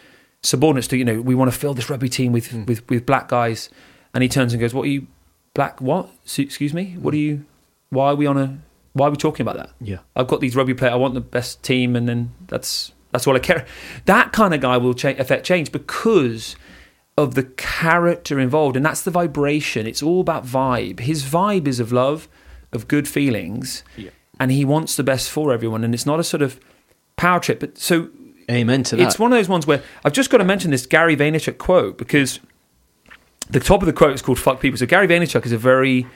subordinates 0.42 0.86
to, 0.88 0.96
you 0.96 1.04
know, 1.04 1.20
we 1.20 1.34
want 1.34 1.52
to 1.52 1.58
fill 1.58 1.74
this 1.74 1.90
rugby 1.90 2.08
team 2.08 2.32
with 2.32 2.50
Hmm. 2.50 2.64
with 2.64 2.88
with 2.88 3.04
black 3.04 3.28
guys, 3.28 3.68
and 4.14 4.22
he 4.22 4.28
turns 4.28 4.52
and 4.54 4.60
goes, 4.60 4.72
"What 4.72 4.84
are 4.84 4.88
you, 4.90 5.06
black? 5.52 5.80
What? 5.80 6.08
Excuse 6.38 6.72
me? 6.72 6.96
What 6.98 7.12
are 7.12 7.18
you? 7.18 7.44
Why 7.90 8.06
are 8.12 8.14
we 8.14 8.26
on 8.26 8.38
a? 8.38 8.58
Why 8.94 9.06
are 9.06 9.10
we 9.10 9.16
talking 9.16 9.44
about 9.44 9.56
that?" 9.56 9.70
Yeah. 9.80 9.98
I've 10.16 10.26
got 10.28 10.40
these 10.40 10.54
rugby 10.56 10.74
players. 10.74 10.92
I 10.92 10.96
want 10.96 11.14
the 11.14 11.20
best 11.20 11.62
team, 11.62 11.96
and 11.96 12.08
then 12.08 12.30
that's 12.48 12.92
that's 13.10 13.26
all 13.26 13.36
I 13.36 13.40
care. 13.40 13.66
That 14.06 14.32
kind 14.32 14.54
of 14.54 14.60
guy 14.60 14.76
will 14.78 14.94
cha- 14.94 15.10
affect 15.18 15.44
change 15.46 15.70
because 15.72 16.56
of 17.18 17.34
the 17.34 17.42
character 17.42 18.40
involved, 18.40 18.76
and 18.76 18.84
that's 18.84 19.02
the 19.02 19.10
vibration. 19.10 19.86
It's 19.86 20.02
all 20.02 20.20
about 20.20 20.46
vibe. 20.46 21.00
His 21.00 21.22
vibe 21.24 21.66
is 21.68 21.78
of 21.78 21.92
love, 21.92 22.26
of 22.72 22.88
good 22.88 23.06
feelings, 23.06 23.84
Yeah. 23.98 24.10
and 24.40 24.50
he 24.50 24.64
wants 24.64 24.96
the 24.96 25.02
best 25.04 25.30
for 25.30 25.52
everyone. 25.52 25.84
And 25.84 25.92
it's 25.94 26.06
not 26.06 26.18
a 26.20 26.24
sort 26.24 26.40
of 26.42 26.58
power 27.16 27.38
trip. 27.38 27.60
But 27.60 27.76
so 27.76 28.08
Amen 28.50 28.82
to 28.84 28.96
that. 28.96 29.02
it's 29.06 29.18
one 29.18 29.30
of 29.30 29.36
those 29.38 29.48
ones 29.48 29.66
where 29.66 29.82
I've 30.04 30.14
just 30.14 30.30
got 30.30 30.38
to 30.38 30.44
mention 30.44 30.70
this 30.70 30.86
Gary 30.86 31.14
Vaynerchuk 31.16 31.58
quote 31.58 31.98
because 31.98 32.40
the 33.50 33.60
top 33.60 33.82
of 33.82 33.86
the 33.86 33.92
quote 33.92 34.14
is 34.14 34.22
called 34.22 34.38
"fuck 34.38 34.60
people." 34.60 34.78
So 34.78 34.86
Gary 34.86 35.06
Vaynerchuk 35.06 35.44
is 35.44 35.52
a 35.52 35.58
very 35.58 36.06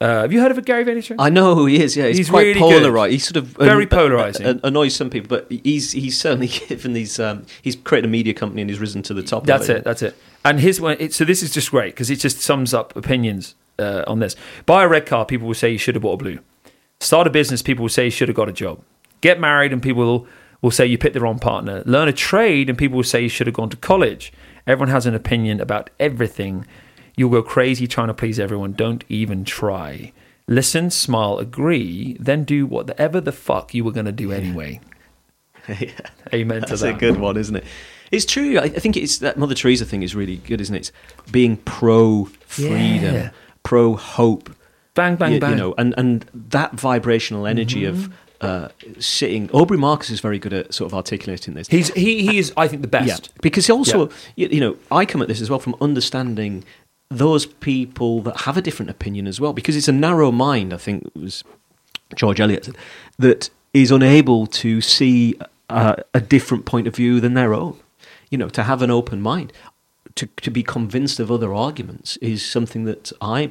uh, 0.00 0.22
have 0.22 0.32
you 0.32 0.40
heard 0.40 0.50
of 0.50 0.58
a 0.58 0.62
Gary 0.62 0.84
Vaynerchuk? 0.84 1.16
I 1.18 1.28
know 1.30 1.54
who 1.54 1.66
he 1.66 1.80
is. 1.80 1.96
Yeah, 1.96 2.08
he's, 2.08 2.18
He's 2.18 2.30
quite 2.30 2.42
really 2.42 2.54
good. 2.54 2.82
polarized. 2.82 3.12
He's 3.12 3.24
sort 3.24 3.36
of 3.36 3.46
Very 3.48 3.84
an- 3.84 3.88
polarising. 3.88 4.44
an- 4.46 4.60
annoys 4.64 4.96
some 4.96 5.10
people, 5.10 5.28
but 5.28 5.46
he's 5.50 5.92
he's 5.92 6.18
certainly 6.18 6.48
given 6.68 6.92
these. 6.92 7.20
Um, 7.20 7.46
he's 7.62 7.76
created 7.76 8.08
a 8.08 8.10
media 8.10 8.34
company 8.34 8.62
and 8.62 8.70
he's 8.70 8.80
risen 8.80 9.02
to 9.02 9.14
the 9.14 9.22
top. 9.22 9.46
That's 9.46 9.68
of 9.68 9.76
it. 9.76 9.84
That's 9.84 10.02
it. 10.02 10.16
And 10.44 10.58
his 10.58 10.80
one. 10.80 10.96
It, 10.98 11.14
so 11.14 11.24
this 11.24 11.42
is 11.42 11.52
just 11.52 11.70
great 11.70 11.94
because 11.94 12.10
it 12.10 12.16
just 12.16 12.40
sums 12.40 12.74
up 12.74 12.96
opinions 12.96 13.54
uh, 13.78 14.02
on 14.08 14.18
this. 14.18 14.34
Buy 14.66 14.82
a 14.82 14.88
red 14.88 15.06
car. 15.06 15.24
People 15.24 15.46
will 15.46 15.54
say 15.54 15.70
you 15.70 15.78
should 15.78 15.94
have 15.94 16.02
bought 16.02 16.14
a 16.14 16.16
blue. 16.24 16.38
Start 16.98 17.26
a 17.26 17.30
business. 17.30 17.62
People 17.62 17.82
will 17.82 17.88
say 17.88 18.06
you 18.06 18.10
should 18.10 18.28
have 18.28 18.36
got 18.36 18.48
a 18.48 18.52
job. 18.52 18.80
Get 19.20 19.38
married, 19.38 19.72
and 19.72 19.80
people 19.80 20.02
will, 20.04 20.26
will 20.62 20.70
say 20.72 20.84
you 20.84 20.98
picked 20.98 21.14
the 21.14 21.20
wrong 21.20 21.38
partner. 21.38 21.84
Learn 21.86 22.08
a 22.08 22.12
trade, 22.12 22.68
and 22.68 22.76
people 22.76 22.96
will 22.96 23.04
say 23.04 23.22
you 23.22 23.28
should 23.28 23.46
have 23.46 23.54
gone 23.54 23.70
to 23.70 23.76
college. 23.76 24.32
Everyone 24.66 24.88
has 24.88 25.06
an 25.06 25.14
opinion 25.14 25.60
about 25.60 25.90
everything. 26.00 26.66
You'll 27.16 27.30
go 27.30 27.42
crazy 27.42 27.86
trying 27.86 28.08
to 28.08 28.14
please 28.14 28.38
everyone. 28.40 28.72
Don't 28.72 29.04
even 29.08 29.44
try. 29.44 30.12
Listen, 30.48 30.90
smile, 30.90 31.38
agree, 31.38 32.16
then 32.18 32.44
do 32.44 32.66
whatever 32.66 33.20
the 33.20 33.32
fuck 33.32 33.74
you 33.74 33.84
were 33.84 33.92
going 33.92 34.06
to 34.06 34.12
do 34.12 34.32
anyway. 34.32 34.80
yeah. 35.68 35.90
Amen 36.34 36.62
to 36.62 36.68
That's 36.68 36.80
that. 36.82 36.96
a 36.96 36.98
good 36.98 37.18
one, 37.18 37.36
isn't 37.36 37.54
it? 37.56 37.64
It's 38.10 38.26
true. 38.26 38.58
I 38.58 38.64
I 38.64 38.68
think 38.68 38.96
it's 38.96 39.18
that 39.18 39.38
Mother 39.38 39.54
Teresa 39.54 39.84
thing 39.84 40.02
is 40.02 40.14
really 40.14 40.36
good, 40.38 40.60
isn't 40.60 40.74
it? 40.74 40.78
It's 40.78 40.92
being 41.30 41.56
pro 41.58 42.24
freedom, 42.46 43.14
Yeah. 43.14 43.30
pro 43.62 43.94
hope. 43.94 44.50
Bang, 44.94 45.16
bang, 45.16 45.34
you, 45.34 45.40
bang. 45.40 45.50
You 45.52 45.56
know, 45.56 45.74
and 45.78 45.94
and 45.96 46.26
that 46.34 46.72
vibrational 46.74 47.46
energy 47.46 47.82
Mm-hmm. 47.82 48.04
of 48.04 48.12
uh, 48.42 48.68
sitting. 48.98 49.48
Aubrey 49.52 49.78
Marcus 49.78 50.10
is 50.10 50.18
very 50.18 50.38
good 50.40 50.52
at 50.52 50.74
sort 50.74 50.90
of 50.90 50.94
articulating 50.94 51.54
this. 51.54 51.68
He's 51.68 51.88
he 51.94 52.26
he 52.26 52.38
is 52.38 52.52
I 52.56 52.66
think 52.68 52.82
the 52.82 52.88
best. 52.88 53.28
Yeah, 53.32 53.38
because 53.40 53.70
also, 53.70 54.10
you, 54.34 54.48
you 54.48 54.60
know, 54.60 54.76
I 54.90 55.06
come 55.06 55.22
at 55.22 55.28
this 55.28 55.40
as 55.40 55.48
well 55.48 55.60
from 55.60 55.76
understanding 55.80 56.64
those 57.18 57.46
people 57.46 58.20
that 58.22 58.42
have 58.42 58.56
a 58.56 58.62
different 58.62 58.90
opinion 58.90 59.26
as 59.26 59.40
well, 59.40 59.52
because 59.52 59.76
it's 59.76 59.88
a 59.88 59.92
narrow 59.92 60.32
mind. 60.32 60.72
I 60.72 60.76
think 60.76 61.06
it 61.06 61.16
was 61.16 61.44
George 62.14 62.40
Eliot 62.40 62.64
said, 62.66 62.76
that 63.18 63.50
is 63.72 63.90
unable 63.90 64.46
to 64.46 64.80
see 64.80 65.34
uh, 65.68 65.96
a 66.14 66.20
different 66.20 66.64
point 66.64 66.86
of 66.86 66.96
view 66.96 67.20
than 67.20 67.34
their 67.34 67.54
own. 67.54 67.78
You 68.30 68.38
know, 68.38 68.48
to 68.50 68.62
have 68.62 68.82
an 68.82 68.90
open 68.90 69.20
mind, 69.20 69.52
to 70.14 70.26
to 70.26 70.50
be 70.50 70.62
convinced 70.62 71.20
of 71.20 71.30
other 71.30 71.52
arguments 71.54 72.16
is 72.18 72.44
something 72.44 72.84
that 72.84 73.12
I 73.20 73.50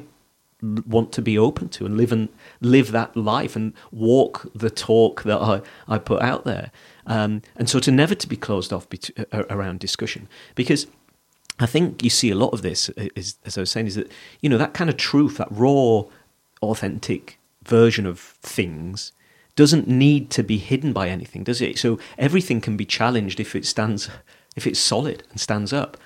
want 0.62 1.12
to 1.12 1.22
be 1.22 1.36
open 1.36 1.68
to 1.68 1.84
and 1.84 1.96
live 1.96 2.12
and 2.12 2.28
live 2.60 2.92
that 2.92 3.16
life 3.16 3.56
and 3.56 3.72
walk 3.90 4.46
the 4.54 4.70
talk 4.70 5.24
that 5.24 5.38
I, 5.38 5.60
I 5.88 5.98
put 5.98 6.22
out 6.22 6.44
there. 6.44 6.70
Um, 7.04 7.42
and 7.56 7.68
so 7.68 7.80
to 7.80 7.90
never 7.90 8.14
to 8.14 8.28
be 8.28 8.36
closed 8.36 8.72
off 8.72 8.86
uh, 9.32 9.42
around 9.50 9.80
discussion 9.80 10.28
because 10.54 10.86
I 11.58 11.66
think 11.66 12.02
you 12.02 12.10
see 12.10 12.30
a 12.30 12.34
lot 12.34 12.52
of 12.52 12.62
this, 12.62 12.88
is, 13.14 13.36
as 13.44 13.56
I 13.56 13.62
was 13.62 13.70
saying, 13.70 13.86
is 13.86 13.94
that, 13.94 14.10
you 14.40 14.48
know, 14.48 14.58
that 14.58 14.74
kind 14.74 14.90
of 14.90 14.96
truth, 14.96 15.36
that 15.36 15.48
raw, 15.50 16.04
authentic 16.62 17.38
version 17.64 18.06
of 18.06 18.18
things 18.18 19.12
doesn't 19.54 19.86
need 19.86 20.30
to 20.30 20.42
be 20.42 20.56
hidden 20.58 20.92
by 20.92 21.08
anything, 21.08 21.44
does 21.44 21.60
it? 21.60 21.78
So 21.78 21.98
everything 22.18 22.60
can 22.60 22.76
be 22.76 22.86
challenged 22.86 23.38
if 23.38 23.54
it 23.54 23.66
stands, 23.66 24.08
if 24.56 24.66
it's 24.66 24.80
solid 24.80 25.24
and 25.30 25.38
stands 25.38 25.72
up. 25.72 25.96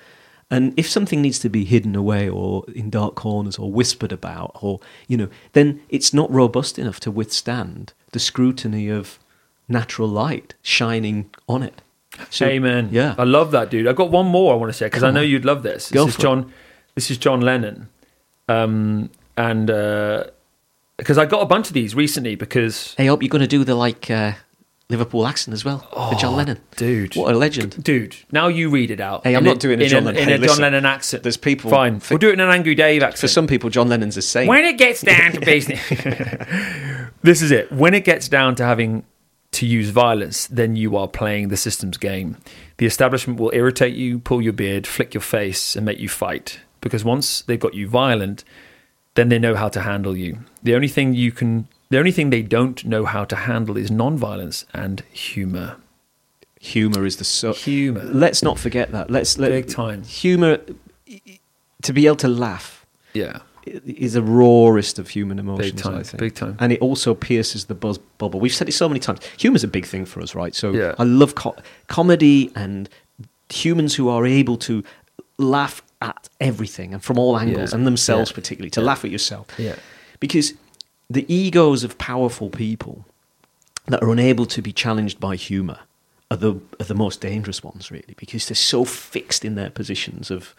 And 0.49 0.73
if 0.77 0.89
something 0.89 1.21
needs 1.21 1.39
to 1.39 1.49
be 1.49 1.65
hidden 1.65 1.95
away 1.95 2.29
or 2.29 2.63
in 2.73 2.89
dark 2.89 3.15
corners 3.15 3.57
or 3.57 3.71
whispered 3.71 4.11
about 4.11 4.57
or, 4.61 4.79
you 5.07 5.17
know, 5.17 5.29
then 5.53 5.81
it's 5.89 6.13
not 6.13 6.31
robust 6.31 6.77
enough 6.77 6.99
to 7.01 7.11
withstand 7.11 7.93
the 8.11 8.19
scrutiny 8.19 8.89
of 8.89 9.19
natural 9.67 10.07
light 10.07 10.53
shining 10.61 11.29
on 11.49 11.63
it. 11.63 11.81
So- 12.29 12.45
Amen. 12.45 12.89
Yeah. 12.91 13.15
I 13.17 13.23
love 13.23 13.51
that, 13.51 13.69
dude. 13.71 13.87
I've 13.87 13.95
got 13.95 14.09
one 14.11 14.25
more 14.27 14.53
I 14.53 14.57
want 14.57 14.71
to 14.71 14.77
say 14.77 14.85
because 14.87 15.03
I 15.03 15.11
know 15.11 15.21
on. 15.21 15.27
you'd 15.27 15.45
love 15.45 15.63
this. 15.63 15.91
Go 15.91 16.05
This 16.05 16.09
is 16.09 16.15
for 16.15 16.21
it. 16.21 16.23
John. 16.23 16.53
This 16.95 17.11
is 17.11 17.17
John 17.17 17.41
Lennon, 17.41 17.89
um, 18.49 19.09
and 19.37 19.67
because 20.97 21.17
I 21.19 21.25
got 21.25 21.41
a 21.41 21.45
bunch 21.45 21.67
of 21.67 21.73
these 21.73 21.93
recently 21.93 22.35
because 22.35 22.95
Hey, 22.97 23.03
I 23.03 23.07
hope 23.07 23.21
you're 23.21 23.29
going 23.29 23.41
to 23.41 23.47
do 23.47 23.63
the 23.63 23.75
like 23.75 24.09
uh, 24.09 24.31
Liverpool 24.89 25.27
accent 25.27 25.53
as 25.53 25.63
well 25.63 25.79
for 25.91 26.15
John 26.15 26.33
Oh, 26.33 26.37
Lennon. 26.37 26.59
dude, 26.75 27.15
What 27.15 27.35
a 27.35 27.37
legend. 27.37 27.83
dude. 27.83 28.15
Now 28.31 28.47
you 28.47 28.71
read 28.71 28.89
it 28.89 28.99
out. 28.99 29.23
Hey, 29.25 29.35
I'm 29.35 29.39
in 29.39 29.43
not 29.45 29.59
doing 29.59 29.79
a 29.79 29.83
in 29.83 29.89
John 29.89 30.05
Lennon- 30.05 30.23
in 30.23 30.27
hey, 30.27 30.33
a 30.33 30.37
John 30.37 30.41
listen, 30.47 30.61
Lennon 30.63 30.85
accent. 30.87 31.21
there's 31.21 31.37
people 31.37 31.69
Fine, 31.69 31.99
think- 31.99 32.09
we'll 32.09 32.17
do 32.17 32.29
it 32.29 32.33
in 32.33 32.39
an 32.39 32.49
Angry 32.49 32.73
Dave 32.73 33.03
accent. 33.03 33.19
For 33.19 33.27
some 33.27 33.45
people, 33.45 33.69
John 33.69 33.89
Lennon's 33.89 34.17
a 34.17 34.23
saint. 34.23 34.47
when 34.49 34.65
it 34.65 34.79
gets 34.79 35.01
down 35.01 35.33
to 35.33 35.39
business, 35.45 35.81
this 37.21 37.41
is 37.43 37.51
it. 37.51 37.71
When 37.71 37.93
it 37.93 38.05
gets 38.05 38.27
down 38.27 38.55
to 38.55 38.63
having 38.65 39.03
to 39.57 39.65
use 39.65 39.89
violence, 39.89 40.47
then 40.47 40.75
you 40.75 40.95
are 40.95 41.07
playing 41.07 41.47
the 41.47 41.57
system's 41.57 41.97
game. 41.97 42.37
The 42.77 42.85
establishment 42.85 43.39
will 43.39 43.51
irritate 43.53 43.95
you, 43.95 44.19
pull 44.19 44.41
your 44.41 44.53
beard, 44.53 44.85
flick 44.85 45.13
your 45.13 45.21
face, 45.21 45.75
and 45.75 45.85
make 45.85 45.99
you 45.99 46.09
fight. 46.09 46.59
Because 46.81 47.03
once 47.03 47.41
they've 47.41 47.59
got 47.59 47.73
you 47.73 47.87
violent, 47.87 48.43
then 49.15 49.29
they 49.29 49.39
know 49.39 49.55
how 49.55 49.67
to 49.69 49.81
handle 49.81 50.15
you. 50.15 50.39
The 50.61 50.75
only 50.75 50.87
thing 50.87 51.15
you 51.15 51.31
can, 51.31 51.67
the 51.89 51.97
only 51.97 52.11
thing 52.11 52.29
they 52.29 52.43
don't 52.43 52.85
know 52.85 53.05
how 53.05 53.25
to 53.25 53.35
handle 53.35 53.77
is 53.77 53.89
non-violence 53.89 54.65
and 54.73 55.01
humor. 55.11 55.77
Humor 56.59 57.05
is 57.05 57.17
the 57.17 57.23
so. 57.23 57.53
Humor, 57.53 58.03
Let's 58.03 58.43
not 58.43 58.59
forget 58.59 58.91
that. 58.91 59.09
Let's 59.09 59.37
let 59.39 59.49
big 59.49 59.67
time. 59.69 60.03
humor 60.03 60.59
to 61.81 61.93
be 61.93 62.05
able 62.07 62.15
to 62.17 62.27
laugh 62.27 62.85
Yeah, 63.13 63.39
is 63.85 64.13
the 64.13 64.21
rawest 64.23 64.99
of 64.99 65.09
human 65.09 65.39
emotions. 65.39 65.71
big 65.71 65.81
time, 65.81 65.95
I 65.95 66.03
think. 66.03 66.19
big 66.19 66.35
time. 66.35 66.55
and 66.59 66.71
it 66.71 66.81
also 66.81 67.13
pierces 67.13 67.65
the 67.65 67.75
buzz 67.75 67.97
bubble. 68.17 68.39
We've 68.39 68.53
said 68.53 68.67
it 68.69 68.73
so 68.73 68.87
many 68.87 68.99
times. 68.99 69.19
Humor's 69.37 69.63
a 69.63 69.67
big 69.67 69.85
thing 69.85 70.05
for 70.05 70.21
us, 70.21 70.35
right? 70.35 70.53
So 70.55 70.71
Yeah. 70.71 70.95
I 70.99 71.03
love 71.03 71.35
co- 71.35 71.55
comedy 71.87 72.51
and 72.55 72.89
humans 73.49 73.95
who 73.95 74.09
are 74.09 74.25
able 74.25 74.57
to 74.57 74.83
laugh 75.37 75.81
at 76.01 76.29
everything 76.39 76.93
and 76.93 77.03
from 77.03 77.17
all 77.17 77.37
angles, 77.39 77.71
Yeah. 77.71 77.77
and 77.77 77.87
themselves 77.87 78.29
Yeah. 78.31 78.35
particularly, 78.35 78.69
to 78.71 78.81
laugh 78.81 79.03
at 79.05 79.11
yourself. 79.11 79.47
Yeah, 79.57 79.75
Because 80.19 80.53
the 81.09 81.25
egos 81.33 81.83
of 81.83 81.97
powerful 81.97 82.49
people 82.49 83.05
that 83.87 84.03
are 84.03 84.09
unable 84.11 84.45
to 84.47 84.61
be 84.61 84.71
challenged 84.73 85.19
by 85.19 85.35
humour 85.35 85.79
are 86.29 86.37
the, 86.37 86.55
are 86.79 86.83
the 86.85 86.93
most 86.95 87.21
dangerous 87.21 87.63
ones, 87.63 87.89
really, 87.89 88.13
because 88.17 88.47
they're 88.47 88.55
so 88.55 88.83
fixed 88.83 89.45
in 89.45 89.55
their 89.55 89.69
positions 89.69 90.29
of 90.29 90.53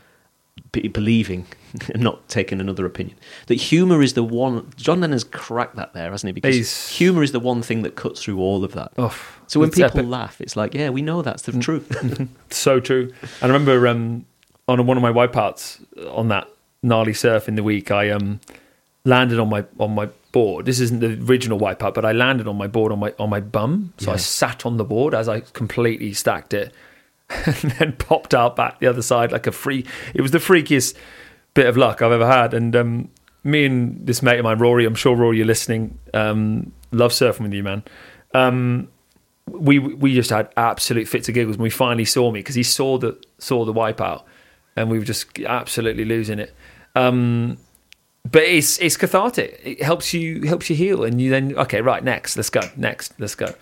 believing 0.72 1.46
and 1.92 2.02
not 2.02 2.28
taking 2.28 2.60
another 2.60 2.86
opinion. 2.86 3.16
That 3.46 3.56
humour 3.56 4.02
is 4.02 4.14
the 4.14 4.22
one. 4.22 4.70
John 4.76 5.00
Lennon's 5.00 5.24
cracked 5.24 5.76
that 5.76 5.92
there, 5.94 6.10
hasn't 6.10 6.28
he? 6.28 6.32
Because 6.32 6.54
He's- 6.54 6.88
humour 6.90 7.22
is 7.22 7.32
the 7.32 7.40
one 7.40 7.62
thing 7.62 7.82
that 7.82 7.96
cuts 7.96 8.22
through 8.22 8.38
all 8.38 8.64
of 8.64 8.72
that. 8.72 8.92
oh, 8.98 9.16
so 9.46 9.60
when 9.60 9.70
people 9.70 9.84
epic. 10.00 10.06
Laugh, 10.06 10.40
it's 10.40 10.56
like, 10.56 10.74
yeah, 10.74 10.90
we 10.90 11.02
know 11.02 11.22
that's 11.22 11.42
the 11.42 11.52
truth. 11.58 12.28
So 12.50 12.80
true. 12.80 13.12
And 13.42 13.52
I 13.52 13.54
remember 13.54 13.86
um, 13.88 14.24
on 14.66 14.86
one 14.86 14.96
of 14.96 15.02
my 15.02 15.12
wipeouts 15.12 15.80
on 16.14 16.28
that 16.28 16.48
gnarly 16.82 17.14
surf 17.14 17.48
in 17.48 17.54
the 17.56 17.62
week, 17.62 17.90
I 17.90 18.10
um, 18.10 18.40
landed 19.04 19.38
on 19.38 19.48
my 19.48 19.64
on 19.78 19.94
my 19.94 20.08
board. 20.32 20.66
This 20.66 20.80
isn't 20.80 21.00
the 21.00 21.18
original 21.30 21.58
wipeout, 21.58 21.94
but 21.94 22.04
I 22.04 22.12
landed 22.12 22.46
on 22.46 22.56
my 22.56 22.66
board 22.66 22.92
on 22.92 22.98
my 22.98 23.14
on 23.18 23.30
my 23.30 23.40
bum. 23.40 23.92
So 23.98 24.12
I 24.12 24.16
sat 24.16 24.64
on 24.66 24.76
the 24.76 24.84
board 24.84 25.14
as 25.14 25.28
I 25.28 25.40
completely 25.40 26.12
stacked 26.12 26.52
it, 26.54 26.72
and 27.46 27.72
then 27.72 27.92
popped 27.92 28.34
out 28.34 28.56
back 28.56 28.78
the 28.80 28.86
other 28.86 29.02
side 29.02 29.32
like 29.32 29.46
a 29.46 29.52
free. 29.52 29.84
It 30.14 30.22
was 30.22 30.30
the 30.30 30.38
freakiest 30.38 30.96
bit 31.54 31.66
of 31.66 31.76
luck 31.76 32.00
I've 32.00 32.12
ever 32.12 32.26
had. 32.26 32.54
And 32.54 32.74
um, 32.74 33.10
me 33.44 33.66
and 33.66 34.06
this 34.06 34.22
mate 34.22 34.38
of 34.38 34.44
mine, 34.44 34.58
Rory, 34.58 34.86
I'm 34.86 34.94
sure 34.94 35.14
Rory, 35.14 35.38
you're 35.38 35.46
listening. 35.46 35.98
Um, 36.14 36.72
love 36.90 37.12
surfing 37.12 37.40
with 37.40 37.52
you, 37.52 37.62
man. 37.62 37.82
Um, 38.34 38.88
we 39.46 39.78
we 39.78 40.14
just 40.14 40.30
had 40.30 40.50
absolute 40.56 41.08
fits 41.08 41.28
of 41.28 41.34
giggles 41.34 41.56
when 41.56 41.64
we 41.64 41.70
finally 41.70 42.04
saw 42.04 42.30
me 42.30 42.40
because 42.40 42.54
he 42.54 42.62
saw 42.62 42.98
the 42.98 43.18
saw 43.38 43.64
the 43.64 43.72
wipeout, 43.72 44.24
and 44.76 44.90
we 44.90 44.98
were 44.98 45.04
just 45.04 45.38
absolutely 45.40 46.04
losing 46.04 46.38
it. 46.38 46.54
Um, 46.94 47.58
but 48.30 48.42
it's 48.42 48.78
it's 48.78 48.96
cathartic. 48.96 49.60
It 49.64 49.82
helps 49.82 50.12
you 50.12 50.42
helps 50.42 50.68
you 50.68 50.76
heal, 50.76 51.04
and 51.04 51.20
you 51.20 51.30
then 51.30 51.56
okay 51.56 51.80
right 51.80 52.04
next 52.04 52.36
let's 52.36 52.50
go 52.50 52.60
next 52.76 53.14
let's 53.18 53.34
go. 53.34 53.54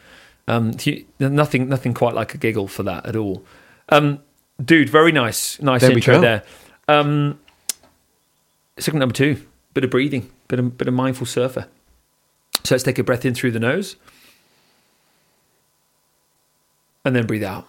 Um, 0.49 0.73
nothing 1.19 1.69
nothing 1.69 1.95
quite 1.95 2.15
like 2.15 2.35
a 2.35 2.39
giggle 2.39 2.69
for 2.69 2.83
that 2.85 3.07
at 3.07 3.17
all. 3.17 3.45
Um, 3.89 4.21
dude, 4.63 4.89
very 4.89 5.13
nice 5.13 5.61
nice 5.61 5.83
There 5.83 5.93
intro 5.93 6.21
there. 6.21 6.43
Um, 6.89 7.39
segment 8.79 9.01
number 9.01 9.15
two, 9.15 9.47
bit 9.75 9.85
of 9.85 9.91
breathing, 9.91 10.31
bit 10.49 10.59
of 10.59 10.77
bit 10.77 10.89
of 10.89 10.95
mindful 10.95 11.27
surfer. 11.27 11.69
So 12.65 12.75
let's 12.75 12.83
take 12.83 12.99
a 12.99 13.05
breath 13.05 13.25
in 13.25 13.35
through 13.35 13.53
the 13.53 13.61
nose. 13.61 13.97
And 17.05 17.15
then 17.15 17.27
breathe 17.27 17.45
out. 17.45 17.69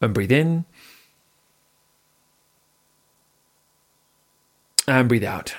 And 0.00 0.12
breathe 0.12 0.32
in. 0.32 0.64
And 4.88 5.08
breathe 5.08 5.22
out. 5.22 5.54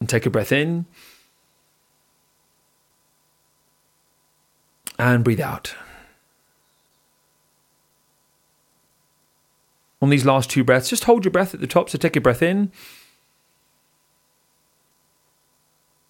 And 0.00 0.08
take 0.08 0.24
a 0.24 0.30
breath 0.30 0.52
in. 0.52 0.86
And 5.00 5.24
breathe 5.24 5.40
out. 5.40 5.74
On 10.02 10.10
these 10.10 10.26
last 10.26 10.50
two 10.50 10.62
breaths, 10.62 10.90
just 10.90 11.04
hold 11.04 11.24
your 11.24 11.32
breath 11.32 11.54
at 11.54 11.60
the 11.60 11.66
top. 11.66 11.88
So 11.88 11.96
take 11.96 12.16
a 12.16 12.20
breath 12.20 12.42
in. 12.42 12.70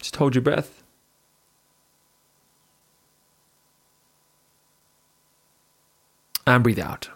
Just 0.01 0.17
hold 0.17 0.35
your 0.35 0.43
breath. 0.43 0.83
And 6.45 6.65
breathe 6.65 6.81
out. 6.81 7.11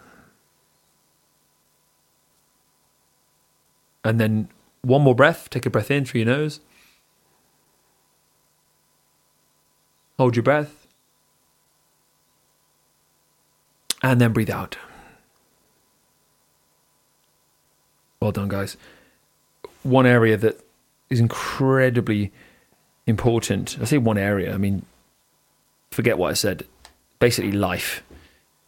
And 4.05 4.17
then 4.17 4.47
one 4.81 5.01
more 5.01 5.15
breath. 5.15 5.49
Take 5.49 5.65
a 5.65 5.69
breath 5.69 5.91
in 5.91 6.05
through 6.05 6.21
your 6.21 6.27
nose. 6.27 6.61
Hold 10.17 10.37
your 10.37 10.43
breath. 10.43 10.84
And 14.05 14.21
then 14.21 14.33
breathe 14.33 14.51
out. 14.51 14.77
Well 18.19 18.31
done, 18.31 18.49
guys. 18.49 18.77
One 19.81 20.05
area 20.05 20.37
that 20.37 20.63
is 21.09 21.19
incredibly 21.19 22.31
important. 23.07 23.79
I 23.81 23.85
say 23.85 23.97
one 23.97 24.19
area, 24.19 24.53
I 24.53 24.57
mean, 24.57 24.85
forget 25.89 26.19
what 26.19 26.29
I 26.29 26.33
said. 26.33 26.67
Basically, 27.17 27.51
life. 27.51 28.03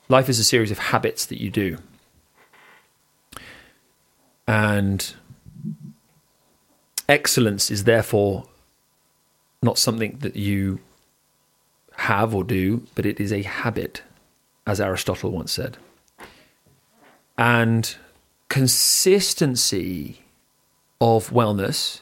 Life 0.09 0.27
is 0.27 0.39
a 0.39 0.43
series 0.43 0.71
of 0.71 0.79
habits 0.79 1.27
that 1.27 1.39
you 1.39 1.51
do. 1.51 1.77
And 4.47 5.13
excellence 7.07 7.69
is 7.69 7.83
therefore 7.83 8.45
not 9.61 9.77
something 9.77 10.17
that 10.21 10.35
you 10.35 10.79
have 11.95 12.33
or 12.33 12.43
do, 12.43 12.87
but 12.95 13.05
it 13.05 13.19
is 13.19 13.31
a 13.31 13.43
habit, 13.43 14.01
as 14.67 14.79
Aristotle 14.81 15.31
once 15.31 15.53
said. 15.53 15.77
And 17.37 17.95
consistency 18.49 20.21
of 20.99 21.29
wellness 21.29 22.01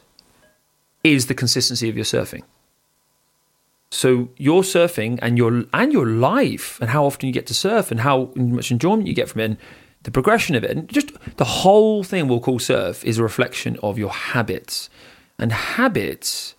is 1.04 1.26
the 1.26 1.34
consistency 1.34 1.88
of 1.88 1.96
your 1.96 2.04
surfing. 2.04 2.42
So 3.90 4.30
your 4.36 4.62
surfing 4.62 5.18
and 5.22 5.38
your 5.38 5.64
and 5.72 5.92
your 5.92 6.06
life 6.06 6.78
and 6.80 6.90
how 6.90 7.06
often 7.06 7.28
you 7.28 7.32
get 7.32 7.46
to 7.46 7.54
surf 7.54 7.90
and 7.90 8.00
how 8.00 8.32
much 8.34 8.72
enjoyment 8.72 9.06
you 9.06 9.14
get 9.14 9.28
from 9.28 9.40
it 9.40 9.44
and 9.44 9.56
the 10.02 10.10
progression 10.10 10.56
of 10.56 10.64
it 10.64 10.70
and 10.70 10.88
just 10.88 11.12
the 11.36 11.44
whole 11.44 12.02
thing 12.02 12.26
we'll 12.26 12.40
call 12.40 12.58
surf 12.58 13.04
is 13.04 13.18
a 13.18 13.22
reflection 13.22 13.78
of 13.82 13.96
your 13.96 14.10
habits. 14.10 14.90
And 15.38 15.52
habits 15.52 16.54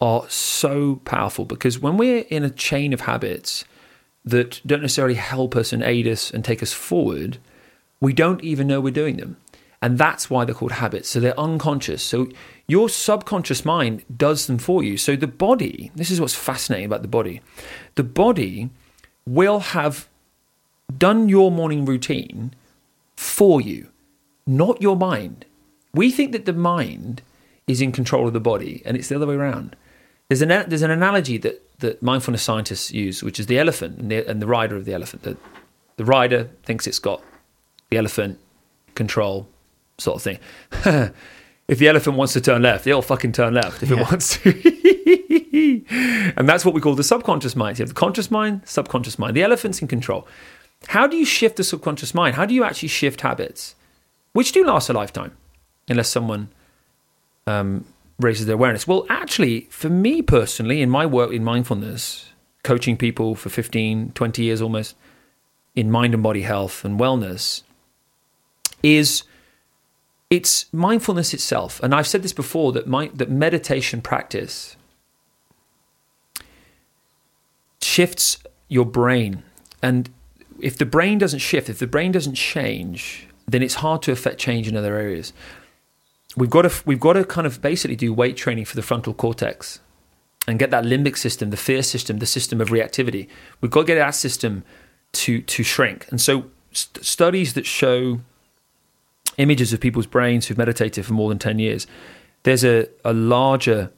are 0.00 0.28
so 0.28 0.96
powerful 1.04 1.44
because 1.44 1.78
when 1.78 1.96
we're 1.96 2.24
in 2.30 2.44
a 2.44 2.50
chain 2.50 2.92
of 2.92 3.02
habits 3.02 3.64
that 4.24 4.60
don't 4.66 4.82
necessarily 4.82 5.14
help 5.14 5.54
us 5.54 5.72
and 5.72 5.82
aid 5.82 6.06
us 6.06 6.30
and 6.30 6.44
take 6.44 6.62
us 6.62 6.72
forward, 6.72 7.38
We 8.00 8.12
don't 8.12 8.42
even 8.44 8.66
know 8.66 8.80
we're 8.80 8.90
doing 8.90 9.16
them. 9.16 9.38
And 9.80 9.98
that's 9.98 10.30
why 10.30 10.44
they're 10.44 10.54
called 10.54 10.72
habits. 10.72 11.08
So 11.08 11.20
they're 11.20 11.38
unconscious. 11.38 12.02
So 12.02 12.28
your 12.66 12.88
subconscious 12.88 13.64
mind 13.64 14.02
does 14.14 14.46
them 14.46 14.58
for 14.58 14.82
you. 14.82 14.96
So 14.96 15.16
the 15.16 15.26
body, 15.26 15.90
this 15.94 16.10
is 16.10 16.20
what's 16.20 16.34
fascinating 16.34 16.86
about 16.86 17.02
the 17.02 17.08
body. 17.08 17.40
The 17.94 18.02
body 18.02 18.70
will 19.26 19.60
have 19.60 20.08
done 20.96 21.28
your 21.28 21.50
morning 21.50 21.84
routine 21.84 22.54
for 23.16 23.60
you, 23.60 23.88
not 24.46 24.80
your 24.82 24.96
mind. 24.96 25.44
We 25.92 26.10
think 26.10 26.32
that 26.32 26.44
the 26.44 26.52
mind 26.52 27.22
is 27.66 27.80
in 27.80 27.92
control 27.92 28.26
of 28.26 28.32
the 28.32 28.40
body, 28.40 28.82
and 28.84 28.96
it's 28.96 29.08
the 29.08 29.16
other 29.16 29.26
way 29.26 29.34
around. 29.34 29.76
There's 30.28 30.42
an 30.42 30.48
there's 30.48 30.82
an 30.82 30.90
analogy 30.90 31.36
that, 31.38 31.62
that 31.80 32.02
mindfulness 32.02 32.42
scientists 32.42 32.90
use, 32.92 33.22
which 33.22 33.38
is 33.38 33.46
the 33.46 33.58
elephant 33.58 33.98
and 33.98 34.10
the, 34.10 34.26
and 34.28 34.40
the 34.40 34.46
rider 34.46 34.76
of 34.76 34.84
the 34.84 34.94
elephant. 34.94 35.22
The, 35.22 35.36
the 35.96 36.04
rider 36.04 36.50
thinks 36.64 36.86
it's 36.86 36.98
got 36.98 37.22
the 37.90 37.98
elephant 37.98 38.38
control, 38.94 39.46
sort 39.98 40.16
of 40.16 40.22
thing. 40.22 40.38
if 41.68 41.78
the 41.78 41.88
elephant 41.88 42.16
wants 42.16 42.32
to 42.32 42.40
turn 42.40 42.62
left, 42.62 42.86
it'll 42.86 43.02
fucking 43.02 43.32
turn 43.32 43.54
left 43.54 43.82
if 43.82 43.90
Yeah. 43.90 44.00
it 44.00 44.02
wants 44.10 44.38
to. 44.38 44.50
and 46.36 46.48
that's 46.48 46.64
what 46.64 46.74
we 46.74 46.80
call 46.80 46.94
the 46.94 47.04
subconscious 47.04 47.54
mind. 47.56 47.78
You 47.78 47.82
have 47.82 47.90
the 47.90 47.94
conscious 47.94 48.30
mind, 48.30 48.62
subconscious 48.64 49.18
mind. 49.18 49.36
The 49.36 49.42
elephant's 49.42 49.80
in 49.82 49.88
control. 49.88 50.26
How 50.88 51.06
do 51.06 51.16
you 51.16 51.24
shift 51.24 51.56
the 51.56 51.64
subconscious 51.64 52.14
mind? 52.14 52.36
How 52.36 52.44
do 52.46 52.54
you 52.54 52.64
actually 52.64 52.88
shift 52.88 53.20
habits, 53.22 53.74
which 54.32 54.52
do 54.52 54.64
last 54.64 54.88
a 54.88 54.92
lifetime, 54.92 55.36
unless 55.88 56.08
someone 56.08 56.48
um, 57.46 57.84
raises 58.18 58.46
their 58.46 58.54
awareness? 58.54 58.86
Well, 58.86 59.06
actually, 59.08 59.62
for 59.70 59.88
me 59.88 60.22
personally, 60.22 60.82
in 60.82 60.90
my 60.90 61.06
work 61.06 61.32
in 61.32 61.44
mindfulness, 61.44 62.30
coaching 62.62 62.96
people 62.96 63.34
for 63.34 63.48
15, 63.48 64.12
20 64.12 64.42
years 64.42 64.60
almost, 64.60 64.96
in 65.74 65.90
mind 65.90 66.14
and 66.14 66.22
body 66.22 66.42
health 66.42 66.84
and 66.84 66.98
wellness, 66.98 67.62
is 68.82 69.24
it's 70.30 70.72
mindfulness 70.72 71.34
itself. 71.34 71.80
And 71.82 71.94
I've 71.94 72.06
said 72.06 72.22
this 72.22 72.32
before 72.32 72.72
that 72.72 72.86
my, 72.86 73.10
that 73.14 73.30
meditation 73.30 74.00
practice 74.00 74.76
shifts 77.80 78.38
your 78.68 78.84
brain. 78.84 79.42
And 79.82 80.10
if 80.60 80.76
the 80.78 80.86
brain 80.86 81.18
doesn't 81.18 81.40
shift, 81.40 81.68
if 81.68 81.78
the 81.78 81.86
brain 81.86 82.12
doesn't 82.12 82.34
change, 82.34 83.28
then 83.46 83.62
it's 83.62 83.74
hard 83.74 84.02
to 84.02 84.12
affect 84.12 84.38
change 84.38 84.66
in 84.66 84.76
other 84.76 84.96
areas. 84.96 85.32
We've 86.36 86.50
got 86.50 86.62
to 86.62 86.82
we've 86.84 87.00
got 87.00 87.14
to 87.14 87.24
kind 87.24 87.46
of 87.46 87.62
basically 87.62 87.96
do 87.96 88.12
weight 88.12 88.36
training 88.36 88.64
for 88.64 88.76
the 88.76 88.82
frontal 88.82 89.14
cortex 89.14 89.80
and 90.46 90.58
get 90.58 90.70
that 90.70 90.84
limbic 90.84 91.16
system, 91.16 91.50
the 91.50 91.56
fear 91.56 91.82
system, 91.82 92.18
the 92.18 92.26
system 92.26 92.60
of 92.60 92.68
reactivity. 92.68 93.28
We've 93.60 93.70
got 93.70 93.82
to 93.82 93.86
get 93.86 93.94
that 93.96 94.14
system 94.14 94.64
to 95.12 95.40
to 95.42 95.62
shrink. 95.62 96.06
And 96.10 96.20
so 96.20 96.50
st- 96.72 97.04
studies 97.04 97.54
that 97.54 97.66
show 97.66 98.20
images 99.38 99.72
of 99.72 99.80
people's 99.80 100.06
brains 100.06 100.46
who've 100.46 100.58
meditated 100.58 101.04
for 101.06 101.12
more 101.12 101.28
than 101.28 101.38
10 101.38 101.58
years, 101.58 101.86
there's 102.44 102.64
a, 102.64 102.88
a 103.04 103.12
larger 103.12 103.90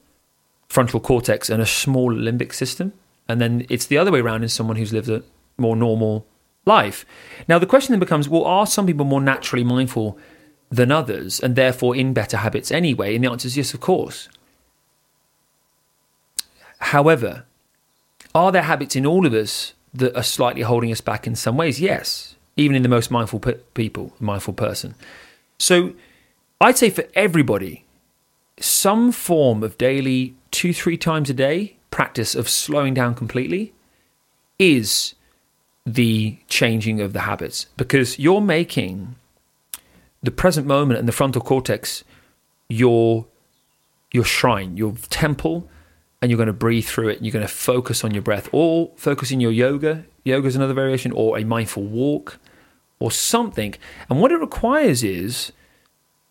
frontal 0.67 0.99
cortex 0.99 1.49
and 1.49 1.61
a 1.61 1.65
smaller 1.65 2.15
limbic 2.15 2.53
system. 2.53 2.93
And 3.27 3.41
then 3.41 3.65
it's 3.69 3.85
the 3.85 3.97
other 3.97 4.11
way 4.11 4.19
around 4.19 4.43
in 4.43 4.49
someone 4.49 4.77
who's 4.77 4.93
lived 4.93 5.09
a 5.09 5.23
more 5.57 5.75
normal 5.75 6.25
life. 6.65 7.05
Now, 7.47 7.59
the 7.59 7.65
question 7.65 7.93
then 7.93 7.99
becomes 7.99 8.29
well, 8.29 8.45
are 8.45 8.65
some 8.65 8.85
people 8.85 9.05
more 9.05 9.21
naturally 9.21 9.63
mindful 9.63 10.17
than 10.69 10.91
others 10.91 11.39
and 11.39 11.55
therefore 11.55 11.95
in 11.95 12.13
better 12.13 12.37
habits 12.37 12.71
anyway? 12.71 13.15
And 13.15 13.23
the 13.23 13.31
answer 13.31 13.47
is 13.47 13.57
yes, 13.57 13.73
of 13.73 13.79
course. 13.79 14.29
However, 16.79 17.45
are 18.35 18.51
there 18.51 18.63
habits 18.63 18.95
in 18.95 19.05
all 19.05 19.25
of 19.25 19.33
us 19.33 19.73
that 19.93 20.15
are 20.15 20.23
slightly 20.23 20.61
holding 20.61 20.91
us 20.91 21.01
back 21.01 21.25
in 21.25 21.35
some 21.35 21.57
ways? 21.57 21.79
Yes, 21.79 22.35
even 22.55 22.75
in 22.75 22.83
the 22.83 22.89
most 22.89 23.09
mindful 23.09 23.39
pe- 23.39 23.59
people, 23.73 24.13
mindful 24.19 24.53
person. 24.53 24.95
So 25.57 25.93
I'd 26.61 26.77
say 26.77 26.89
for 26.89 27.05
everybody, 27.15 27.83
some 28.59 29.11
form 29.11 29.63
of 29.63 29.77
daily 29.77 30.35
two, 30.51 30.73
three 30.73 30.97
times 30.97 31.29
a 31.29 31.33
day 31.33 31.77
practice 31.91 32.35
of 32.35 32.49
slowing 32.49 32.93
down 32.93 33.15
completely 33.15 33.73
is 34.59 35.15
the 35.85 36.37
changing 36.47 36.99
of 36.99 37.13
the 37.13 37.21
habits 37.21 37.67
because 37.77 38.19
you're 38.19 38.41
making 38.41 39.15
the 40.23 40.31
present 40.31 40.67
moment 40.67 40.99
and 40.99 41.07
the 41.07 41.13
frontal 41.13 41.41
cortex 41.41 42.03
your 42.69 43.27
your 44.11 44.23
shrine, 44.23 44.77
your 44.77 44.93
temple, 45.09 45.69
and 46.21 46.31
you're 46.31 46.37
going 46.37 46.47
to 46.47 46.53
breathe 46.53 46.85
through 46.85 47.09
it 47.09 47.17
and 47.17 47.25
you're 47.25 47.33
going 47.33 47.45
to 47.45 47.53
focus 47.53 48.03
on 48.03 48.13
your 48.13 48.23
breath 48.23 48.49
or 48.51 48.91
focus 48.95 49.31
in 49.31 49.39
your 49.39 49.51
yoga. 49.51 50.05
Yoga 50.23 50.47
is 50.47 50.55
another 50.55 50.73
variation, 50.73 51.11
or 51.11 51.37
a 51.37 51.43
mindful 51.43 51.83
walk 51.83 52.39
or 52.99 53.11
something. 53.11 53.75
And 54.09 54.19
what 54.19 54.31
it 54.31 54.37
requires 54.37 55.03
is 55.03 55.51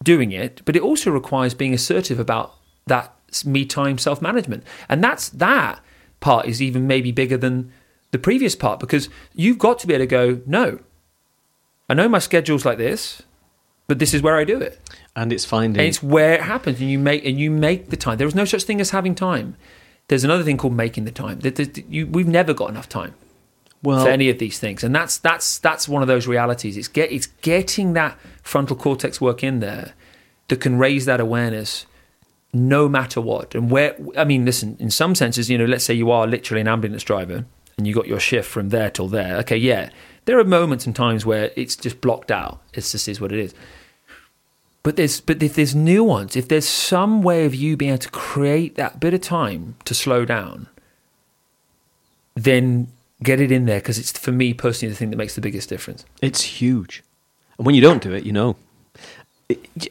doing 0.03 0.33
it, 0.33 0.63
but 0.65 0.77
it 0.77 0.83
also 0.83 1.11
requires 1.11 1.55
being 1.55 1.75
assertive 1.75 2.19
about 2.19 2.55
that 2.87 3.15
me 3.45 3.65
time 3.65 3.99
self 3.99 4.21
management. 4.21 4.65
And 4.89 5.03
that's 5.03 5.29
that 5.31 5.81
part 6.21 6.47
is 6.47 6.63
even 6.63 6.87
maybe 6.87 7.13
bigger 7.13 7.37
than 7.37 7.73
the 8.11 8.19
previous 8.19 8.55
part 8.55 8.81
because 8.81 9.09
you've 9.35 9.59
got 9.59 9.79
to 9.81 9.87
be 9.87 9.95
able 9.95 10.05
to 10.05 10.07
go, 10.07 10.41
no, 10.47 10.81
I 11.89 11.95
know 11.95 12.09
my 12.09 12.19
schedule's 12.19 12.65
like 12.65 12.79
this, 12.79 13.23
but 13.87 13.99
this 13.99 14.13
is 14.15 14.23
where 14.23 14.37
I 14.37 14.45
do 14.45 14.61
it. 14.61 14.81
And 15.15 15.33
it's 15.33 15.45
finding 15.45 15.81
And 15.81 15.89
it's 15.89 16.03
where 16.03 16.35
it 16.35 16.43
happens, 16.43 16.81
and 16.81 16.91
you 16.91 16.99
make 16.99 17.25
and 17.25 17.39
you 17.39 17.51
make 17.51 17.91
the 17.91 17.97
time. 17.97 18.19
There 18.19 18.27
is 18.27 18.35
no 18.35 18.45
such 18.45 18.65
thing 18.65 18.81
as 18.81 18.91
having 18.91 19.15
time. 19.15 19.57
There's 20.09 20.25
another 20.25 20.45
thing 20.45 20.57
called 20.57 20.75
making 20.75 21.05
the 21.05 21.11
time. 21.11 21.41
That- 21.41 21.85
We've 21.89 22.29
never 22.29 22.55
got 22.55 22.71
enough 22.71 22.89
time 22.89 23.15
well, 23.83 24.05
for 24.05 24.11
any 24.11 24.29
of 24.31 24.39
these 24.39 24.59
things, 24.59 24.85
and 24.85 24.95
that's 24.95 25.19
that's 25.19 25.59
that's 25.59 25.89
one 25.89 26.03
of 26.03 26.09
those 26.09 26.27
realities. 26.27 26.77
It's 26.77 26.89
get 26.89 27.11
it's 27.13 27.27
getting 27.43 27.93
that 27.95 28.19
frontal 28.43 28.77
cortex 28.77 29.21
work 29.21 29.43
in 29.43 29.61
there 29.61 29.95
that 30.49 30.61
can 30.61 30.79
raise 30.79 31.07
that 31.07 31.21
awareness, 31.21 31.87
no 32.53 32.89
matter 32.89 33.21
what. 33.21 33.55
And 33.55 33.71
where 33.71 33.97
I 34.17 34.25
mean, 34.25 34.45
listen, 34.45 34.77
in 34.79 34.91
some 34.91 35.15
senses, 35.15 35.49
you 35.51 35.59
know, 35.59 35.65
let's 35.65 35.85
say 35.85 35.95
you 35.95 36.11
are 36.11 36.27
literally 36.27 36.61
an 36.61 36.69
ambulance 36.69 37.03
driver 37.03 37.45
and 37.79 37.87
you 37.87 37.95
got 37.95 38.07
your 38.07 38.21
shift 38.21 38.49
from 38.49 38.71
there 38.71 38.91
till 38.91 39.09
there. 39.09 39.37
Okay, 39.39 39.57
yeah, 39.57 39.91
there 40.27 40.39
are 40.39 40.45
moments 40.45 40.87
and 40.87 40.95
times 40.95 41.25
where 41.25 41.51
it's 41.57 41.75
just 41.75 42.01
blocked 42.01 42.31
out. 42.31 42.61
It 42.75 42.83
just 42.83 43.09
is 43.09 43.21
what 43.21 43.33
it 43.33 43.39
is. 43.39 43.55
But 44.83 44.97
there's 44.97 45.21
but 45.21 45.43
if 45.43 45.55
there's 45.55 45.75
nuance, 45.75 46.37
if 46.37 46.47
there's 46.49 46.69
some 46.69 47.23
way 47.23 47.45
of 47.45 47.55
you 47.55 47.77
being 47.77 47.93
able 47.93 47.99
to 48.03 48.11
create 48.11 48.77
that 48.77 49.01
bit 49.01 49.15
of 49.15 49.21
time 49.21 49.77
to 49.85 49.95
slow 49.95 50.25
down, 50.25 50.69
then 52.35 52.89
get 53.23 53.41
it 53.41 53.51
in 53.51 53.65
there 53.65 53.81
because 53.81 53.99
it's 53.99 54.13
for 54.13 54.31
me 54.31 54.53
personally 54.53 54.93
the 54.93 54.97
thing 54.97 55.11
that 55.11 55.17
makes 55.17 55.35
the 55.35 55.41
biggest 55.41 55.69
difference. 55.69 56.05
It's 56.23 56.43
huge. 56.43 57.03
And 57.59 57.67
when 57.67 57.75
you 57.75 57.81
don't 57.81 58.03
do 58.03 58.13
it, 58.13 58.25
you 58.25 58.33
know. 58.33 58.57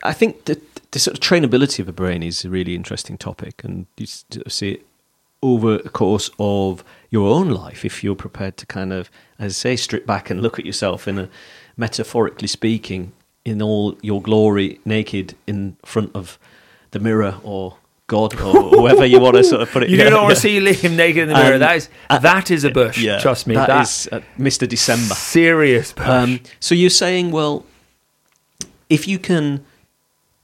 I 0.03 0.13
think 0.13 0.45
that 0.45 0.91
the 0.91 0.99
sort 0.99 1.17
of 1.17 1.23
trainability 1.23 1.79
of 1.79 1.85
the 1.85 1.93
brain 1.93 2.23
is 2.23 2.43
a 2.43 2.49
really 2.49 2.75
interesting 2.75 3.17
topic, 3.17 3.63
and 3.63 3.87
you 3.97 4.05
see 4.05 4.71
it 4.73 4.85
over 5.41 5.77
the 5.77 5.89
course 5.89 6.29
of 6.39 6.83
your 7.09 7.29
own 7.33 7.49
life 7.49 7.85
if 7.85 8.03
you're 8.03 8.15
prepared 8.15 8.57
to 8.57 8.65
kind 8.65 8.91
of, 8.93 9.09
as 9.39 9.53
I 9.53 9.55
say, 9.55 9.75
strip 9.75 10.05
back 10.05 10.29
and 10.29 10.41
look 10.41 10.59
at 10.59 10.65
yourself 10.65 11.07
in 11.07 11.17
a 11.19 11.29
metaphorically 11.77 12.47
speaking, 12.47 13.11
in 13.43 13.61
all 13.61 13.97
your 14.01 14.21
glory, 14.21 14.79
naked 14.85 15.35
in 15.45 15.77
front 15.85 16.15
of 16.15 16.39
the 16.91 16.99
mirror 16.99 17.35
or 17.43 17.77
God 18.07 18.39
or 18.39 18.69
whoever 18.69 19.05
you 19.05 19.19
want 19.19 19.35
to 19.35 19.43
sort 19.43 19.61
of 19.61 19.71
put 19.71 19.83
it. 19.83 19.89
You 19.95 19.97
yeah, 19.97 20.05
do 20.05 20.09
not 20.11 20.23
want 20.23 20.31
yeah. 20.31 20.35
to 20.35 20.41
see 20.41 20.59
Liam 20.59 20.95
naked 20.95 21.23
in 21.23 21.29
the 21.29 21.35
mirror. 21.35 21.53
Um, 21.55 21.59
that 21.59 21.75
is 21.75 21.89
that 22.09 22.51
is 22.51 22.63
a 22.63 22.69
bush. 22.71 22.99
Yeah, 22.99 23.19
Trust 23.19 23.47
me. 23.47 23.55
that 23.55 23.67
That 23.67 23.81
is 23.83 24.09
uh, 24.11 24.21
Mr. 24.37 24.67
December. 24.67 25.15
serious 25.15 25.91
bush. 25.93 26.07
Um, 26.07 26.39
so 26.59 26.75
you're 26.75 26.89
saying, 26.89 27.31
well, 27.31 27.65
if 28.89 29.07
you 29.07 29.17
can 29.19 29.65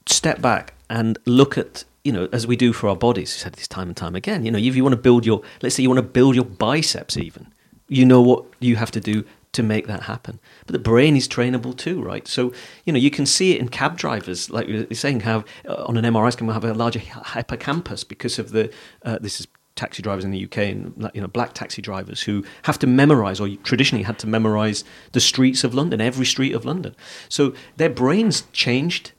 step 0.06 0.40
back 0.40 0.74
and 0.90 1.18
look 1.24 1.56
at, 1.56 1.84
you 2.04 2.12
know, 2.12 2.28
as 2.32 2.46
we 2.46 2.56
do 2.56 2.72
for 2.72 2.88
our 2.88 2.96
bodies, 2.96 3.34
we 3.34 3.38
said 3.38 3.54
this 3.54 3.68
time 3.68 3.88
and 3.88 3.96
time 3.96 4.14
again, 4.14 4.44
you 4.44 4.50
know, 4.50 4.58
if 4.58 4.74
you 4.74 4.82
want 4.82 4.94
to 4.94 5.00
build 5.00 5.24
your, 5.24 5.42
let's 5.62 5.76
say 5.76 5.82
you 5.82 5.88
want 5.88 5.98
to 5.98 6.02
build 6.02 6.34
your 6.34 6.44
biceps 6.44 7.16
even, 7.16 7.52
you 7.88 8.04
know 8.04 8.20
what 8.20 8.44
you 8.60 8.76
have 8.76 8.90
to 8.90 9.00
do 9.00 9.24
to 9.52 9.62
make 9.62 9.86
that 9.86 10.04
happen. 10.04 10.40
But 10.66 10.72
the 10.72 10.78
brain 10.78 11.16
is 11.16 11.28
trainable 11.28 11.76
too, 11.76 12.02
right? 12.02 12.26
So, 12.26 12.52
you 12.84 12.92
know, 12.92 12.98
you 12.98 13.10
can 13.10 13.26
see 13.26 13.52
it 13.52 13.60
in 13.60 13.68
cab 13.68 13.96
drivers, 13.98 14.50
like 14.50 14.66
you're 14.66 14.86
saying, 14.92 15.20
have 15.20 15.44
uh, 15.68 15.84
on 15.84 15.96
an 15.96 16.04
MRI 16.04 16.32
scan, 16.32 16.48
we 16.48 16.54
have 16.54 16.64
a 16.64 16.74
larger 16.74 16.98
hippocampus 16.98 18.02
because 18.02 18.38
of 18.38 18.50
the, 18.50 18.72
uh, 19.04 19.18
this 19.20 19.40
is 19.40 19.46
taxi 19.74 20.02
drivers 20.02 20.24
in 20.24 20.30
the 20.30 20.44
UK 20.44 20.58
and 20.58 21.10
you 21.14 21.20
know 21.20 21.26
black 21.26 21.54
taxi 21.54 21.80
drivers 21.80 22.20
who 22.20 22.44
have 22.64 22.78
to 22.78 22.86
memorize 22.86 23.40
or 23.40 23.48
traditionally 23.62 24.04
had 24.04 24.18
to 24.18 24.26
memorize 24.26 24.84
the 25.12 25.20
streets 25.20 25.64
of 25.64 25.72
London, 25.72 26.00
every 26.00 26.26
street 26.26 26.54
of 26.54 26.64
London. 26.64 26.94
So 27.28 27.54
their 27.78 27.88
brains 27.88 28.44
changed 28.52 29.12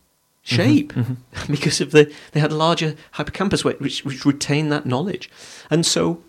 Mm-hmm. 0.45 0.55
shape 0.55 0.93
mm-hmm. 0.93 1.51
because 1.51 1.79
of 1.79 1.91
the 1.91 2.13
they 2.33 2.41
had 2.41 2.51
a 2.51 2.55
larger 2.55 2.95
hippocampus 3.15 3.63
which, 3.63 4.03
which 4.03 4.25
retained 4.25 4.73
that 4.73 4.85
knowledge, 4.85 5.29
and 5.69 5.85
so 5.85 6.21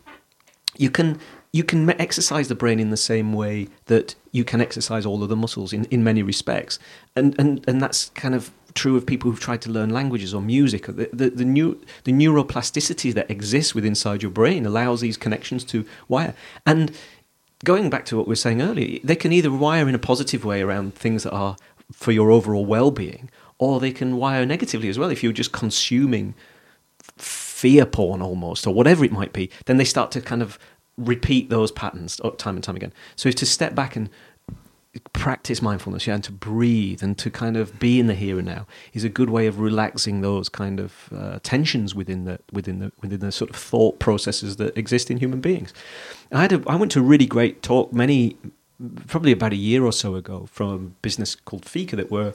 you 0.77 0.89
can 0.89 1.19
you 1.51 1.65
can 1.65 1.91
exercise 2.01 2.47
the 2.47 2.55
brain 2.55 2.79
in 2.79 2.91
the 2.91 2.97
same 2.97 3.33
way 3.33 3.69
that 3.87 4.15
you 4.31 4.45
can 4.45 4.61
exercise 4.61 5.05
all 5.05 5.23
of 5.23 5.29
the 5.29 5.37
muscles 5.37 5.73
in, 5.73 5.85
in 5.87 6.05
many 6.05 6.23
respects, 6.23 6.79
and 7.17 7.35
and 7.41 7.69
and 7.69 7.83
that's 7.83 8.11
kind 8.11 8.37
of 8.37 8.53
true 8.75 8.97
of 8.97 9.05
people 9.05 9.31
who've 9.31 9.41
tried 9.41 9.63
to 9.63 9.71
learn 9.71 9.91
languages 9.91 10.33
or 10.33 10.41
music. 10.41 10.87
The 10.87 11.11
the, 11.13 11.31
the 11.31 11.45
new 11.45 11.81
the 12.05 12.13
neuroplasticity 12.13 13.13
that 13.15 13.29
exists 13.29 13.75
within 13.75 13.93
inside 13.93 14.23
your 14.23 14.31
brain 14.31 14.65
allows 14.65 15.01
these 15.01 15.17
connections 15.17 15.65
to 15.65 15.85
wire 16.09 16.35
and. 16.65 16.93
Going 17.65 17.89
back 17.89 18.05
to 18.07 18.17
what 18.19 18.27
we 18.27 18.33
were 18.33 18.37
saying 18.37 18.61
earlier, 18.61 19.01
they 19.03 19.17
can 19.17 19.33
either 19.33 19.51
wire 19.51 19.89
in 19.89 19.95
a 19.95 19.99
positive 19.99 20.45
way 20.45 20.61
around 20.61 20.95
things 20.95 21.23
that 21.23 21.33
are 21.33 21.57
for 21.93 22.13
your 22.13 22.31
overall 22.31 22.67
well-being, 22.67 23.31
or 23.59 23.81
they 23.81 23.93
can 23.93 24.17
wire 24.17 24.45
negatively 24.47 24.89
as 24.89 24.99
well. 24.99 25.11
If 25.11 25.23
you're 25.23 25.33
just 25.33 25.53
consuming 25.53 26.35
fear 27.17 27.87
porn 27.87 28.23
almost, 28.23 28.67
or 28.67 28.75
whatever 28.75 29.05
it 29.05 29.13
might 29.13 29.33
be, 29.33 29.51
then 29.67 29.77
they 29.77 29.85
start 29.85 30.11
to 30.13 30.21
kind 30.21 30.43
of 30.43 30.59
repeat 30.97 31.51
those 31.51 31.73
patterns 31.73 32.21
time 32.39 32.57
and 32.57 32.65
time 32.65 32.77
again. 32.77 32.93
So 33.17 33.31
to 33.31 33.47
step 33.47 33.75
back 33.75 33.97
and 33.97 34.09
practice 35.13 35.61
mindfulness, 35.61 36.07
yeah, 36.07 36.15
and 36.15 36.25
to 36.25 36.33
breathe 36.33 37.03
and 37.03 37.19
to 37.19 37.31
kind 37.31 37.57
of 37.57 37.79
be 37.79 37.99
in 37.99 38.07
the 38.07 38.15
here 38.15 38.39
and 38.39 38.47
now 38.47 38.67
is 38.93 39.03
a 39.05 39.09
good 39.09 39.31
way 39.31 39.47
of 39.47 39.59
relaxing 39.59 40.21
those 40.21 40.49
kind 40.49 40.79
of 40.79 41.09
uh, 41.15 41.39
tensions 41.43 41.95
within 41.95 42.25
the 42.25 42.39
within 42.53 42.79
the 42.79 42.93
within 43.03 43.21
the 43.21 43.33
sort 43.33 43.51
of 43.51 43.57
thought 43.57 43.99
processes 43.99 44.57
that 44.57 44.77
exist 44.77 45.11
in 45.11 45.19
human 45.19 45.41
beings. 45.41 45.73
I 46.31 46.43
had 46.43 46.53
a, 46.53 46.63
I 46.67 46.77
went 46.77 46.93
to 46.93 47.01
a 47.01 47.03
really 47.03 47.27
great 47.27 47.63
talk 47.63 47.93
many 47.93 48.37
probably 49.07 49.33
about 49.33 49.53
a 49.53 49.57
year 49.57 49.85
or 49.85 49.93
so 49.93 50.15
ago 50.15 50.47
from 50.51 50.69
a 50.73 50.79
business 50.79 51.35
called 51.35 51.65
Fika 51.65 51.97
that 51.97 52.11
were 52.11 52.35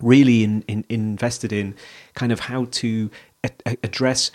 really 0.00 0.44
in, 0.44 0.62
in, 0.68 0.84
invested 0.88 1.52
in 1.52 1.74
kind 2.14 2.32
of 2.32 2.40
how 2.40 2.66
to 2.66 3.10
a- 3.44 3.76
address 3.82 4.30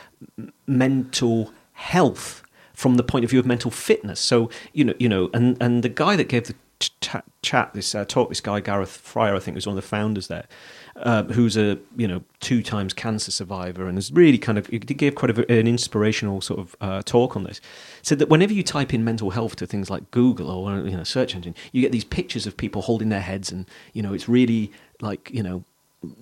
mental 0.68 1.54
health 1.74 2.44
from 2.74 2.96
the 2.96 3.04
point 3.04 3.26
of 3.26 3.30
view 3.30 3.40
of 3.40 3.46
mental 3.46 3.72
fitness. 3.72 4.20
So 4.20 4.50
you 4.74 4.86
know, 4.86 4.94
you 5.00 5.10
know, 5.10 5.30
and 5.34 5.58
and 5.62 5.84
the 5.84 5.90
guy 5.90 6.16
that 6.16 6.30
gave 6.30 6.48
the 6.48 6.56
chat, 7.02 7.26
chat 7.42 7.74
this 7.74 7.94
uh, 7.94 8.06
talk, 8.06 8.30
this 8.30 8.42
guy 8.42 8.60
Gareth 8.60 8.92
Fryer, 8.92 9.36
I 9.36 9.40
think 9.40 9.56
was 9.56 9.68
one 9.68 9.78
of 9.78 9.84
the 9.84 9.88
founders 9.88 10.28
there, 10.28 10.46
uh, 10.96 11.24
who's 11.24 11.58
a 11.58 11.78
you 11.98 12.08
know 12.08 12.24
two 12.40 12.64
times 12.64 12.94
cancer 12.94 13.32
survivor 13.32 13.88
and 13.88 13.98
has 13.98 14.12
really 14.12 14.38
kind 14.38 14.58
of 14.58 14.68
he 14.68 14.80
gave 14.80 15.16
quite 15.16 15.38
a, 15.38 15.52
an 15.52 15.68
inspirational 15.68 16.42
sort 16.42 16.60
of 16.60 16.76
uh, 16.80 17.02
talk 17.04 17.36
on 17.36 17.44
this. 17.44 17.60
Said 18.02 18.20
that 18.20 18.30
whenever 18.30 18.54
you 18.54 18.64
type 18.64 18.94
in 18.94 19.04
mental 19.04 19.32
health 19.32 19.56
to 19.58 19.68
things 19.68 19.90
like 19.90 20.10
Google 20.12 20.50
or 20.50 20.88
you 20.88 20.96
know 20.96 21.04
search 21.04 21.36
engine, 21.36 21.56
you 21.72 21.82
get 21.82 21.92
these 21.92 22.06
pictures 22.06 22.48
of 22.48 22.56
people 22.56 22.84
holding 22.84 23.10
their 23.10 23.22
heads 23.22 23.52
and 23.52 23.66
you 23.94 24.02
know 24.02 24.14
it's 24.14 24.30
really 24.30 24.72
like 25.02 25.30
you 25.32 25.44
know 25.44 25.64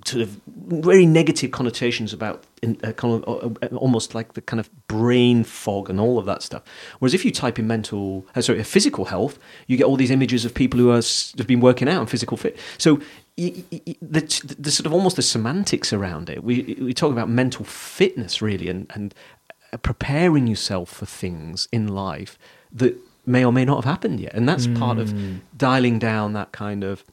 sort 0.06 0.24
of 0.24 0.40
very 0.48 1.06
negative 1.06 1.52
connotations 1.52 2.12
about 2.12 2.44
in, 2.64 2.80
uh, 2.84 2.92
kind 2.94 3.24
of, 3.24 3.58
uh, 3.62 3.68
almost 3.76 4.16
like 4.16 4.34
the 4.34 4.42
kind 4.42 4.60
of 4.60 4.70
brain 4.88 5.44
fog 5.44 5.88
and 5.90 6.00
all 6.00 6.18
of 6.18 6.26
that 6.26 6.42
stuff. 6.42 6.64
Whereas 6.98 7.14
if 7.14 7.24
you 7.24 7.32
type 7.32 7.60
in 7.60 7.68
mental, 7.68 8.26
uh, 8.36 8.42
sorry, 8.42 8.64
physical 8.64 9.06
health, 9.06 9.38
you 9.68 9.78
get 9.78 9.84
all 9.84 9.96
these 9.96 10.10
images 10.10 10.46
of 10.46 10.56
people 10.56 10.80
who 10.80 10.90
are, 10.90 11.04
have 11.38 11.48
been 11.48 11.60
working 11.60 11.88
out 11.88 12.00
and 12.00 12.10
physical 12.10 12.38
fit. 12.38 12.58
So 12.80 13.00
the, 13.36 13.64
the, 14.02 14.56
the, 14.58 14.72
sort 14.72 14.88
of 14.88 14.94
almost 14.94 15.16
the 15.16 15.22
semantics 15.22 15.94
around 15.94 16.30
it. 16.30 16.44
We 16.44 16.76
we 16.82 16.94
talk 16.94 17.12
about 17.12 17.30
mental 17.30 17.64
fitness 17.64 18.42
really, 18.42 18.68
and 18.70 18.92
and 18.96 19.14
uh, 19.72 19.78
preparing 19.78 20.48
yourself 20.48 20.90
for 20.90 21.06
things 21.06 21.68
in 21.72 21.88
life 21.88 22.40
that 22.72 22.98
may 23.28 23.46
or 23.46 23.54
may 23.54 23.64
not 23.64 23.76
have 23.76 23.86
happened 23.86 24.20
yet, 24.20 24.34
and 24.34 24.50
that's 24.50 24.66
mm. 24.66 24.80
part 24.80 24.98
of 24.98 25.12
hmm. 25.12 25.36
dialing 25.56 26.00
down 26.00 26.34
that 26.34 26.52
kind 26.52 26.84
of 26.84 27.04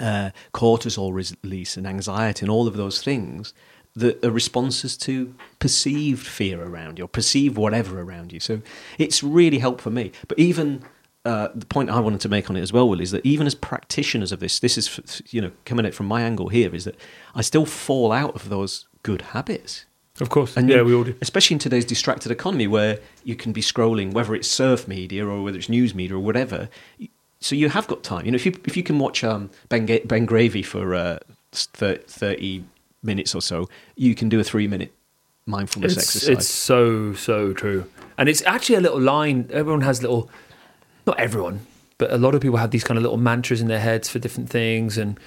uh, 0.00 0.30
cortisol 0.52 1.12
release 1.42 1.76
and 1.76 1.86
anxiety 1.86 2.44
and 2.44 2.50
all 2.50 2.66
of 2.66 2.76
those 2.76 3.02
things 3.02 3.52
that 3.94 4.24
are 4.24 4.30
responses 4.30 4.96
to 4.96 5.34
perceived 5.58 6.26
fear 6.26 6.62
around 6.62 6.98
you 6.98 7.04
or 7.04 7.08
perceived 7.08 7.56
whatever 7.56 8.00
around 8.00 8.32
you. 8.32 8.40
So 8.40 8.62
it's 8.98 9.22
really 9.22 9.58
helped 9.58 9.82
for 9.82 9.90
me. 9.90 10.12
But 10.28 10.38
even 10.38 10.82
uh, 11.24 11.48
the 11.54 11.66
point 11.66 11.90
I 11.90 12.00
wanted 12.00 12.20
to 12.22 12.28
make 12.28 12.48
on 12.48 12.56
it 12.56 12.62
as 12.62 12.72
well, 12.72 12.88
Will, 12.88 13.00
is 13.00 13.10
that 13.10 13.24
even 13.24 13.46
as 13.46 13.54
practitioners 13.54 14.32
of 14.32 14.40
this, 14.40 14.58
this 14.58 14.78
is 14.78 15.22
you 15.30 15.40
know 15.40 15.52
coming 15.64 15.84
at 15.84 15.90
it 15.90 15.94
from 15.94 16.06
my 16.06 16.22
angle 16.22 16.48
here, 16.48 16.74
is 16.74 16.84
that 16.84 16.96
I 17.34 17.42
still 17.42 17.66
fall 17.66 18.12
out 18.12 18.34
of 18.34 18.48
those 18.48 18.88
good 19.02 19.22
habits. 19.22 19.84
Of 20.20 20.28
course, 20.28 20.56
and 20.56 20.68
yeah, 20.68 20.82
we 20.82 20.94
all 20.94 21.04
do. 21.04 21.14
Especially 21.22 21.54
in 21.54 21.58
today's 21.58 21.84
distracted 21.84 22.32
economy, 22.32 22.66
where 22.66 22.98
you 23.24 23.34
can 23.34 23.52
be 23.52 23.62
scrolling, 23.62 24.12
whether 24.12 24.34
it's 24.34 24.48
surf 24.48 24.88
media 24.88 25.26
or 25.26 25.42
whether 25.42 25.56
it's 25.56 25.68
news 25.68 25.94
media 25.94 26.16
or 26.16 26.20
whatever 26.20 26.68
so 27.42 27.54
you 27.54 27.68
have 27.68 27.86
got 27.86 28.02
time. 28.02 28.24
You 28.24 28.32
know, 28.32 28.36
if 28.36 28.46
you 28.46 28.58
if 28.64 28.76
you 28.76 28.82
can 28.82 28.98
watch 28.98 29.24
um, 29.24 29.50
Ben 29.68 29.86
Ben 30.04 30.26
Gravy 30.26 30.62
for 30.62 30.94
uh, 30.94 31.18
thirty 31.52 32.64
minutes 33.02 33.34
or 33.34 33.42
so, 33.42 33.68
you 33.96 34.14
can 34.14 34.28
do 34.28 34.40
a 34.40 34.44
three 34.44 34.68
minute 34.68 34.92
mindfulness 35.46 35.96
it's, 35.96 36.06
exercise. 36.06 36.28
It's 36.28 36.48
so 36.48 37.14
so 37.14 37.52
true, 37.52 37.86
and 38.16 38.28
it's 38.28 38.42
actually 38.42 38.76
a 38.76 38.80
little 38.80 39.00
line. 39.00 39.48
Everyone 39.52 39.82
has 39.82 40.02
little, 40.02 40.30
not 41.06 41.18
everyone, 41.18 41.66
but 41.98 42.12
a 42.12 42.16
lot 42.16 42.34
of 42.34 42.40
people 42.40 42.58
have 42.58 42.70
these 42.70 42.84
kind 42.84 42.96
of 42.96 43.02
little 43.02 43.18
mantras 43.18 43.60
in 43.60 43.68
their 43.68 43.80
heads 43.80 44.08
for 44.08 44.18
different 44.18 44.48
things. 44.48 44.96
And 44.96 45.18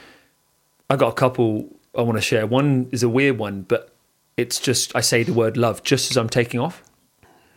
I 0.89 0.95
got 0.95 1.09
a 1.09 1.15
couple 1.15 1.69
I 1.97 2.01
want 2.01 2.17
to 2.17 2.21
share. 2.21 2.47
One 2.47 2.87
is 2.91 3.03
a 3.03 3.09
weird 3.09 3.37
one, 3.37 3.63
but 3.63 3.93
it's 4.37 4.59
just 4.59 4.95
I 4.95 5.01
say 5.01 5.23
the 5.23 5.33
word 5.33 5.57
love 5.57 5.83
just 5.83 6.11
as 6.11 6.17
I'm 6.17 6.29
taking 6.29 6.59
off 6.59 6.81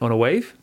on 0.01 0.11
a 0.11 0.17
wave. 0.17 0.55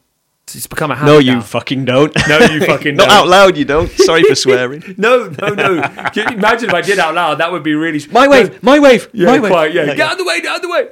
It's 0.53 0.67
become 0.67 0.91
a 0.91 0.95
habit. 0.95 1.11
No, 1.11 1.17
you 1.19 1.35
now. 1.35 1.41
fucking 1.41 1.85
don't. 1.85 2.15
No, 2.29 2.39
you 2.39 2.65
fucking 2.65 2.95
not 2.95 3.07
Not 3.07 3.17
out 3.17 3.27
loud. 3.27 3.57
You 3.57 3.65
don't. 3.65 3.89
Sorry 3.91 4.23
for 4.23 4.35
swearing. 4.45 4.95
no, 4.97 5.27
no, 5.41 5.53
no. 5.53 5.81
Can 6.13 6.31
you 6.31 6.37
imagine 6.37 6.69
if 6.69 6.75
I 6.75 6.81
did 6.81 6.99
out 6.99 7.15
loud? 7.15 7.39
That 7.39 7.51
would 7.51 7.63
be 7.63 7.73
really. 7.73 8.01
My 8.11 8.27
wave. 8.27 8.61
My 8.61 8.79
wave. 8.79 9.09
Yeah, 9.11 9.27
my 9.27 9.39
wave. 9.39 9.51
Quite, 9.51 9.73
yeah. 9.73 9.85
Get 9.87 9.99
out 9.99 10.11
of 10.13 10.17
the 10.19 10.25
way. 10.25 10.41
Get 10.41 10.51
out 10.51 10.55
of 10.57 10.61
the 10.61 10.69
way. 10.69 10.89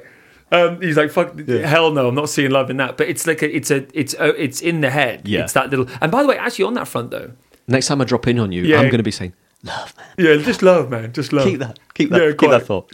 Um, 0.52 0.80
he's 0.80 0.96
like, 0.96 1.10
"Fuck, 1.10 1.34
yeah. 1.46 1.66
hell 1.66 1.90
no! 1.90 2.08
I'm 2.08 2.14
not 2.14 2.28
seeing 2.28 2.50
love 2.50 2.70
in 2.70 2.76
that." 2.76 2.96
But 2.96 3.08
it's 3.08 3.26
like 3.26 3.42
a, 3.42 3.56
it's 3.56 3.70
a, 3.70 3.86
it's 3.92 4.14
a, 4.14 4.40
it's 4.40 4.60
in 4.60 4.82
the 4.82 4.90
head. 4.90 5.26
Yeah. 5.26 5.42
It's 5.42 5.52
that 5.54 5.70
little. 5.70 5.88
And 6.00 6.12
by 6.12 6.22
the 6.22 6.28
way, 6.28 6.36
actually, 6.36 6.66
on 6.66 6.74
that 6.74 6.86
front 6.86 7.10
though, 7.10 7.32
next 7.66 7.86
time 7.86 8.00
I 8.00 8.04
drop 8.04 8.28
in 8.28 8.38
on 8.38 8.52
you, 8.52 8.62
yeah. 8.62 8.76
I'm 8.76 8.86
going 8.86 8.98
to 8.98 9.02
be 9.02 9.10
saying, 9.10 9.34
"Love, 9.62 9.96
man." 9.96 10.06
Yeah, 10.18 10.36
just 10.36 10.62
love, 10.62 10.90
man. 10.90 11.12
Just 11.12 11.32
love. 11.32 11.46
Keep 11.46 11.60
that. 11.60 11.78
Keep 11.94 12.10
that. 12.10 12.22
Yeah, 12.22 12.32
keep 12.36 12.50
that 12.50 12.66
thought. 12.66 12.92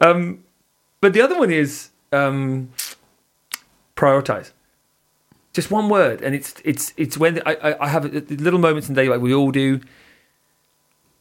um, 0.00 0.44
but 1.00 1.12
the 1.12 1.20
other 1.20 1.38
one 1.38 1.50
is 1.50 1.90
um, 2.12 2.70
prioritize 3.94 4.52
just 5.56 5.70
one 5.70 5.88
word, 5.88 6.22
and 6.22 6.34
it's 6.34 6.54
it's 6.64 6.92
it's 6.96 7.18
when 7.18 7.42
I, 7.44 7.74
I 7.80 7.88
have 7.88 8.04
little 8.30 8.60
moments 8.60 8.88
in 8.88 8.94
the 8.94 9.02
day 9.02 9.08
like 9.08 9.20
we 9.20 9.34
all 9.34 9.50
do, 9.50 9.80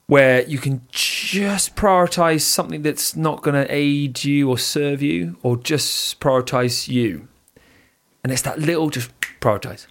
where 0.08 0.44
you 0.44 0.60
can 0.60 0.82
just 0.92 1.76
prioritize 1.76 2.42
something 2.42 2.84
that's 2.84 3.16
not 3.16 3.42
going 3.42 3.56
to 3.56 3.74
aid 3.74 4.24
you 4.24 4.50
or 4.50 4.58
serve 4.58 5.02
you, 5.02 5.38
or 5.42 5.58
just 5.58 6.20
prioritize 6.20 6.88
you, 6.88 7.28
and 8.24 8.32
it's 8.32 8.44
that 8.44 8.60
little 8.60 8.90
just 8.92 9.10
prioritize. 9.40 9.88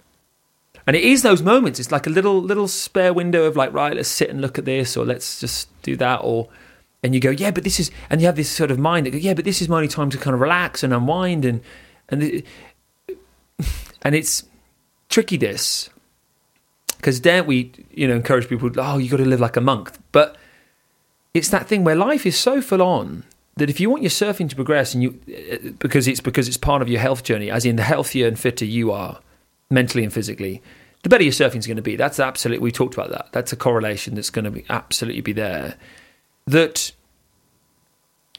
And 0.87 0.95
it 0.95 1.03
is 1.03 1.23
those 1.23 1.41
moments. 1.41 1.79
It's 1.79 1.91
like 1.91 2.05
a 2.05 2.11
little 2.11 2.39
little 2.39 2.67
spare 2.67 3.13
window 3.13 3.45
of 3.45 3.55
like, 3.55 3.73
right, 3.73 3.95
let's 3.95 4.07
sit 4.07 4.29
and 4.29 4.39
look 4.39 4.59
at 4.59 4.65
this, 4.65 4.95
or 4.95 5.03
let's 5.03 5.39
just 5.39 5.67
do 5.81 5.95
that, 5.97 6.17
or 6.17 6.47
and 7.03 7.13
you 7.15 7.19
go, 7.19 7.31
yeah, 7.31 7.51
but 7.51 7.63
this 7.63 7.79
is, 7.79 7.91
and 8.09 8.21
you 8.21 8.27
have 8.27 8.35
this 8.35 8.49
sort 8.49 8.71
of 8.71 8.79
mind 8.79 9.05
that 9.05 9.11
go, 9.11 9.17
yeah, 9.17 9.33
but 9.33 9.45
this 9.45 9.61
is 9.61 9.69
my 9.69 9.77
only 9.77 9.87
time 9.87 10.09
to 10.11 10.17
kind 10.17 10.33
of 10.33 10.39
relax 10.39 10.83
and 10.83 10.93
unwind, 10.93 11.45
and 11.45 11.61
and 12.09 12.43
and 14.05 14.15
it's 14.15 14.43
tricky 15.09 15.35
this 15.35 15.89
because 16.95 17.19
don't 17.19 17.47
we 17.47 17.71
you 17.91 18.07
know 18.07 18.15
encourage 18.15 18.47
people 18.47 18.71
oh 18.77 18.97
you 18.97 19.09
got 19.09 19.17
to 19.17 19.25
live 19.25 19.41
like 19.41 19.57
a 19.57 19.61
monk. 19.61 19.91
But 20.13 20.37
it's 21.33 21.49
that 21.49 21.67
thing 21.67 21.83
where 21.83 21.95
life 21.95 22.25
is 22.25 22.37
so 22.37 22.61
full 22.61 22.81
on 22.81 23.25
that 23.57 23.69
if 23.69 23.81
you 23.81 23.89
want 23.89 24.03
your 24.03 24.09
surfing 24.09 24.49
to 24.49 24.55
progress 24.55 24.93
and 24.93 25.03
you 25.03 25.19
uh, 25.27 25.71
because 25.79 26.07
it's 26.07 26.21
because 26.21 26.47
it's 26.47 26.57
part 26.57 26.81
of 26.81 26.87
your 26.87 27.01
health 27.01 27.23
journey 27.23 27.51
as 27.51 27.65
in 27.65 27.75
the 27.75 27.83
healthier 27.83 28.27
and 28.27 28.39
fitter 28.39 28.63
you 28.65 28.91
are 28.91 29.19
mentally 29.69 30.03
and 30.03 30.13
physically 30.13 30.61
the 31.03 31.09
better 31.09 31.23
your 31.23 31.33
surfing 31.33 31.57
is 31.57 31.67
going 31.67 31.77
to 31.77 31.83
be. 31.83 31.95
That's 31.95 32.19
absolutely 32.19 32.63
we 32.63 32.71
talked 32.71 32.95
about 32.95 33.11
that. 33.11 33.27
That's 33.31 33.53
a 33.53 33.55
correlation 33.55 34.15
that's 34.15 34.31
going 34.31 34.45
to 34.45 34.51
be 34.51 34.65
absolutely 34.69 35.21
be 35.21 35.33
there. 35.33 35.75
That 36.47 36.91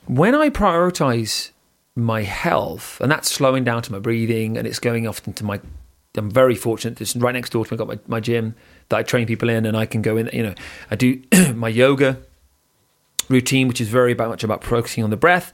when 0.07 0.35
i 0.35 0.51
prioritize 0.51 1.51
my 1.97 2.23
health, 2.23 3.01
and 3.01 3.11
that's 3.11 3.31
slowing 3.31 3.65
down 3.65 3.83
to 3.83 3.91
my 3.91 3.99
breathing, 3.99 4.59
and 4.59 4.67
it's 4.67 4.79
going 4.79 5.09
off 5.09 5.27
into 5.27 5.45
my. 5.45 5.61
I'm 6.15 6.31
very 6.31 6.55
fortunate. 6.55 6.97
This 6.97 7.17
right 7.17 7.33
next 7.33 7.51
door 7.51 7.65
to 7.65 7.73
me. 7.73 7.75
I've 7.75 7.79
got 7.79 7.89
my, 7.89 7.99
my 8.07 8.21
gym 8.21 8.55
that 8.89 8.97
I 8.97 9.03
train 9.03 9.27
people 9.27 9.49
in, 9.49 9.67
and 9.67 9.77
I 9.77 9.87
can 9.87 10.03
go 10.03 10.17
in. 10.17 10.31
You 10.33 10.45
know, 10.45 10.55
I 10.91 10.97
do 10.97 11.23
my 11.55 11.69
yoga 11.69 12.19
routine, 13.29 13.67
which 13.67 13.81
is 13.81 13.89
very 13.89 14.15
much 14.15 14.45
about 14.45 14.63
focusing 14.63 15.03
on 15.03 15.11
the 15.11 15.17
breath, 15.17 15.53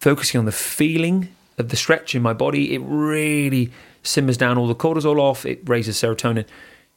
focusing 0.00 0.38
on 0.38 0.46
the 0.46 0.52
feeling 0.52 1.28
of 1.58 1.68
the 1.68 1.76
stretch 1.76 2.14
in 2.14 2.22
my 2.22 2.32
body. 2.32 2.74
It 2.74 2.82
really 2.84 3.70
simmers 4.02 4.36
down 4.36 4.58
all 4.58 4.66
the 4.66 4.74
cortisol 4.74 5.18
off. 5.20 5.46
It 5.46 5.68
raises 5.68 5.96
serotonin. 5.96 6.46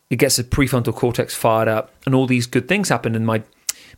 It 0.10 0.16
gets 0.16 0.38
the 0.38 0.44
prefrontal 0.44 0.96
cortex 0.96 1.36
fired 1.36 1.68
up, 1.68 1.94
and 2.06 2.16
all 2.16 2.26
these 2.26 2.48
good 2.48 2.70
things 2.70 2.90
happen. 2.90 3.16
And 3.16 3.26
my 3.26 3.44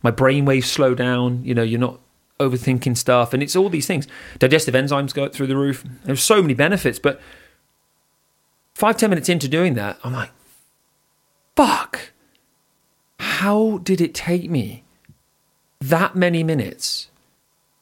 my 0.02 0.10
brain 0.10 0.44
waves 0.44 0.70
slow 0.70 0.94
down. 0.94 1.44
You 1.44 1.54
know, 1.54 1.62
you're 1.62 1.78
not 1.80 2.00
overthinking 2.40 2.96
stuff, 2.96 3.32
and 3.32 3.42
it's 3.42 3.54
all 3.54 3.68
these 3.68 3.86
things. 3.86 4.08
Digestive 4.38 4.74
enzymes 4.74 5.14
go 5.14 5.28
through 5.28 5.46
the 5.46 5.56
roof. 5.56 5.84
There's 6.04 6.22
so 6.22 6.42
many 6.42 6.54
benefits, 6.54 6.98
but 6.98 7.20
five 8.74 8.96
ten 8.96 9.10
minutes 9.10 9.28
into 9.28 9.46
doing 9.46 9.74
that, 9.74 9.98
I'm 10.02 10.12
like, 10.12 10.30
fuck. 11.54 12.10
How 13.20 13.78
did 13.78 14.00
it 14.00 14.14
take 14.14 14.50
me 14.50 14.82
that 15.80 16.16
many 16.16 16.42
minutes 16.42 17.08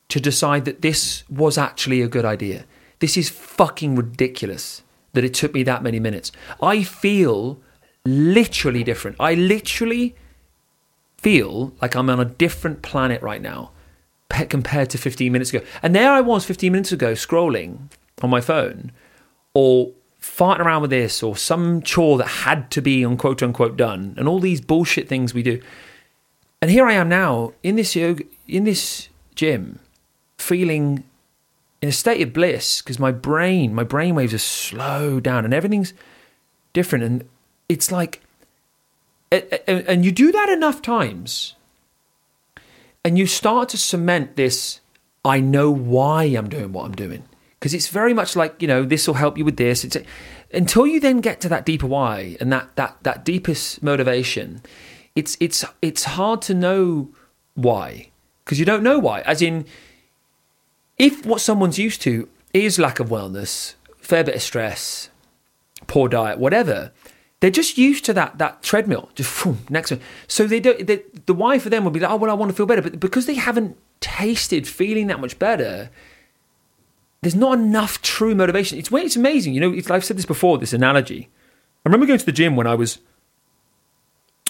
to 0.09 0.21
decide 0.21 0.65
that 0.65 0.83
this 0.83 1.25
was 1.31 1.57
actually 1.57 2.03
a 2.03 2.09
good 2.09 2.25
idea? 2.25 2.65
This 2.99 3.17
is 3.17 3.31
fucking 3.31 3.95
ridiculous 3.95 4.83
that 5.13 5.25
it 5.25 5.35
took 5.35 5.55
me 5.55 5.63
that 5.63 5.83
many 5.83 6.01
minutes. 6.01 6.33
I 6.61 6.83
feel 6.83 7.61
literally 8.05 8.85
different. 8.85 9.17
I 9.21 9.35
literally 9.35 10.17
feel 11.17 11.73
like 11.83 11.95
I'm 11.95 12.11
on 12.11 12.21
a 12.21 12.25
different 12.25 12.83
planet 12.83 13.23
right 13.23 13.43
now 13.43 13.71
compared 14.47 14.91
to 14.91 14.99
15 14.99 15.33
minutes 15.33 15.53
ago. 15.53 15.65
And 15.83 15.95
there 15.95 16.13
I 16.13 16.21
was 16.21 16.45
15 16.45 16.73
minutes 16.73 16.93
ago 16.93 17.13
scrolling 17.13 17.91
on 18.23 18.31
my 18.31 18.41
phone 18.41 18.93
or 19.55 19.93
farting 20.21 20.61
around 20.61 20.83
with 20.83 20.91
this 20.91 21.23
or 21.23 21.37
some 21.37 21.83
chore 21.83 22.19
that 22.19 22.27
had 22.27 22.71
to 22.73 22.83
be 22.83 23.05
on 23.05 23.17
quote 23.17 23.43
unquote 23.43 23.77
done 23.77 24.15
and 24.19 24.29
all 24.29 24.41
these 24.41 24.61
bullshit 24.61 25.09
things 25.09 25.33
we 25.33 25.43
do. 25.43 25.61
and 26.61 26.71
here 26.71 26.87
I 26.87 26.95
am 26.95 27.09
now 27.09 27.53
in 27.63 27.77
this 27.77 27.95
yoga, 27.95 28.25
in 28.47 28.65
this 28.65 29.09
gym, 29.35 29.79
feeling 30.39 31.05
in 31.81 31.89
a 31.89 31.93
state 31.93 32.21
of 32.21 32.33
bliss 32.33 32.83
because 32.83 32.99
my 32.99 33.13
brain, 33.13 33.75
my 33.75 33.85
brain 33.85 34.15
waves 34.15 34.35
are 34.35 34.39
slowed 34.39 35.23
down 35.23 35.45
and 35.45 35.55
everything's 35.55 35.95
different. 36.73 37.05
And 37.05 37.29
it's 37.69 37.93
like, 37.93 38.21
and 39.31 40.05
you 40.05 40.13
do 40.13 40.33
that 40.33 40.49
enough 40.49 40.83
times, 40.83 41.55
and 43.09 43.17
you 43.17 43.27
start 43.27 43.71
to 43.71 43.79
cement 43.79 44.37
this. 44.37 44.81
I 45.25 45.41
know 45.41 45.71
why 45.71 46.25
I'm 46.25 46.51
doing 46.51 46.75
what 46.75 46.85
I'm 46.85 46.95
doing 46.95 47.25
because 47.59 47.73
it's 47.73 47.89
very 47.89 48.13
much 48.13 48.37
like 48.37 48.61
you 48.61 48.69
know 48.69 48.85
this 48.85 49.07
will 49.07 49.15
help 49.15 49.39
you 49.39 49.47
with 49.47 49.57
this. 49.57 49.83
It's 49.83 49.97
until 50.53 50.87
you 50.87 51.01
then 51.01 51.23
get 51.23 51.41
to 51.41 51.49
that 51.49 51.65
deeper 51.65 51.87
why 51.87 52.37
and 52.39 52.53
that 52.53 52.77
that 52.77 52.99
that 53.05 53.25
deepest 53.25 53.83
motivation. 53.83 54.61
It's 55.17 55.39
it's 55.41 55.65
it's 55.81 56.05
hard 56.05 56.43
to 56.43 56.55
know 56.55 57.09
why 57.55 58.11
because 58.45 58.61
you 58.61 58.67
don't 58.67 58.83
know 58.83 58.99
why. 58.99 59.23
As 59.23 59.41
in, 59.41 59.65
if 60.99 61.25
what 61.25 61.41
someone's 61.41 61.79
used 61.79 62.03
to 62.03 62.29
is 62.53 62.79
lack 62.79 63.01
of 63.01 63.09
wellness, 63.09 63.75
fair 63.97 64.23
bit 64.23 64.35
of 64.35 64.43
stress, 64.43 65.09
poor 65.87 66.11
diet, 66.11 66.39
whatever, 66.39 66.93
they're 67.41 67.51
just 67.51 67.79
used 67.79 68.05
to 68.07 68.13
that 68.15 68.39
that 68.39 68.63
treadmill. 68.63 69.11
Just 69.15 69.47
next 69.71 69.91
one. 69.91 70.01
So 70.27 70.47
they 70.47 70.61
don't. 70.61 70.87
They, 70.87 71.03
the 71.27 71.35
why 71.35 71.59
for 71.59 71.71
them 71.71 71.85
would 71.85 71.93
be 71.93 72.01
like, 72.01 72.11
oh 72.11 72.17
well, 72.17 72.31
I 72.31 72.35
want 72.35 72.51
to 72.51 72.57
feel 72.57 72.67
better, 72.67 72.83
but 72.83 72.99
because 72.99 73.27
they 73.27 73.35
haven't 73.35 73.77
tasted 74.01 74.67
feeling 74.67 75.07
that 75.07 75.21
much 75.21 75.39
better, 75.39 75.91
there's 77.23 77.37
not 77.37 77.59
enough 77.59 78.03
true 78.03 78.35
motivation. 78.35 78.79
It's 78.79 78.91
it's 78.91 79.17
amazing. 79.17 79.55
You 79.55 79.61
know, 79.61 79.73
It's, 79.73 79.91
I've 79.91 80.05
said 80.05 80.19
this 80.19 80.27
before. 80.27 80.59
This 80.59 80.73
analogy. 80.73 81.29
I 81.85 81.89
remember 81.89 82.07
going 82.07 82.19
to 82.19 82.27
the 82.27 82.33
gym 82.33 82.57
when 82.57 82.67
I 82.67 82.75
was 82.75 82.99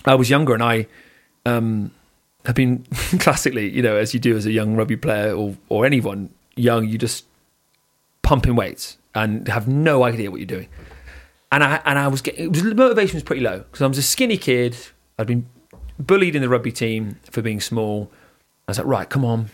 I 0.04 0.14
was 0.14 0.30
younger, 0.30 0.54
and 0.54 0.62
I 0.62 0.86
um, 1.44 1.90
have 2.46 2.54
been 2.54 2.84
classically, 3.18 3.68
you 3.68 3.82
know, 3.82 3.96
as 3.96 4.14
you 4.14 4.20
do 4.20 4.36
as 4.36 4.46
a 4.46 4.52
young 4.52 4.76
rugby 4.76 4.96
player 4.96 5.34
or 5.34 5.56
or 5.68 5.84
anyone 5.84 6.30
young, 6.56 6.88
you 6.88 6.96
just 6.96 7.26
pumping 8.22 8.56
weights 8.56 8.96
and 9.14 9.48
have 9.48 9.68
no 9.68 10.04
idea 10.04 10.30
what 10.30 10.40
you're 10.40 10.46
doing. 10.46 10.68
And 11.50 11.64
I 11.64 11.80
and 11.84 11.98
I 11.98 12.08
was 12.08 12.20
getting 12.22 12.46
it 12.46 12.50
was, 12.50 12.62
motivation 12.62 13.16
was 13.16 13.22
pretty 13.22 13.42
low 13.42 13.58
because 13.60 13.82
I 13.82 13.86
was 13.86 13.98
a 13.98 14.02
skinny 14.02 14.36
kid. 14.36 14.76
I'd 15.18 15.26
been 15.26 15.48
bullied 15.98 16.36
in 16.36 16.42
the 16.42 16.48
rugby 16.48 16.72
team 16.72 17.18
for 17.30 17.42
being 17.42 17.60
small. 17.60 18.10
I 18.66 18.72
was 18.72 18.78
like, 18.78 18.86
right, 18.86 19.08
come 19.08 19.24
on, 19.24 19.48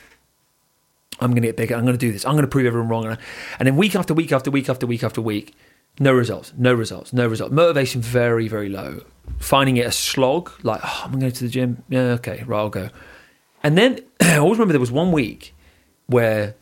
I'm 1.21 1.31
going 1.31 1.43
to 1.43 1.49
get 1.49 1.57
bigger. 1.57 1.75
I'm 1.75 1.85
going 1.85 1.97
to 1.97 2.07
do 2.07 2.13
this. 2.13 2.25
I'm 2.25 2.33
going 2.33 2.43
to 2.43 2.49
prove 2.49 2.67
everyone 2.67 2.89
wrong. 2.89 3.17
And 3.59 3.67
then 3.67 3.77
week 3.77 3.95
after 3.95 4.15
week 4.15 4.33
after 4.33 4.51
week 4.51 4.69
after 4.69 4.87
week 4.87 5.05
after 5.05 5.21
week, 5.21 5.55
no 6.01 6.13
results, 6.13 6.53
no 6.57 6.75
results, 6.75 7.13
no 7.13 7.27
results. 7.29 7.53
Motivation 7.53 8.01
very, 8.01 8.49
very 8.49 8.69
low. 8.69 9.03
Finding 9.39 9.77
it 9.77 9.87
a 9.87 9.93
slog, 9.93 10.51
like, 10.65 10.81
oh, 10.83 11.03
I'm 11.05 11.13
going 11.13 11.21
to 11.21 11.27
go 11.27 11.31
to 11.31 11.45
the 11.45 11.51
gym. 11.51 11.85
Yeah, 11.89 12.01
okay, 12.19 12.43
right, 12.47 12.59
I'll 12.59 12.69
go. 12.69 12.91
And 13.63 13.79
then 13.79 14.01
I 14.21 14.39
always 14.39 14.59
remember 14.59 14.73
there 14.73 14.81
was 14.81 14.93
one 14.93 15.13
week 15.13 15.55
where 16.07 16.57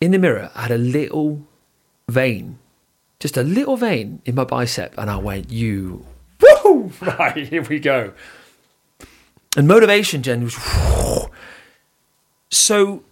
in 0.00 0.12
the 0.12 0.18
mirror, 0.18 0.50
I 0.54 0.62
had 0.62 0.70
a 0.70 0.78
little 0.78 1.46
vein, 2.08 2.58
just 3.22 3.36
a 3.36 3.44
little 3.44 3.76
vein 3.76 4.20
in 4.24 4.34
my 4.34 4.42
bicep, 4.42 4.94
and 4.98 5.08
I 5.08 5.16
went, 5.16 5.50
"You, 5.50 6.04
woo! 6.40 6.90
Right, 7.00 7.46
here 7.46 7.62
we 7.62 7.78
go." 7.78 8.14
And 9.56 9.68
motivation, 9.68 10.22
Jen, 10.22 10.42
was 10.42 10.56
whoo. 10.56 11.30
so. 12.50 13.04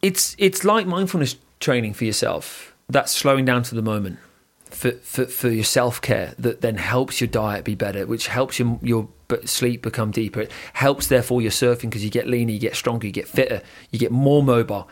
It's 0.00 0.36
it's 0.38 0.64
like 0.64 0.86
mindfulness 0.86 1.34
training 1.58 1.94
for 1.94 2.04
yourself. 2.04 2.72
That's 2.88 3.10
slowing 3.10 3.44
down 3.44 3.64
to 3.64 3.74
the 3.74 3.82
moment 3.82 4.20
for 4.66 4.92
for, 4.92 5.26
for 5.26 5.48
your 5.48 5.64
self 5.64 6.00
care. 6.00 6.34
That 6.38 6.60
then 6.60 6.76
helps 6.76 7.20
your 7.20 7.26
diet 7.26 7.64
be 7.64 7.74
better, 7.74 8.06
which 8.06 8.28
helps 8.28 8.60
your 8.60 8.78
your 8.80 9.08
sleep 9.44 9.82
become 9.82 10.12
deeper. 10.12 10.42
It 10.42 10.52
helps, 10.74 11.08
therefore, 11.08 11.42
your 11.42 11.50
surfing 11.50 11.90
because 11.90 12.04
you 12.04 12.10
get 12.10 12.28
leaner, 12.28 12.52
you 12.52 12.60
get 12.60 12.76
stronger, 12.76 13.08
you 13.08 13.12
get 13.12 13.26
fitter, 13.26 13.62
you 13.90 13.98
get 13.98 14.12
more 14.12 14.44
mobile 14.44 14.88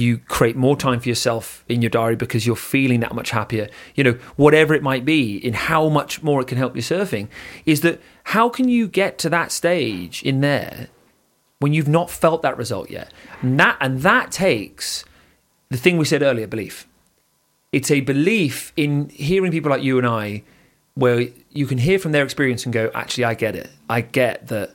you 0.00 0.18
create 0.18 0.56
more 0.56 0.76
time 0.76 0.98
for 0.98 1.08
yourself 1.08 1.64
in 1.68 1.82
your 1.82 1.90
diary 1.90 2.16
because 2.16 2.46
you're 2.46 2.56
feeling 2.56 3.00
that 3.00 3.14
much 3.14 3.30
happier. 3.30 3.68
You 3.94 4.04
know, 4.04 4.12
whatever 4.36 4.74
it 4.74 4.82
might 4.82 5.04
be, 5.04 5.36
in 5.36 5.52
how 5.52 5.88
much 5.88 6.22
more 6.22 6.40
it 6.40 6.48
can 6.48 6.58
help 6.58 6.74
you 6.74 6.82
surfing, 6.82 7.28
is 7.66 7.82
that 7.82 8.00
how 8.24 8.48
can 8.48 8.68
you 8.68 8.88
get 8.88 9.18
to 9.18 9.28
that 9.28 9.52
stage 9.52 10.22
in 10.22 10.40
there 10.40 10.88
when 11.58 11.72
you've 11.72 11.88
not 11.88 12.10
felt 12.10 12.42
that 12.42 12.56
result 12.56 12.90
yet? 12.90 13.12
And 13.42 13.60
that, 13.60 13.76
and 13.80 14.00
that 14.00 14.32
takes 14.32 15.04
the 15.68 15.76
thing 15.76 15.98
we 15.98 16.04
said 16.04 16.22
earlier 16.22 16.46
belief. 16.46 16.88
It's 17.72 17.90
a 17.90 18.00
belief 18.00 18.72
in 18.76 19.10
hearing 19.10 19.52
people 19.52 19.70
like 19.70 19.82
you 19.82 19.98
and 19.98 20.06
I, 20.06 20.42
where 20.94 21.28
you 21.50 21.66
can 21.66 21.78
hear 21.78 21.98
from 21.98 22.12
their 22.12 22.24
experience 22.24 22.64
and 22.64 22.72
go, 22.72 22.90
actually, 22.94 23.24
I 23.24 23.34
get 23.34 23.54
it. 23.54 23.70
I 23.88 24.00
get 24.00 24.48
that 24.48 24.74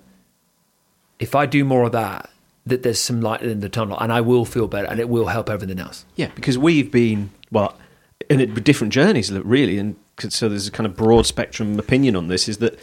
if 1.20 1.36
I 1.36 1.46
do 1.46 1.66
more 1.66 1.84
of 1.84 1.92
that, 1.92 2.30
that 2.66 2.84
there's 2.84 3.00
some 3.00 3.22
light 3.22 3.42
in 3.42 3.60
the 3.60 3.70
tunnel 3.70 3.98
and 4.00 4.12
I 4.12 4.22
will 4.22 4.46
feel 4.46 4.68
better 4.68 4.88
and 4.88 5.00
it 5.00 5.08
will 5.08 5.28
help 5.28 5.50
everything 5.50 5.80
else. 5.80 6.06
Yeah, 6.16 6.32
because 6.36 6.58
we've 6.58 6.92
been, 6.92 7.32
well, 7.52 7.78
in 8.30 8.54
different 8.56 8.92
journeys, 8.92 9.32
really. 9.32 9.78
And 9.78 9.96
so 10.18 10.50
there's 10.50 10.68
a 10.68 10.72
kind 10.72 10.88
of 10.88 10.96
broad 10.96 11.26
spectrum 11.26 11.78
opinion 11.78 12.16
on 12.16 12.28
this 12.28 12.50
is 12.50 12.58
that 12.58 12.80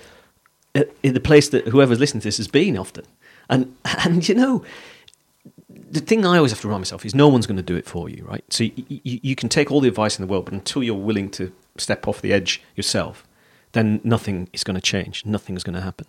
uh, 0.75 0.85
in 1.03 1.15
the 1.15 1.21
place 1.21 1.49
that 1.49 1.69
whoever's 1.69 1.99
listening 1.99 2.21
to 2.21 2.29
this 2.29 2.37
has 2.37 2.49
been 2.49 2.79
often. 2.79 3.05
And, 3.49 3.77
and 4.05 4.27
you 4.29 4.35
know, 4.35 4.65
the 5.69 6.01
thing 6.01 6.25
I 6.25 6.37
always 6.37 6.53
have 6.53 6.61
to 6.61 6.69
remind 6.69 6.83
myself 6.83 7.05
is 7.05 7.15
no 7.15 7.29
one's 7.29 7.47
going 7.47 7.57
to 7.57 7.63
do 7.63 7.77
it 7.77 7.87
for 7.87 8.09
you, 8.09 8.25
right? 8.25 8.45
So 8.51 8.65
you, 8.65 8.73
you, 8.89 9.21
you 9.23 9.35
can 9.35 9.49
take 9.49 9.71
all 9.71 9.81
the 9.81 9.89
advice 9.89 10.19
in 10.19 10.25
the 10.25 10.31
world, 10.31 10.45
but 10.45 10.55
until 10.55 10.83
you're 10.83 10.95
willing 10.95 11.29
to 11.31 11.53
step 11.77 12.07
off 12.07 12.23
the 12.23 12.33
edge 12.33 12.63
yourself, 12.77 13.27
then 13.73 14.01
nothing 14.05 14.49
is 14.53 14.63
going 14.63 14.77
to 14.77 14.81
change. 14.81 15.27
Nothing 15.27 15.57
is 15.57 15.65
going 15.65 15.75
to 15.75 15.81
happen 15.81 16.07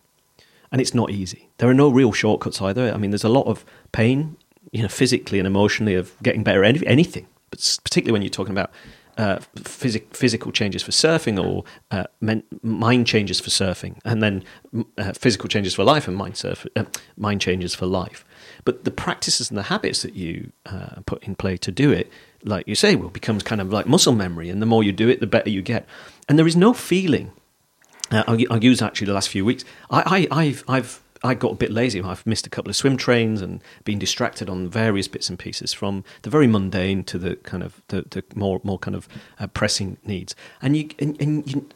and 0.74 0.82
it's 0.82 0.94
not 0.94 1.12
easy. 1.12 1.48
There 1.60 1.70
are 1.70 1.74
no 1.74 1.88
real 1.88 2.12
shortcuts 2.12 2.62
either. 2.62 2.92
I 2.92 2.98
mean, 2.98 3.12
there's 3.12 3.24
a 3.24 3.30
lot 3.30 3.46
of 3.46 3.64
pain, 3.92 4.36
you 4.72 4.82
know, 4.82 4.90
physically 4.90 5.40
and 5.40 5.48
emotionally 5.48 5.94
of 5.94 6.12
getting 6.24 6.44
better 6.44 6.64
at 6.66 6.86
anything, 6.86 7.28
but 7.52 7.60
particularly 7.84 8.12
when 8.12 8.24
you're 8.24 8.30
talking 8.32 8.52
about 8.52 8.72
uh, 9.16 9.38
phys- 9.56 10.04
physical 10.16 10.52
changes 10.52 10.82
for 10.82 10.90
surfing 10.90 11.40
or 11.40 11.64
uh, 11.92 12.06
men- 12.20 12.42
mind 12.64 13.06
changes 13.06 13.40
for 13.40 13.52
surfing, 13.52 14.00
and 14.04 14.24
then 14.24 14.44
uh, 14.98 15.14
physical 15.14 15.48
changes 15.48 15.76
for 15.76 15.84
life 15.84 16.08
and 16.08 16.18
mind 16.18 16.36
surf- 16.36 16.66
uh, 16.76 16.86
mind 17.18 17.40
changes 17.40 17.76
for 17.76 17.86
life. 17.86 18.26
But 18.66 18.84
the 18.84 18.90
practices 18.90 19.52
and 19.52 19.58
the 19.58 19.64
habits 19.64 20.02
that 20.02 20.16
you 20.16 20.52
uh, 20.66 21.02
put 21.06 21.24
in 21.24 21.36
play 21.36 21.58
to 21.58 21.72
do 21.72 21.92
it, 21.92 22.12
like 22.44 22.68
you 22.68 22.74
say, 22.74 22.96
will 22.96 23.10
becomes 23.10 23.44
kind 23.44 23.62
of 23.62 23.72
like 23.72 23.86
muscle 23.86 24.14
memory, 24.14 24.50
and 24.50 24.60
the 24.60 24.66
more 24.66 24.84
you 24.84 24.92
do 24.92 25.08
it, 25.08 25.20
the 25.20 25.28
better 25.28 25.52
you 25.52 25.62
get. 25.62 25.86
And 26.28 26.40
there 26.40 26.48
is 26.48 26.56
no 26.56 26.74
feeling 26.74 27.32
uh, 28.14 28.24
I'll, 28.28 28.38
I'll, 28.52 28.64
use 28.64 28.82
actually 28.82 29.08
the 29.08 29.14
last 29.14 29.30
few 29.30 29.46
weeks. 29.46 29.64
I, 29.90 30.28
I, 30.32 30.42
I've, 30.42 30.64
I've 30.68 31.04
I 31.24 31.34
got 31.36 31.54
a 31.54 31.56
bit 31.56 31.72
lazy. 31.72 32.02
I've 32.02 32.26
missed 32.28 32.46
a 32.46 32.50
couple 32.50 32.70
of 32.70 32.76
swim 32.76 32.98
trains 32.98 33.42
and 33.42 33.62
been 33.86 33.98
distracted 33.98 34.50
on 34.50 34.68
various 34.68 35.08
bits 35.08 35.30
and 35.30 35.40
pieces, 35.40 35.72
from 35.72 36.04
the 36.24 36.30
very 36.30 36.48
mundane 36.48 37.04
to 37.06 37.18
the 37.18 37.38
kind 37.38 37.64
of 37.64 37.82
the, 37.88 38.02
the 38.02 38.24
more 38.36 38.60
more 38.64 38.78
kind 38.78 38.96
of 38.96 39.08
uh, 39.40 39.48
pressing 39.48 39.98
needs. 40.04 40.36
And 40.62 40.76
you 40.76 40.90
and, 41.00 41.20
and 41.22 41.50
you, 41.50 41.70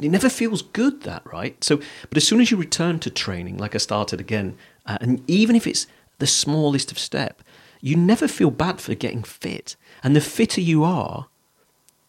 it 0.00 0.10
never 0.10 0.28
feels 0.28 0.62
good 0.62 1.02
that 1.02 1.22
right. 1.32 1.62
So, 1.62 1.80
but 2.08 2.16
as 2.16 2.26
soon 2.26 2.40
as 2.40 2.50
you 2.50 2.56
return 2.56 2.98
to 3.00 3.10
training, 3.10 3.58
like 3.58 3.76
I 3.76 3.78
started 3.78 4.20
again, 4.20 4.56
uh, 4.86 4.98
and 5.00 5.22
even 5.30 5.54
if 5.54 5.66
it's 5.66 5.86
the 6.18 6.26
smallest 6.26 6.90
of 6.90 6.98
step, 6.98 7.42
you 7.80 7.96
never 7.96 8.26
feel 8.26 8.50
bad 8.50 8.80
for 8.80 8.94
getting 8.94 9.22
fit. 9.22 9.76
And 10.02 10.16
the 10.16 10.20
fitter 10.20 10.60
you 10.60 10.82
are, 10.82 11.28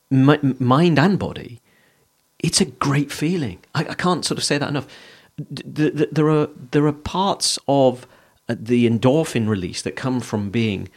mind 0.10 0.98
and 1.00 1.20
body, 1.20 1.62
it's 2.46 2.62
a 2.62 2.66
great 2.66 3.12
feeling. 3.12 3.60
I, 3.74 3.82
I 3.90 3.94
can't 3.96 4.24
sort 4.24 4.38
of 4.38 4.44
say 4.44 4.58
that 4.60 4.70
enough. 4.70 4.88
There 5.38 6.30
are 6.30 6.48
there 6.72 6.86
are 6.86 6.94
parts 6.94 7.58
of 7.68 8.08
uh, 8.48 8.56
the 8.58 8.88
endorphin 8.88 9.50
release 9.50 9.82
that 9.82 9.96
come 9.96 10.20
from 10.22 10.52
being, 10.52 10.90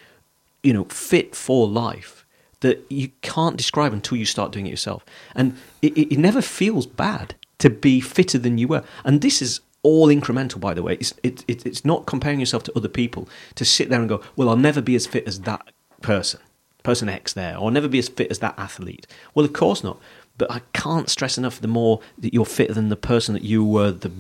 you 0.62 0.72
know, 0.74 0.84
fit 0.84 1.34
for 1.34 1.66
life 1.66 2.26
that 2.60 2.84
you 2.90 3.08
can't 3.22 3.56
describe 3.56 3.92
until 3.92 4.18
you 4.18 4.26
start 4.26 4.52
doing 4.52 4.66
it 4.66 4.70
yourself. 4.70 5.04
And 5.34 5.56
it, 5.80 5.96
it 5.96 6.18
never 6.18 6.42
feels 6.42 6.86
bad 6.86 7.34
to 7.58 7.70
be 7.70 8.00
fitter 8.00 8.38
than 8.38 8.58
you 8.58 8.68
were. 8.68 8.84
And 9.04 9.20
this 9.22 9.40
is 9.40 9.60
all 9.82 10.08
incremental, 10.08 10.60
by 10.60 10.74
the 10.74 10.82
way. 10.82 10.94
It's, 11.00 11.14
it, 11.22 11.44
it, 11.48 11.64
it's 11.64 11.84
not 11.84 12.04
comparing 12.04 12.40
yourself 12.40 12.64
to 12.64 12.72
other 12.76 12.88
people 12.88 13.28
to 13.54 13.64
sit 13.64 13.88
there 13.88 14.00
and 14.00 14.08
go, 14.08 14.20
well, 14.36 14.48
I'll 14.48 14.56
never 14.56 14.82
be 14.82 14.96
as 14.96 15.06
fit 15.06 15.26
as 15.26 15.40
that 15.40 15.70
person, 16.02 16.40
person 16.82 17.08
X 17.08 17.32
there, 17.32 17.56
or 17.56 17.70
never 17.70 17.88
be 17.88 18.00
as 18.00 18.08
fit 18.08 18.30
as 18.30 18.40
that 18.40 18.58
athlete. 18.58 19.06
Well, 19.34 19.46
of 19.46 19.52
course 19.52 19.82
not. 19.84 19.98
But 20.38 20.52
I 20.52 20.60
can't 20.72 21.10
stress 21.10 21.36
enough 21.36 21.60
the 21.60 21.68
more 21.68 22.00
that 22.16 22.32
you're 22.32 22.46
fitter 22.46 22.72
than 22.72 22.88
the 22.88 22.96
person 22.96 23.34
that 23.34 23.42
you 23.42 23.64
were 23.64 23.90
the, 23.90 24.10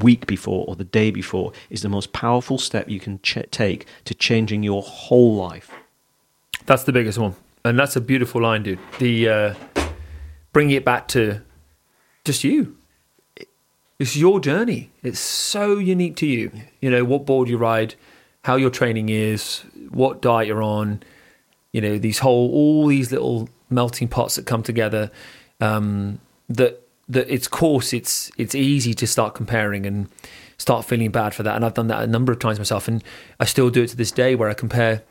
week 0.00 0.26
before 0.26 0.64
or 0.66 0.74
the 0.74 0.84
day 0.84 1.10
before 1.10 1.52
is 1.68 1.82
the 1.82 1.88
most 1.88 2.12
powerful 2.12 2.58
step 2.58 2.88
you 2.88 2.98
can 2.98 3.20
ch- 3.20 3.46
take 3.50 3.86
to 4.04 4.14
changing 4.14 4.62
your 4.62 4.82
whole 4.82 5.36
life. 5.36 5.70
That's 6.66 6.84
the 6.84 6.92
biggest 6.92 7.18
one. 7.18 7.34
And 7.64 7.78
that's 7.78 7.94
a 7.94 8.00
beautiful 8.00 8.42
line, 8.42 8.62
dude. 8.62 8.78
The 8.98 9.28
uh, 9.28 9.54
bringing 10.52 10.76
it 10.76 10.84
back 10.84 11.08
to 11.08 11.42
just 12.24 12.44
you. 12.44 12.76
It's 13.98 14.16
your 14.16 14.40
journey. 14.40 14.90
It's 15.02 15.20
so 15.20 15.78
unique 15.78 16.16
to 16.16 16.26
you. 16.26 16.50
You 16.80 16.90
know, 16.90 17.04
what 17.04 17.26
board 17.26 17.48
you 17.48 17.56
ride, 17.56 17.94
how 18.44 18.56
your 18.56 18.70
training 18.70 19.08
is, 19.08 19.64
what 19.90 20.20
diet 20.20 20.48
you're 20.48 20.62
on, 20.62 21.02
you 21.72 21.80
know, 21.80 21.98
these 21.98 22.20
whole, 22.20 22.50
all 22.52 22.86
these 22.86 23.12
little 23.12 23.48
melting 23.70 24.08
pots 24.08 24.36
that 24.36 24.46
come 24.46 24.62
together 24.62 25.10
um, 25.64 26.20
that 26.48 26.80
that 27.08 27.28
its 27.32 27.48
course 27.48 27.92
it's 27.92 28.30
it's 28.36 28.54
easy 28.54 28.94
to 28.94 29.06
start 29.06 29.34
comparing 29.34 29.86
and 29.86 30.08
start 30.58 30.84
feeling 30.84 31.10
bad 31.10 31.34
for 31.34 31.42
that. 31.42 31.56
And 31.56 31.64
I've 31.64 31.74
done 31.74 31.88
that 31.88 32.02
a 32.02 32.06
number 32.06 32.32
of 32.32 32.38
times 32.38 32.58
myself, 32.58 32.86
and 32.86 33.02
I 33.40 33.44
still 33.44 33.70
do 33.70 33.82
it 33.82 33.88
to 33.88 33.96
this 33.96 34.12
day, 34.12 34.34
where 34.34 34.48
I 34.48 34.54
compare 34.54 35.02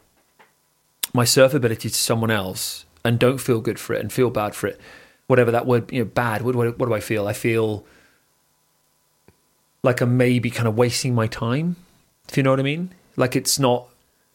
my 1.14 1.26
surf 1.26 1.54
ability 1.54 1.90
to 1.90 1.96
someone 1.96 2.32
else 2.32 2.86
and 3.04 3.20
don't 3.20 3.40
feel 3.40 3.62
good 3.62 3.80
for 3.80 3.94
it 3.94 4.02
and 4.02 4.12
feel 4.12 4.30
bad 4.30 4.56
for 4.56 4.68
it. 4.68 4.80
Whatever 5.28 5.52
that 5.52 5.66
word, 5.66 5.92
you 5.92 6.00
know, 6.00 6.06
bad. 6.06 6.42
What, 6.42 6.56
what, 6.56 6.78
what 6.80 6.88
do 6.88 6.94
I 6.94 7.00
feel? 7.00 7.28
I 7.28 7.34
feel 7.34 7.86
like 9.84 10.02
I'm 10.02 10.18
maybe 10.18 10.50
kind 10.50 10.68
of 10.68 10.78
wasting 10.78 11.14
my 11.16 11.28
time. 11.28 11.76
If 12.30 12.38
you 12.38 12.44
know 12.44 12.52
what 12.52 12.60
I 12.60 12.64
mean? 12.64 12.94
Like 13.16 13.36
it's 13.36 13.58
not. 13.58 13.88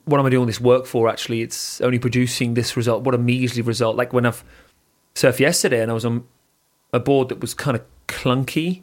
What 0.05 0.19
am 0.19 0.27
I 0.27 0.31
doing 0.31 0.47
this 0.47 0.61
work 0.61 0.87
for? 0.87 1.09
Actually, 1.09 1.43
it's 1.43 1.83
only 1.83 1.99
producing 1.99 2.55
this 2.55 2.77
result. 2.77 3.05
What 3.05 3.15
a 3.15 3.19
measly 3.19 3.61
result! 3.61 3.97
Like 3.97 4.13
when 4.15 4.25
I've 4.25 4.43
surfed 5.19 5.39
yesterday 5.41 5.81
and 5.83 5.91
I 5.91 5.95
was 5.95 6.05
on 6.05 6.25
a 6.93 7.01
board 7.01 7.29
that 7.29 7.41
was 7.41 7.53
kind 7.55 7.77
of 7.77 7.83
clunky, 8.07 8.83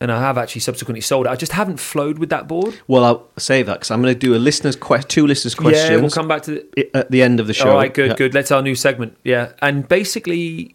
and 0.00 0.10
I 0.10 0.20
have 0.20 0.36
actually 0.36 0.60
subsequently 0.62 1.00
sold 1.00 1.26
it. 1.26 1.30
I 1.30 1.36
just 1.36 1.52
haven't 1.52 1.78
flowed 1.78 2.18
with 2.18 2.28
that 2.30 2.48
board. 2.48 2.80
Well, 2.88 3.04
I'll 3.04 3.28
save 3.38 3.66
that 3.66 3.74
because 3.74 3.90
I'm 3.90 4.02
going 4.02 4.12
to 4.12 4.18
do 4.18 4.34
a 4.34 4.38
listener's 4.38 4.74
que- 4.76 5.02
two 5.02 5.26
listeners' 5.26 5.54
questions. 5.54 5.90
Yeah, 5.90 5.96
we'll 5.98 6.10
come 6.10 6.26
back 6.28 6.42
to 6.42 6.50
the, 6.76 6.90
at 6.96 7.10
the 7.10 7.22
end 7.22 7.38
of 7.40 7.46
the 7.46 7.54
show. 7.54 7.70
All 7.70 7.76
right, 7.76 7.92
good, 7.94 8.10
Yeah. 8.10 8.16
good. 8.16 8.32
That's 8.32 8.50
our 8.50 8.62
new 8.62 8.74
segment. 8.74 9.16
Yeah, 9.22 9.52
and 9.62 9.86
basically, 9.88 10.74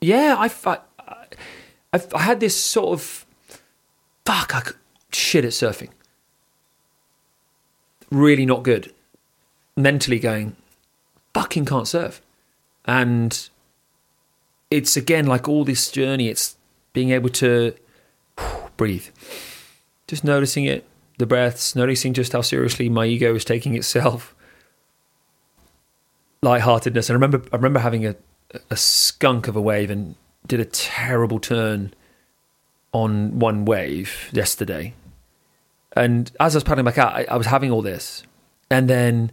yeah, 0.00 0.36
I, 0.38 0.50
I, 0.70 0.78
I've, 1.92 2.14
I 2.14 2.20
had 2.20 2.38
this 2.40 2.56
sort 2.56 2.90
of 3.00 3.26
fuck, 4.24 4.54
I 4.54 4.60
could, 4.60 4.76
shit 5.12 5.44
at 5.44 5.50
surfing. 5.50 5.90
Really 8.10 8.46
not 8.46 8.62
good. 8.62 8.92
Mentally 9.76 10.18
going, 10.18 10.54
fucking 11.34 11.64
can't 11.64 11.88
surf, 11.88 12.20
and 12.84 13.48
it's 14.70 14.96
again 14.96 15.26
like 15.26 15.48
all 15.48 15.64
this 15.64 15.90
journey. 15.90 16.28
It's 16.28 16.56
being 16.92 17.10
able 17.10 17.30
to 17.30 17.74
breathe, 18.76 19.06
just 20.06 20.24
noticing 20.24 20.64
it, 20.64 20.84
the 21.18 21.26
breaths, 21.26 21.76
noticing 21.76 22.14
just 22.14 22.32
how 22.32 22.40
seriously 22.40 22.88
my 22.88 23.06
ego 23.06 23.34
is 23.34 23.44
taking 23.44 23.74
itself 23.74 24.34
lightheartedness. 26.42 27.08
And 27.08 27.14
I 27.14 27.16
remember, 27.16 27.42
I 27.52 27.56
remember 27.56 27.80
having 27.80 28.06
a, 28.06 28.16
a 28.70 28.76
skunk 28.76 29.48
of 29.48 29.56
a 29.56 29.60
wave 29.60 29.90
and 29.90 30.16
did 30.46 30.60
a 30.60 30.64
terrible 30.64 31.38
turn 31.38 31.94
on 32.92 33.38
one 33.38 33.64
wave 33.64 34.28
yesterday. 34.32 34.94
And 35.94 36.30
as 36.40 36.54
I 36.54 36.58
was 36.58 36.64
paddling 36.64 36.84
back 36.84 36.98
out, 36.98 37.14
I, 37.14 37.24
I 37.30 37.36
was 37.36 37.46
having 37.46 37.70
all 37.70 37.82
this, 37.82 38.22
and 38.70 38.88
then 38.88 39.30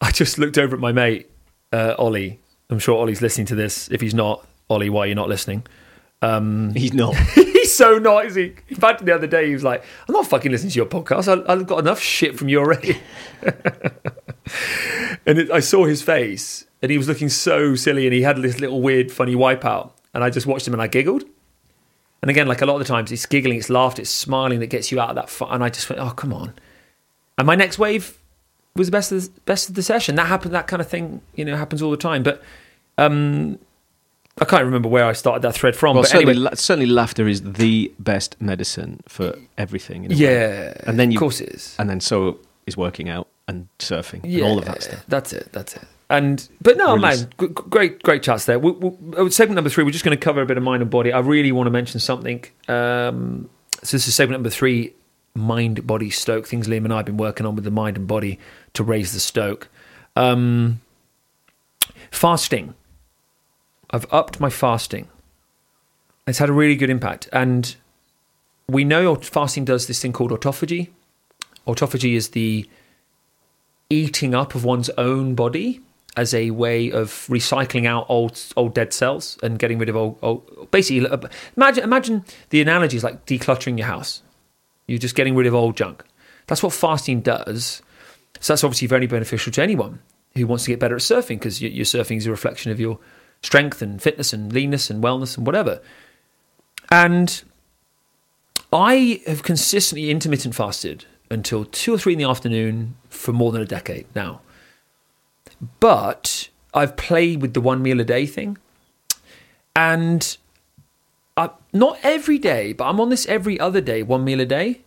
I 0.00 0.10
just 0.12 0.38
looked 0.38 0.58
over 0.58 0.76
at 0.76 0.80
my 0.80 0.92
mate 0.92 1.30
uh, 1.72 1.94
Ollie. 1.98 2.38
I'm 2.72 2.78
sure 2.78 2.96
Ollie's 2.96 3.20
listening 3.20 3.46
to 3.48 3.54
this. 3.54 3.90
If 3.90 4.00
he's 4.00 4.14
not, 4.14 4.46
Ollie, 4.70 4.88
why 4.90 5.04
are 5.04 5.06
you 5.06 5.14
not 5.14 5.28
listening? 5.28 5.64
Um, 6.22 6.72
He's 6.76 6.92
not. 6.92 7.16
he's 7.34 7.74
so 7.74 7.98
not, 7.98 8.26
is 8.26 8.36
he? 8.36 8.54
In 8.68 8.76
fact, 8.76 9.04
the 9.04 9.14
other 9.14 9.26
day 9.26 9.48
he 9.48 9.52
was 9.52 9.64
like, 9.64 9.84
"I'm 10.08 10.12
not 10.12 10.26
fucking 10.26 10.50
listening 10.50 10.70
to 10.70 10.76
your 10.76 10.86
podcast. 10.86 11.28
I, 11.28 11.52
I've 11.52 11.66
got 11.66 11.80
enough 11.80 12.00
shit 12.00 12.38
from 12.38 12.48
you 12.48 12.60
already." 12.60 12.98
and 15.26 15.38
it, 15.38 15.50
I 15.50 15.60
saw 15.60 15.84
his 15.84 16.00
face, 16.00 16.64
and 16.80 16.90
he 16.90 16.98
was 16.98 17.08
looking 17.08 17.28
so 17.28 17.74
silly, 17.74 18.06
and 18.06 18.14
he 18.14 18.22
had 18.22 18.36
this 18.36 18.60
little 18.60 18.80
weird, 18.80 19.10
funny 19.10 19.34
wipeout, 19.34 19.90
and 20.14 20.22
I 20.22 20.30
just 20.30 20.46
watched 20.46 20.66
him, 20.66 20.74
and 20.74 20.82
I 20.82 20.86
giggled. 20.86 21.24
And 22.22 22.30
again, 22.30 22.46
like 22.46 22.62
a 22.62 22.66
lot 22.66 22.74
of 22.74 22.78
the 22.78 22.84
times, 22.84 23.10
it's 23.10 23.26
giggling, 23.26 23.58
it's 23.58 23.68
laughter, 23.68 24.02
it's 24.02 24.10
smiling 24.10 24.60
that 24.60 24.68
gets 24.68 24.92
you 24.92 25.00
out 25.00 25.10
of 25.10 25.16
that. 25.16 25.28
Fu- 25.28 25.46
and 25.46 25.64
I 25.64 25.68
just 25.70 25.90
went, 25.90 26.00
"Oh, 26.00 26.10
come 26.10 26.32
on!" 26.32 26.54
And 27.36 27.46
my 27.48 27.56
next 27.56 27.80
wave 27.80 28.16
was 28.76 28.86
the 28.86 28.92
best 28.92 29.10
of 29.10 29.22
the, 29.22 29.40
best 29.40 29.68
of 29.68 29.74
the 29.74 29.82
session. 29.82 30.14
That 30.14 30.28
happened. 30.28 30.54
That 30.54 30.68
kind 30.68 30.80
of 30.80 30.86
thing, 30.88 31.20
you 31.34 31.44
know, 31.44 31.56
happens 31.56 31.82
all 31.82 31.90
the 31.90 31.96
time. 31.96 32.22
But 32.22 32.42
um, 32.98 33.58
I 34.40 34.44
can't 34.44 34.64
remember 34.64 34.88
where 34.88 35.04
I 35.04 35.12
started 35.12 35.42
that 35.42 35.54
thread 35.54 35.76
from. 35.76 35.94
Well, 35.94 36.02
but 36.04 36.08
certainly, 36.10 36.32
anyway, 36.32 36.44
la- 36.50 36.54
certainly, 36.54 36.86
laughter 36.86 37.28
is 37.28 37.42
the 37.42 37.92
best 37.98 38.40
medicine 38.40 39.00
for 39.06 39.36
everything. 39.58 40.04
in 40.04 40.12
a 40.12 40.14
way. 40.14 40.20
yeah, 40.20 40.74
And 40.86 40.98
then 40.98 41.10
you- 41.10 41.18
of 41.18 41.20
course 41.20 41.40
it 41.40 41.50
is. 41.50 41.76
and 41.78 41.88
then 41.90 42.00
so 42.00 42.38
is 42.66 42.76
working 42.76 43.08
out 43.08 43.28
and 43.48 43.68
surfing 43.78 44.22
and 44.24 44.42
all 44.42 44.58
of 44.58 44.64
that 44.64 44.82
stuff. 44.82 45.04
That's 45.08 45.32
it. 45.32 45.48
That's 45.52 45.74
it. 45.76 45.82
And 46.08 46.46
but 46.60 46.76
no, 46.76 46.94
Release. 46.94 47.20
man, 47.22 47.30
g- 47.40 47.46
g- 47.48 47.52
great, 47.70 48.02
great 48.02 48.22
chats 48.22 48.44
there. 48.44 48.58
We, 48.58 48.70
we, 48.72 48.90
uh, 49.16 49.28
segment 49.30 49.54
number 49.56 49.70
three, 49.70 49.82
we're 49.84 49.90
just 49.90 50.04
going 50.04 50.16
to 50.16 50.22
cover 50.22 50.42
a 50.42 50.46
bit 50.46 50.56
of 50.58 50.62
mind 50.62 50.82
and 50.82 50.90
body. 50.90 51.12
I 51.12 51.20
really 51.20 51.52
want 51.52 51.66
to 51.66 51.70
mention 51.70 52.00
something. 52.00 52.44
Um, 52.68 53.48
so 53.82 53.96
this 53.96 54.06
is 54.06 54.14
segment 54.14 54.38
number 54.40 54.50
three: 54.50 54.92
mind, 55.34 55.86
body, 55.86 56.10
stoke. 56.10 56.46
Things 56.46 56.68
Liam 56.68 56.84
and 56.84 56.92
I 56.92 56.98
have 56.98 57.06
been 57.06 57.16
working 57.16 57.46
on 57.46 57.54
with 57.54 57.64
the 57.64 57.70
mind 57.70 57.96
and 57.96 58.06
body 58.06 58.38
to 58.74 58.84
raise 58.84 59.12
the 59.12 59.20
stoke. 59.20 59.68
Um, 60.14 60.80
fasting. 62.10 62.74
I've 63.92 64.06
upped 64.12 64.40
my 64.40 64.50
fasting. 64.50 65.08
It's 66.26 66.38
had 66.38 66.48
a 66.48 66.52
really 66.52 66.76
good 66.76 66.90
impact, 66.90 67.28
and 67.32 67.74
we 68.68 68.84
know 68.84 69.16
fasting 69.16 69.64
does 69.64 69.86
this 69.86 70.00
thing 70.00 70.12
called 70.12 70.30
autophagy. 70.30 70.88
Autophagy 71.66 72.14
is 72.14 72.30
the 72.30 72.68
eating 73.90 74.34
up 74.34 74.54
of 74.54 74.64
one's 74.64 74.88
own 74.90 75.34
body 75.34 75.80
as 76.16 76.34
a 76.34 76.50
way 76.50 76.90
of 76.90 77.08
recycling 77.28 77.86
out 77.86 78.06
old 78.08 78.40
old 78.56 78.74
dead 78.74 78.92
cells 78.92 79.38
and 79.42 79.58
getting 79.58 79.78
rid 79.78 79.88
of 79.88 79.96
old, 79.96 80.18
old 80.22 80.70
basically 80.70 81.06
imagine 81.56 81.84
imagine 81.84 82.24
the 82.50 82.60
analogy 82.60 82.96
is 82.96 83.04
like 83.04 83.24
decluttering 83.26 83.78
your 83.78 83.86
house 83.86 84.22
you're 84.86 84.98
just 84.98 85.14
getting 85.14 85.34
rid 85.34 85.46
of 85.46 85.54
old 85.54 85.76
junk 85.76 86.04
that's 86.46 86.62
what 86.62 86.72
fasting 86.72 87.20
does 87.20 87.82
so 88.40 88.52
that's 88.52 88.64
obviously 88.64 88.88
very 88.88 89.06
beneficial 89.06 89.52
to 89.52 89.62
anyone 89.62 90.00
who 90.34 90.46
wants 90.46 90.64
to 90.64 90.70
get 90.70 90.80
better 90.80 90.96
at 90.96 91.02
surfing 91.02 91.38
because 91.38 91.62
your, 91.62 91.70
your 91.70 91.84
surfing 91.84 92.16
is 92.16 92.26
a 92.26 92.30
reflection 92.30 92.72
of 92.72 92.80
your 92.80 92.98
strength 93.42 93.82
and 93.82 94.02
fitness 94.02 94.32
and 94.32 94.52
leanness 94.52 94.90
and 94.90 95.02
wellness 95.02 95.36
and 95.36 95.46
whatever 95.46 95.80
and 96.90 97.42
I 98.72 99.20
have 99.26 99.42
consistently 99.42 100.10
intermittent 100.10 100.54
fasted 100.54 101.04
until 101.30 101.64
two 101.64 101.94
or 101.94 101.98
three 101.98 102.14
in 102.14 102.18
the 102.18 102.28
afternoon 102.28 102.96
for 103.08 103.32
more 103.32 103.52
than 103.52 103.62
a 103.62 103.66
decade 103.66 104.06
now. 104.14 104.40
But 105.78 106.48
I've 106.74 106.96
played 106.96 107.42
with 107.42 107.54
the 107.54 107.60
one 107.60 107.82
meal 107.82 108.00
a 108.00 108.04
day 108.04 108.26
thing. 108.26 108.58
And 109.76 110.36
I, 111.36 111.50
not 111.72 111.98
every 112.02 112.38
day, 112.38 112.72
but 112.72 112.84
I'm 112.84 113.00
on 113.00 113.10
this 113.10 113.26
every 113.26 113.58
other 113.60 113.80
day, 113.80 114.02
one 114.02 114.24
meal 114.24 114.40
a 114.40 114.46
day. 114.46 114.80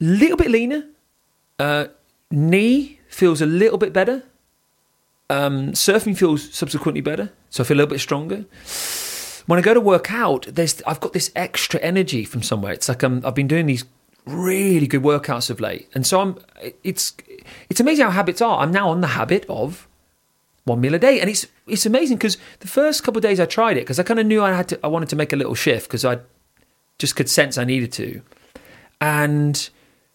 Little 0.00 0.36
bit 0.36 0.50
leaner. 0.50 0.86
Uh, 1.58 1.86
knee 2.30 3.00
feels 3.08 3.40
a 3.40 3.46
little 3.46 3.78
bit 3.78 3.92
better. 3.92 4.22
Um, 5.28 5.72
surfing 5.72 6.16
feels 6.16 6.52
subsequently 6.54 7.00
better. 7.00 7.32
So 7.50 7.62
I 7.62 7.66
feel 7.66 7.76
a 7.76 7.78
little 7.78 7.90
bit 7.90 8.00
stronger 8.00 8.44
when 9.46 9.58
I 9.58 9.62
go 9.62 9.74
to 9.74 9.80
work 9.80 10.12
out, 10.12 10.46
there's 10.48 10.82
I've 10.86 11.00
got 11.00 11.12
this 11.12 11.30
extra 11.34 11.80
energy 11.80 12.24
from 12.24 12.42
somewhere. 12.42 12.72
It's 12.72 12.88
like 12.88 13.02
um, 13.02 13.22
I've 13.24 13.34
been 13.34 13.46
doing 13.46 13.66
these 13.66 13.84
really 14.26 14.86
good 14.86 15.02
workouts 15.02 15.50
of 15.50 15.60
late, 15.60 15.88
and 15.94 16.06
so 16.06 16.20
I'm. 16.20 16.38
It's 16.82 17.16
it's 17.70 17.80
amazing 17.80 18.04
how 18.04 18.10
habits 18.10 18.42
are. 18.42 18.58
I'm 18.58 18.72
now 18.72 18.90
on 18.90 19.00
the 19.00 19.08
habit 19.08 19.46
of 19.48 19.88
one 20.64 20.80
meal 20.80 20.94
a 20.94 20.98
day, 20.98 21.20
and 21.20 21.30
it's 21.30 21.46
it's 21.66 21.86
amazing 21.86 22.18
because 22.18 22.36
the 22.60 22.68
first 22.68 23.04
couple 23.04 23.18
of 23.18 23.22
days 23.22 23.38
I 23.40 23.46
tried 23.46 23.76
it 23.76 23.80
because 23.80 24.00
I 24.00 24.02
kind 24.02 24.20
of 24.20 24.26
knew 24.26 24.42
I 24.42 24.52
had 24.52 24.68
to. 24.68 24.80
I 24.84 24.88
wanted 24.88 25.08
to 25.10 25.16
make 25.16 25.32
a 25.32 25.36
little 25.36 25.54
shift 25.54 25.88
because 25.88 26.04
I 26.04 26.18
just 26.98 27.14
could 27.14 27.28
sense 27.28 27.56
I 27.56 27.64
needed 27.64 27.92
to, 27.92 28.22
and 29.00 29.70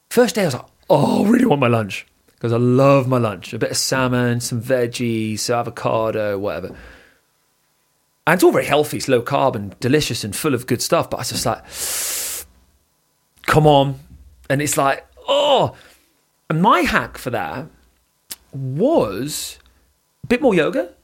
first 0.10 0.36
day 0.36 0.42
I 0.42 0.46
was 0.46 0.56
like, 0.56 0.66
oh, 0.90 1.26
I 1.26 1.30
really 1.30 1.46
want 1.46 1.62
my 1.62 1.68
lunch 1.68 2.06
because 2.42 2.54
I 2.54 2.58
love 2.58 3.08
my 3.08 3.20
lunch. 3.20 3.54
A 3.54 3.60
bit 3.60 3.70
of 3.70 3.78
salmon, 3.78 4.40
some 4.40 4.64
veggies, 4.64 5.42
some 5.42 5.60
avocado, 5.60 6.40
whatever. 6.40 6.76
And 8.26 8.34
it's 8.34 8.44
all 8.44 8.52
very 8.52 8.66
healthy, 8.66 8.98
it's 8.98 9.08
low 9.08 9.22
carb 9.22 9.56
and 9.56 9.80
delicious 9.80 10.24
and 10.24 10.36
full 10.36 10.56
of 10.56 10.66
good 10.66 10.82
stuff. 10.82 11.08
But 11.12 11.20
I 11.20 11.24
just 11.24 11.46
like, 11.46 11.64
come 13.46 13.68
on. 13.68 14.00
And 14.50 14.60
it's 14.60 14.76
like, 14.76 15.06
oh. 15.28 15.76
And 16.50 16.64
my 16.64 16.80
hack 16.80 17.20
for 17.20 17.30
that 17.30 17.68
was 18.52 19.60
a 20.24 20.28
bit 20.28 20.42
more 20.42 20.56
yoga. 20.56 20.96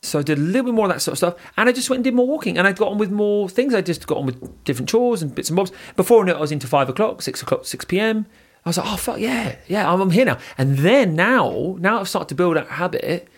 So 0.00 0.20
I 0.20 0.22
did 0.22 0.38
a 0.38 0.40
little 0.40 0.64
bit 0.64 0.74
more 0.74 0.86
of 0.86 0.92
that 0.92 1.00
sort 1.02 1.12
of 1.12 1.18
stuff. 1.18 1.52
And 1.58 1.68
I 1.68 1.72
just 1.72 1.90
went 1.90 1.98
and 1.98 2.04
did 2.04 2.14
more 2.14 2.26
walking. 2.26 2.56
And 2.56 2.66
I 2.66 2.72
got 2.72 2.88
on 2.88 2.96
with 2.96 3.10
more 3.10 3.50
things. 3.50 3.74
I 3.74 3.82
just 3.82 4.06
got 4.06 4.16
on 4.16 4.24
with 4.24 4.64
different 4.64 4.88
chores 4.88 5.20
and 5.20 5.34
bits 5.34 5.50
and 5.50 5.56
bobs. 5.56 5.72
Before 5.94 6.22
I 6.22 6.24
knew 6.24 6.32
it, 6.32 6.38
I 6.38 6.40
was 6.40 6.52
into 6.52 6.66
five 6.66 6.88
o'clock, 6.88 7.20
six 7.20 7.42
o'clock, 7.42 7.66
6 7.66 7.84
p.m. 7.84 8.24
I 8.66 8.70
was 8.70 8.78
like, 8.78 8.92
oh, 8.92 8.96
fuck, 8.96 9.20
yeah, 9.20 9.54
yeah, 9.68 9.90
I'm, 9.90 10.00
I'm 10.00 10.10
here 10.10 10.24
now. 10.24 10.38
And 10.58 10.78
then 10.78 11.14
now, 11.14 11.76
now 11.78 12.00
I've 12.00 12.08
started 12.08 12.28
to 12.30 12.34
build 12.34 12.56
that 12.56 12.66
habit, 12.66 13.28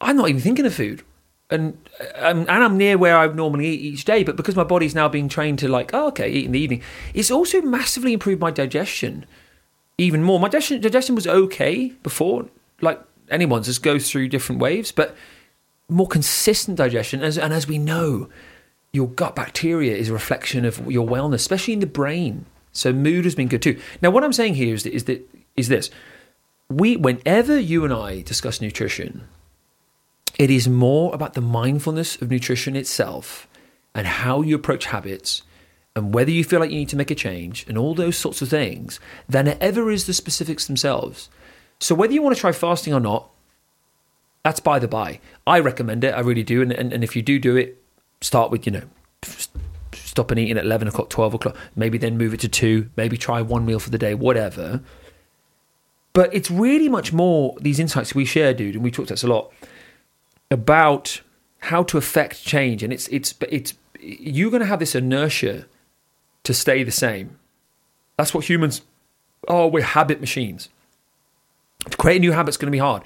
I'm 0.00 0.16
not 0.16 0.30
even 0.30 0.40
thinking 0.40 0.64
of 0.64 0.74
food. 0.74 1.02
And, 1.50 1.76
um, 2.16 2.40
and 2.40 2.50
I'm 2.50 2.78
near 2.78 2.96
where 2.96 3.18
I 3.18 3.26
normally 3.26 3.68
eat 3.68 3.80
each 3.80 4.04
day, 4.06 4.24
but 4.24 4.36
because 4.36 4.56
my 4.56 4.64
body's 4.64 4.94
now 4.94 5.08
being 5.08 5.28
trained 5.28 5.58
to 5.58 5.68
like, 5.68 5.90
oh, 5.92 6.08
okay, 6.08 6.30
eat 6.30 6.46
in 6.46 6.52
the 6.52 6.60
evening, 6.60 6.80
it's 7.12 7.30
also 7.30 7.60
massively 7.60 8.14
improved 8.14 8.40
my 8.40 8.50
digestion 8.50 9.26
even 9.98 10.22
more. 10.22 10.40
My 10.40 10.48
digestion, 10.48 10.80
digestion 10.80 11.14
was 11.14 11.26
okay 11.26 11.88
before, 12.02 12.46
like 12.80 13.02
anyone's, 13.30 13.66
just 13.66 13.82
goes 13.82 14.10
through 14.10 14.28
different 14.28 14.62
waves, 14.62 14.92
but 14.92 15.14
more 15.90 16.08
consistent 16.08 16.78
digestion. 16.78 17.22
As, 17.22 17.36
and 17.36 17.52
as 17.52 17.68
we 17.68 17.76
know, 17.76 18.30
your 18.94 19.08
gut 19.08 19.36
bacteria 19.36 19.94
is 19.94 20.08
a 20.08 20.14
reflection 20.14 20.64
of 20.64 20.90
your 20.90 21.06
wellness, 21.06 21.34
especially 21.34 21.74
in 21.74 21.80
the 21.80 21.86
brain. 21.86 22.46
So 22.72 22.92
mood 22.92 23.24
has 23.24 23.34
been 23.34 23.48
good 23.48 23.62
too. 23.62 23.80
Now, 24.00 24.10
what 24.10 24.24
I'm 24.24 24.32
saying 24.32 24.54
here 24.54 24.74
is 24.74 24.84
that, 24.84 24.94
is 24.94 25.04
that 25.04 25.28
is 25.56 25.68
this: 25.68 25.90
we, 26.68 26.96
whenever 26.96 27.58
you 27.58 27.84
and 27.84 27.92
I 27.92 28.22
discuss 28.22 28.60
nutrition, 28.60 29.26
it 30.38 30.50
is 30.50 30.68
more 30.68 31.14
about 31.14 31.34
the 31.34 31.40
mindfulness 31.40 32.20
of 32.22 32.30
nutrition 32.30 32.76
itself 32.76 33.48
and 33.94 34.06
how 34.06 34.40
you 34.40 34.54
approach 34.54 34.86
habits 34.86 35.42
and 35.96 36.14
whether 36.14 36.30
you 36.30 36.44
feel 36.44 36.60
like 36.60 36.70
you 36.70 36.78
need 36.78 36.88
to 36.88 36.96
make 36.96 37.10
a 37.10 37.14
change 37.16 37.66
and 37.68 37.76
all 37.76 37.94
those 37.94 38.16
sorts 38.16 38.40
of 38.40 38.48
things 38.48 39.00
than 39.28 39.48
it 39.48 39.58
ever 39.60 39.90
is 39.90 40.06
the 40.06 40.14
specifics 40.14 40.66
themselves. 40.66 41.28
So 41.80 41.94
whether 41.94 42.12
you 42.12 42.22
want 42.22 42.36
to 42.36 42.40
try 42.40 42.52
fasting 42.52 42.94
or 42.94 43.00
not, 43.00 43.28
that's 44.44 44.60
by 44.60 44.78
the 44.78 44.88
by. 44.88 45.20
I 45.46 45.58
recommend 45.58 46.04
it. 46.04 46.14
I 46.14 46.20
really 46.20 46.44
do. 46.44 46.62
And, 46.62 46.72
and, 46.72 46.92
and 46.92 47.02
if 47.02 47.16
you 47.16 47.22
do 47.22 47.38
do 47.38 47.56
it, 47.56 47.82
start 48.20 48.50
with, 48.50 48.64
you 48.66 48.72
know, 48.72 48.82
stopping 50.20 50.36
eating 50.36 50.58
at 50.58 50.66
11 50.66 50.88
o'clock, 50.88 51.08
12 51.08 51.34
o'clock, 51.34 51.56
maybe 51.74 51.96
then 51.96 52.18
move 52.18 52.34
it 52.34 52.40
to 52.40 52.48
two, 52.48 52.90
maybe 52.94 53.16
try 53.16 53.40
one 53.40 53.64
meal 53.64 53.78
for 53.78 53.88
the 53.88 53.96
day, 53.96 54.14
whatever. 54.14 54.82
But 56.12 56.34
it's 56.34 56.50
really 56.50 56.90
much 56.90 57.10
more 57.10 57.56
these 57.58 57.80
insights 57.80 58.14
we 58.14 58.26
share, 58.26 58.52
dude, 58.52 58.74
and 58.74 58.84
we 58.84 58.90
talked 58.90 59.08
this 59.08 59.22
a 59.22 59.28
lot 59.28 59.50
about 60.50 61.22
how 61.60 61.82
to 61.84 61.96
affect 61.96 62.44
change. 62.44 62.82
And 62.82 62.92
it's, 62.92 63.08
it's, 63.08 63.34
it's, 63.48 63.72
you're 63.98 64.50
going 64.50 64.60
to 64.60 64.66
have 64.66 64.78
this 64.78 64.94
inertia 64.94 65.64
to 66.44 66.52
stay 66.52 66.82
the 66.82 66.92
same. 66.92 67.38
That's 68.18 68.34
what 68.34 68.44
humans, 68.44 68.82
oh, 69.48 69.68
we're 69.68 69.82
habit 69.82 70.20
machines. 70.20 70.68
To 71.88 71.96
create 71.96 72.18
a 72.18 72.20
new 72.20 72.32
habit's 72.32 72.58
going 72.58 72.66
to 72.66 72.72
be 72.72 72.78
hard. 72.78 73.02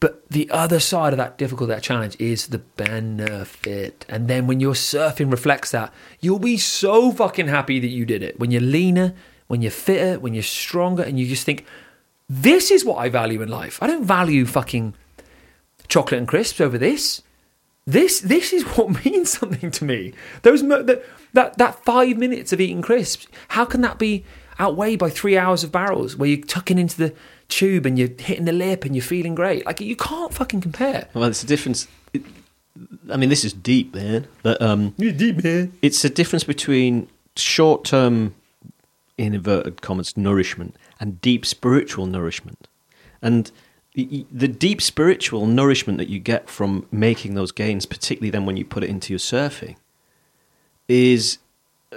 But 0.00 0.28
the 0.30 0.48
other 0.50 0.78
side 0.78 1.12
of 1.12 1.16
that 1.16 1.38
difficult, 1.38 1.68
that 1.70 1.82
challenge 1.82 2.16
is 2.20 2.48
the 2.48 2.58
benefit. 2.58 4.06
And 4.08 4.28
then 4.28 4.46
when 4.46 4.60
your 4.60 4.74
surfing 4.74 5.30
reflects 5.30 5.72
that, 5.72 5.92
you'll 6.20 6.38
be 6.38 6.56
so 6.56 7.10
fucking 7.10 7.48
happy 7.48 7.80
that 7.80 7.88
you 7.88 8.06
did 8.06 8.22
it. 8.22 8.38
When 8.38 8.52
you're 8.52 8.60
leaner, 8.60 9.14
when 9.48 9.60
you're 9.60 9.72
fitter, 9.72 10.20
when 10.20 10.34
you're 10.34 10.42
stronger, 10.44 11.02
and 11.02 11.18
you 11.18 11.26
just 11.26 11.44
think, 11.44 11.66
this 12.28 12.70
is 12.70 12.84
what 12.84 12.98
I 12.98 13.08
value 13.08 13.42
in 13.42 13.48
life. 13.48 13.82
I 13.82 13.86
don't 13.86 14.04
value 14.04 14.46
fucking 14.46 14.94
chocolate 15.88 16.18
and 16.18 16.28
crisps 16.28 16.60
over 16.60 16.78
this. 16.78 17.22
This 17.86 18.20
this 18.20 18.52
is 18.52 18.64
what 18.64 19.04
means 19.04 19.30
something 19.30 19.70
to 19.70 19.84
me. 19.84 20.12
Those 20.42 20.60
that 20.68 21.02
that 21.32 21.56
that 21.56 21.84
five 21.84 22.18
minutes 22.18 22.52
of 22.52 22.60
eating 22.60 22.82
crisps. 22.82 23.26
How 23.48 23.64
can 23.64 23.80
that 23.80 23.98
be 23.98 24.24
outweighed 24.60 24.98
by 24.98 25.08
three 25.08 25.38
hours 25.38 25.64
of 25.64 25.72
barrels 25.72 26.16
where 26.16 26.28
you're 26.28 26.44
tucking 26.44 26.78
into 26.78 26.98
the 26.98 27.14
tube 27.48 27.86
and 27.86 27.98
you're 27.98 28.08
hitting 28.18 28.44
the 28.44 28.52
lip 28.52 28.84
and 28.84 28.94
you're 28.94 29.02
feeling 29.02 29.34
great? 29.34 29.64
Like 29.66 29.80
you 29.80 29.96
can't 29.96 30.32
fucking 30.32 30.60
compare. 30.60 31.08
Well, 31.14 31.24
it's 31.24 31.42
a 31.42 31.46
difference. 31.46 31.88
It, 32.12 32.22
I 33.10 33.16
mean, 33.16 33.28
this 33.28 33.44
is 33.44 33.52
deep, 33.52 33.94
man. 33.94 34.26
But 34.42 34.60
um, 34.62 34.94
You're 34.98 35.12
deep, 35.12 35.42
man. 35.42 35.72
it's 35.82 36.04
a 36.04 36.10
difference 36.10 36.44
between 36.44 37.08
short-term, 37.36 38.34
in 39.16 39.34
inverted 39.34 39.82
commas, 39.82 40.16
nourishment 40.16 40.76
and 41.00 41.20
deep 41.20 41.44
spiritual 41.44 42.06
nourishment. 42.06 42.68
And 43.20 43.50
the 43.94 44.26
the 44.30 44.48
deep 44.48 44.80
spiritual 44.80 45.46
nourishment 45.46 45.98
that 45.98 46.08
you 46.08 46.18
get 46.20 46.48
from 46.48 46.86
making 46.92 47.34
those 47.34 47.50
gains, 47.52 47.84
particularly 47.86 48.30
then 48.30 48.46
when 48.46 48.56
you 48.56 48.64
put 48.64 48.84
it 48.84 48.90
into 48.90 49.12
your 49.12 49.18
surfing, 49.18 49.76
is 50.86 51.38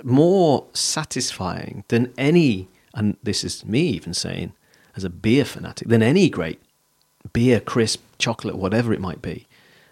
more 0.04 0.66
satisfying 0.74 1.84
than 1.90 2.12
any, 2.18 2.70
and 2.94 3.18
this 3.22 3.44
is 3.44 3.66
me 3.66 3.82
even 3.82 4.14
saying, 4.14 4.54
as 4.96 5.04
a 5.04 5.10
beer 5.10 5.46
fanatic, 5.46 5.88
than 5.88 6.04
any 6.04 6.30
great 6.30 6.62
beer, 7.34 7.60
crisp, 7.60 8.02
chocolate, 8.18 8.58
whatever 8.58 8.94
it 8.94 9.00
might 9.00 9.22
be. 9.22 9.48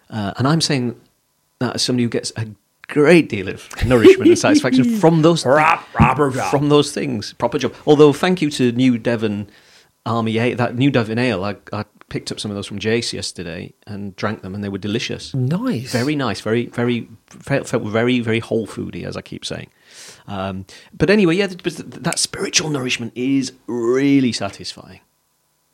Uh, 0.09 0.33
and 0.37 0.47
I'm 0.47 0.61
saying 0.61 0.99
that 1.59 1.75
as 1.75 1.81
somebody 1.83 2.03
who 2.03 2.09
gets 2.09 2.31
a 2.35 2.47
great 2.87 3.29
deal 3.29 3.47
of 3.47 3.69
nourishment 3.85 4.29
and 4.29 4.39
satisfaction 4.39 4.97
from 4.97 5.21
those 5.21 5.43
job. 6.31 6.51
from 6.51 6.69
those 6.69 6.91
things. 6.91 7.33
Proper 7.33 7.59
job. 7.59 7.75
Although, 7.85 8.13
thank 8.13 8.41
you 8.41 8.49
to 8.51 8.71
New 8.71 8.97
Devon 8.97 9.49
Army 10.05 10.37
Ale, 10.37 10.55
that 10.57 10.75
New 10.75 10.91
Devon 10.91 11.19
Ale. 11.19 11.43
I, 11.43 11.55
I 11.71 11.85
picked 12.09 12.31
up 12.31 12.39
some 12.39 12.49
of 12.49 12.55
those 12.55 12.65
from 12.65 12.79
Jace 12.79 13.13
yesterday 13.13 13.73
and 13.85 14.15
drank 14.15 14.41
them, 14.41 14.55
and 14.55 14.63
they 14.63 14.69
were 14.69 14.79
delicious. 14.79 15.33
Nice. 15.33 15.91
Very 15.91 16.15
nice. 16.15 16.41
Very, 16.41 16.65
very 16.67 17.07
felt, 17.27 17.67
felt 17.67 17.83
very, 17.83 18.19
very 18.19 18.39
whole 18.39 18.65
foody, 18.65 19.03
as 19.05 19.15
I 19.15 19.21
keep 19.21 19.45
saying. 19.45 19.69
Um, 20.29 20.65
but 20.97 21.09
anyway, 21.09 21.35
yeah, 21.35 21.47
th- 21.47 21.63
but 21.63 22.03
that 22.03 22.19
spiritual 22.19 22.69
nourishment 22.69 23.13
is 23.15 23.51
really 23.67 24.31
satisfying. 24.31 24.99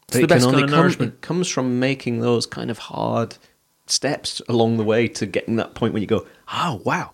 It's 0.07 0.13
But 0.13 0.17
the 0.19 0.23
it 0.23 0.27
best 0.29 0.45
kind 0.45 0.55
of 0.63 0.69
come- 0.69 0.79
nourishment. 0.79 1.13
It 1.15 1.21
comes 1.21 1.49
from 1.49 1.79
making 1.79 2.19
those 2.21 2.45
kind 2.45 2.71
of 2.71 2.77
hard 2.77 3.37
steps 3.87 4.41
along 4.47 4.77
the 4.77 4.83
way 4.83 5.07
to 5.09 5.25
getting 5.25 5.57
that 5.57 5.75
point 5.75 5.93
when 5.93 6.01
you 6.01 6.07
go, 6.07 6.25
oh 6.53 6.81
wow, 6.85 7.11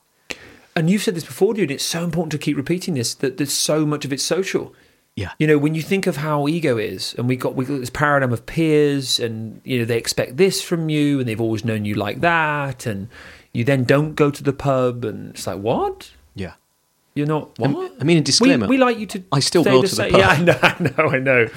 And 0.75 0.89
you've 0.89 1.01
said 1.03 1.15
this 1.15 1.25
before, 1.25 1.53
dude. 1.53 1.71
It's 1.71 1.83
so 1.83 2.03
important 2.03 2.31
to 2.31 2.37
keep 2.37 2.55
repeating 2.55 2.93
this. 2.93 3.13
That 3.15 3.37
there's 3.37 3.51
so 3.53 3.85
much 3.85 4.05
of 4.05 4.13
it 4.13 4.21
social. 4.21 4.73
yeah, 5.17 5.31
You 5.39 5.47
know, 5.47 5.57
when 5.57 5.75
you 5.75 5.81
think 5.81 6.07
of 6.07 6.17
how 6.17 6.47
ego 6.47 6.77
is, 6.77 7.13
and 7.17 7.27
we 7.27 7.35
got 7.35 7.55
we 7.55 7.65
got 7.65 7.79
this 7.79 7.89
paradigm 7.89 8.31
of 8.31 8.45
peers, 8.45 9.19
and 9.19 9.59
you 9.65 9.79
know 9.79 9.85
they 9.85 9.97
expect 9.97 10.37
this 10.37 10.61
from 10.61 10.87
you, 10.89 11.19
and 11.19 11.27
they've 11.27 11.41
always 11.41 11.65
known 11.65 11.83
you 11.85 11.95
like 11.95 12.21
that, 12.21 12.85
and 12.85 13.09
you 13.51 13.63
then 13.65 13.83
don't 13.83 14.15
go 14.15 14.29
to 14.31 14.43
the 14.43 14.53
pub, 14.53 15.03
and 15.03 15.31
it's 15.31 15.47
like 15.47 15.59
what? 15.59 16.11
yeah. 16.35 16.53
You're 17.13 17.27
not 17.27 17.59
what? 17.59 17.91
I 17.99 18.03
mean, 18.05 18.17
a 18.17 18.19
we, 18.19 18.23
disclaimer. 18.23 18.67
we 18.67 18.77
like 18.77 18.97
you 18.97 19.05
to. 19.07 19.23
I 19.33 19.41
still 19.41 19.63
go 19.65 19.81
the 19.81 19.87
to 19.89 19.95
the 19.95 20.09
pub. 20.11 20.19
Yeah, 20.19 20.27
I 20.29 20.41
know, 20.41 20.59
I 20.61 20.75
know, 20.79 21.09
I 21.09 21.19
know. 21.19 21.47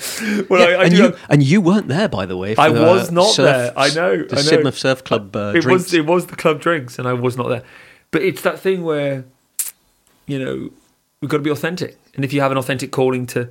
Well, 0.51 0.69
Yeah, 0.69 0.77
I, 0.79 0.81
I 0.81 0.85
and 0.87 0.97
you 0.99 1.17
and 1.29 1.43
you 1.45 1.61
weren't 1.61 1.87
there, 1.87 2.09
by 2.09 2.27
the 2.27 2.37
way. 2.37 2.57
I 2.57 2.71
the 2.71 2.81
was 2.83 3.13
not 3.13 3.27
surf- 3.31 3.45
there. 3.45 3.73
I 3.77 3.89
know, 3.95 4.17
The 4.25 4.37
I 4.37 4.43
know. 4.43 4.49
Sidmouth 4.71 4.75
Surf 4.77 5.05
Club 5.05 5.35
uh, 5.37 5.53
it 5.55 5.61
drinks. 5.61 5.85
was 5.85 5.95
it 5.95 6.07
was 6.07 6.27
the 6.27 6.35
club 6.37 6.61
drinks, 6.61 6.99
and 6.99 7.07
I 7.07 7.13
was 7.13 7.37
not 7.37 7.49
there. 7.49 7.63
But 8.11 8.23
it's 8.23 8.43
that 8.43 8.59
thing 8.59 8.83
where, 8.83 9.25
you 10.27 10.39
know, 10.45 10.71
we've 11.21 11.29
got 11.31 11.37
to 11.39 11.43
be 11.45 11.51
authentic, 11.51 11.99
and 12.17 12.25
if 12.25 12.33
you 12.33 12.41
have 12.41 12.51
an 12.51 12.59
authentic 12.59 12.91
calling 12.91 13.25
to 13.29 13.49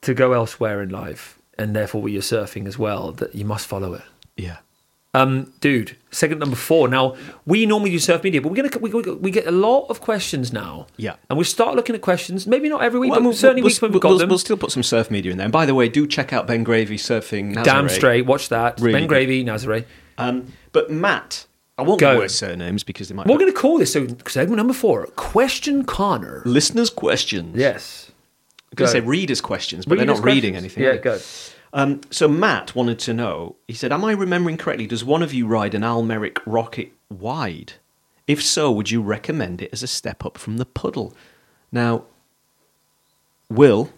to 0.00 0.14
go 0.14 0.32
elsewhere 0.32 0.80
in 0.82 0.88
life, 0.88 1.38
and 1.58 1.76
therefore 1.76 2.08
you're 2.08 2.22
surfing 2.22 2.66
as 2.66 2.78
well, 2.78 3.12
that 3.12 3.34
you 3.34 3.44
must 3.44 3.66
follow 3.66 3.92
it. 3.92 4.02
yeah, 4.36 4.58
Um, 5.16 5.52
dude, 5.60 5.96
segment 6.10 6.40
number 6.40 6.56
four. 6.56 6.88
Now 6.88 7.16
we 7.46 7.64
normally 7.66 7.90
do 7.90 7.98
surf 7.98 8.22
media, 8.24 8.40
but 8.42 8.50
we're 8.50 8.56
gonna 8.68 8.78
we, 8.80 8.90
we, 8.90 9.02
we 9.16 9.30
get 9.30 9.46
a 9.46 9.50
lot 9.50 9.86
of 9.88 10.00
questions 10.00 10.52
now. 10.52 10.86
Yeah. 10.96 11.16
and 11.30 11.36
we'll 11.38 11.44
start 11.44 11.74
looking 11.74 11.94
at 11.94 12.02
questions. 12.02 12.46
Maybe 12.46 12.68
not 12.68 12.82
every 12.82 13.00
week, 13.00 13.10
Well, 13.10 13.20
but 13.20 13.24
we'll- 13.24 13.32
certainly 13.32 13.62
we'll, 13.62 13.68
weeks 13.68 13.80
when 13.82 13.92
we've 13.92 14.00
got 14.02 14.10
we'll, 14.10 14.18
them. 14.18 14.28
we'll 14.28 14.38
still 14.38 14.56
put 14.56 14.72
some 14.72 14.82
surf 14.82 15.10
media 15.10 15.32
in 15.32 15.38
there. 15.38 15.46
And 15.46 15.52
by 15.52 15.64
the 15.66 15.74
way, 15.74 15.88
do 15.88 16.06
check 16.06 16.32
out 16.32 16.46
Ben 16.46 16.64
Gravy 16.64 16.96
surfing. 16.96 17.62
Damn 17.64 17.88
straight. 17.88 18.26
Watch 18.26 18.48
that. 18.50 18.78
Really 18.80 18.92
ben 18.92 19.02
good. 19.02 19.08
Gravy, 19.08 19.44
Nazare. 19.44 19.84
Um, 20.18 20.52
but 20.72 20.90
Matt, 20.90 21.46
I 21.78 21.82
won't 21.82 22.00
Go. 22.00 22.16
away 22.16 22.28
surnames 22.28 22.82
because 22.84 23.08
they 23.08 23.14
might. 23.14 23.26
We're 23.26 23.38
going 23.38 23.52
to 23.52 23.58
call 23.58 23.78
this 23.78 23.92
so 23.92 24.06
segment 24.26 24.56
number 24.56 24.72
four. 24.74 25.06
Question 25.16 25.84
Connor. 25.84 26.42
listeners' 26.44 26.90
questions. 26.90 27.56
Yes. 27.56 28.10
I'm 28.72 28.76
going 28.76 28.86
to 28.88 28.92
say 28.92 29.00
readers' 29.00 29.40
questions, 29.40 29.84
but 29.86 29.96
they're 29.96 30.06
Readers' 30.06 30.20
not 30.20 30.26
reading 30.26 30.56
anything. 30.56 30.82
Yeah, 30.84 30.96
go. 30.96 31.18
Um, 31.72 32.00
so 32.10 32.26
Matt 32.28 32.74
wanted 32.74 32.98
to 33.00 33.12
know. 33.14 33.56
He 33.68 33.74
said, 33.74 33.92
"Am 33.92 34.04
I 34.04 34.12
remembering 34.12 34.56
correctly? 34.56 34.86
Does 34.86 35.04
one 35.04 35.22
of 35.22 35.34
you 35.34 35.46
ride 35.46 35.74
an 35.74 35.82
Al 35.84 36.02
Merrick 36.02 36.38
Rocket 36.46 36.92
wide? 37.10 37.74
If 38.26 38.42
so, 38.42 38.70
would 38.72 38.90
you 38.90 39.02
recommend 39.02 39.62
it 39.62 39.70
as 39.72 39.82
a 39.82 39.86
step 39.86 40.24
up 40.24 40.38
from 40.38 40.56
the 40.58 40.64
puddle?" 40.66 41.14
Now, 41.72 42.04
Will, 43.50 43.90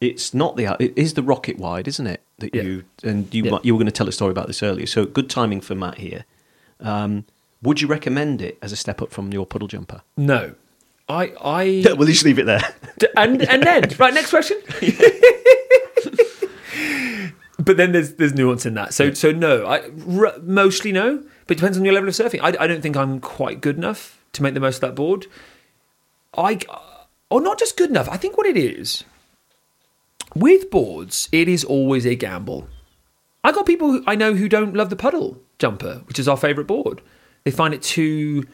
it's 0.00 0.34
not 0.34 0.56
the 0.56 0.76
it 0.80 0.92
is 0.96 1.14
the 1.14 1.22
Rocket 1.22 1.58
wide, 1.58 1.86
isn't 1.88 2.06
it? 2.06 2.20
That 2.38 2.54
Yeah. 2.54 2.62
you 2.62 2.84
and 3.02 3.32
you 3.34 3.44
Yeah. 3.44 3.58
you 3.62 3.74
were 3.74 3.78
going 3.78 3.86
to 3.86 3.92
tell 3.92 4.08
a 4.08 4.12
story 4.12 4.32
about 4.32 4.46
this 4.48 4.62
earlier. 4.62 4.86
So 4.86 5.04
good 5.04 5.30
timing 5.30 5.60
for 5.60 5.74
Matt 5.74 5.98
here. 5.98 6.24
Um, 6.80 7.24
would 7.62 7.80
you 7.80 7.88
recommend 7.88 8.42
it 8.42 8.58
as 8.60 8.72
a 8.72 8.76
step 8.76 9.00
up 9.00 9.10
from 9.12 9.32
your 9.32 9.46
puddle 9.46 9.68
jumper? 9.68 10.02
No. 10.16 10.54
I 11.08 11.32
I 11.40 11.84
we'll 11.96 12.08
just 12.08 12.24
leave 12.24 12.38
it 12.38 12.46
there. 12.46 12.62
And 13.16 13.42
and 13.42 13.62
then 13.62 13.84
right 13.98 14.12
next 14.12 14.30
question. 14.30 14.58
But 17.58 17.76
then 17.76 17.92
there's 17.92 18.14
there's 18.14 18.34
nuance 18.34 18.66
in 18.66 18.74
that. 18.74 18.94
So 18.94 19.12
so 19.14 19.30
no, 19.30 19.64
I 19.66 19.90
r- 20.08 20.34
mostly 20.42 20.92
no, 20.92 21.22
but 21.46 21.52
it 21.52 21.60
depends 21.60 21.78
on 21.78 21.84
your 21.84 21.94
level 21.94 22.08
of 22.08 22.14
surfing. 22.14 22.40
I, 22.42 22.62
I 22.62 22.66
don't 22.66 22.82
think 22.82 22.96
I'm 22.96 23.20
quite 23.20 23.60
good 23.60 23.76
enough 23.76 24.18
to 24.32 24.42
make 24.42 24.54
the 24.54 24.60
most 24.60 24.76
of 24.76 24.80
that 24.82 24.94
board. 24.94 25.26
I 26.36 26.58
or 27.30 27.40
not 27.40 27.58
just 27.58 27.76
good 27.76 27.90
enough. 27.90 28.08
I 28.08 28.16
think 28.16 28.36
what 28.36 28.46
it 28.46 28.56
is 28.56 29.04
with 30.34 30.70
boards, 30.70 31.28
it 31.32 31.48
is 31.48 31.64
always 31.64 32.04
a 32.06 32.14
gamble. 32.14 32.68
I 33.42 33.52
got 33.52 33.66
people 33.66 33.92
who 33.92 34.04
I 34.06 34.16
know 34.16 34.34
who 34.34 34.48
don't 34.48 34.74
love 34.74 34.90
the 34.90 34.96
puddle 34.96 35.40
jumper, 35.58 36.02
which 36.06 36.18
is 36.18 36.28
our 36.28 36.36
favourite 36.36 36.66
board. 36.66 37.00
They 37.44 37.50
find 37.50 37.74
it 37.74 37.82
too 37.82 38.46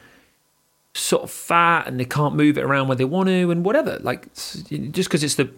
sort 0.95 1.23
of 1.23 1.31
fat 1.31 1.87
and 1.87 1.99
they 1.99 2.05
can't 2.05 2.35
move 2.35 2.59
it 2.59 2.65
around 2.65 2.89
where 2.89 2.97
they 2.97 3.05
want 3.05 3.29
to 3.29 3.51
and 3.51 3.65
whatever. 3.65 3.99
Like 4.01 4.33
just 4.35 4.65
because 5.09 5.23
it's 5.23 5.37
the 5.37 5.51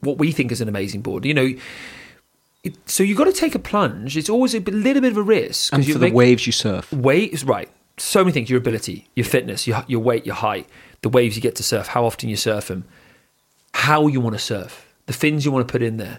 what 0.00 0.18
we 0.18 0.32
think 0.32 0.52
is 0.52 0.60
an 0.60 0.68
amazing 0.68 1.02
board, 1.02 1.24
you 1.24 1.34
know. 1.34 1.54
It, 2.62 2.74
so 2.90 3.02
you've 3.02 3.16
got 3.16 3.24
to 3.24 3.32
take 3.32 3.54
a 3.54 3.58
plunge. 3.58 4.16
It's 4.18 4.28
always 4.28 4.54
a 4.54 4.60
little 4.60 5.00
bit 5.00 5.12
of 5.12 5.16
a 5.16 5.22
risk 5.22 5.72
And 5.72 5.86
for 5.86 5.98
the 5.98 6.10
waves 6.10 6.46
you 6.46 6.52
surf. 6.52 6.92
weight 6.92 7.32
is 7.32 7.42
right. 7.44 7.70
So 7.96 8.22
many 8.22 8.32
things: 8.32 8.50
your 8.50 8.58
ability, 8.58 9.08
your 9.16 9.24
fitness, 9.24 9.66
your 9.66 9.82
your 9.88 10.00
weight, 10.00 10.26
your 10.26 10.34
height, 10.34 10.66
the 11.02 11.08
waves 11.08 11.36
you 11.36 11.42
get 11.42 11.56
to 11.56 11.62
surf, 11.62 11.88
how 11.88 12.04
often 12.04 12.28
you 12.28 12.36
surf 12.36 12.68
them, 12.68 12.84
how 13.72 14.06
you 14.08 14.20
want 14.20 14.34
to 14.34 14.38
surf, 14.38 14.86
the 15.06 15.12
fins 15.14 15.44
you 15.44 15.52
want 15.52 15.66
to 15.66 15.72
put 15.72 15.82
in 15.82 15.96
there, 15.96 16.18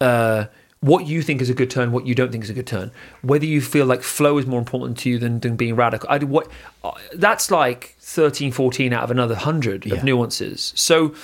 uh, 0.00 0.46
what 0.80 1.06
you 1.06 1.22
think 1.22 1.40
is 1.42 1.50
a 1.50 1.54
good 1.54 1.70
turn, 1.70 1.92
what 1.92 2.06
you 2.06 2.14
don't 2.14 2.30
think 2.32 2.44
is 2.44 2.50
a 2.50 2.54
good 2.54 2.66
turn, 2.66 2.90
whether 3.22 3.44
you 3.46 3.60
feel 3.60 3.84
like 3.84 4.02
flow 4.02 4.38
is 4.38 4.46
more 4.46 4.58
important 4.60 4.96
to 4.98 5.10
you 5.10 5.18
than, 5.18 5.40
than 5.40 5.56
being 5.56 5.74
radical. 5.76 6.08
I, 6.08 6.18
what 6.18 6.48
uh, 6.84 6.92
that's 7.14 7.50
like 7.50 7.96
13, 8.00 8.52
14 8.52 8.92
out 8.92 9.02
of 9.02 9.10
another 9.10 9.34
hundred 9.34 9.84
Yeah. 9.86 9.96
of 9.96 10.04
nuances. 10.04 10.72
So 10.76 11.14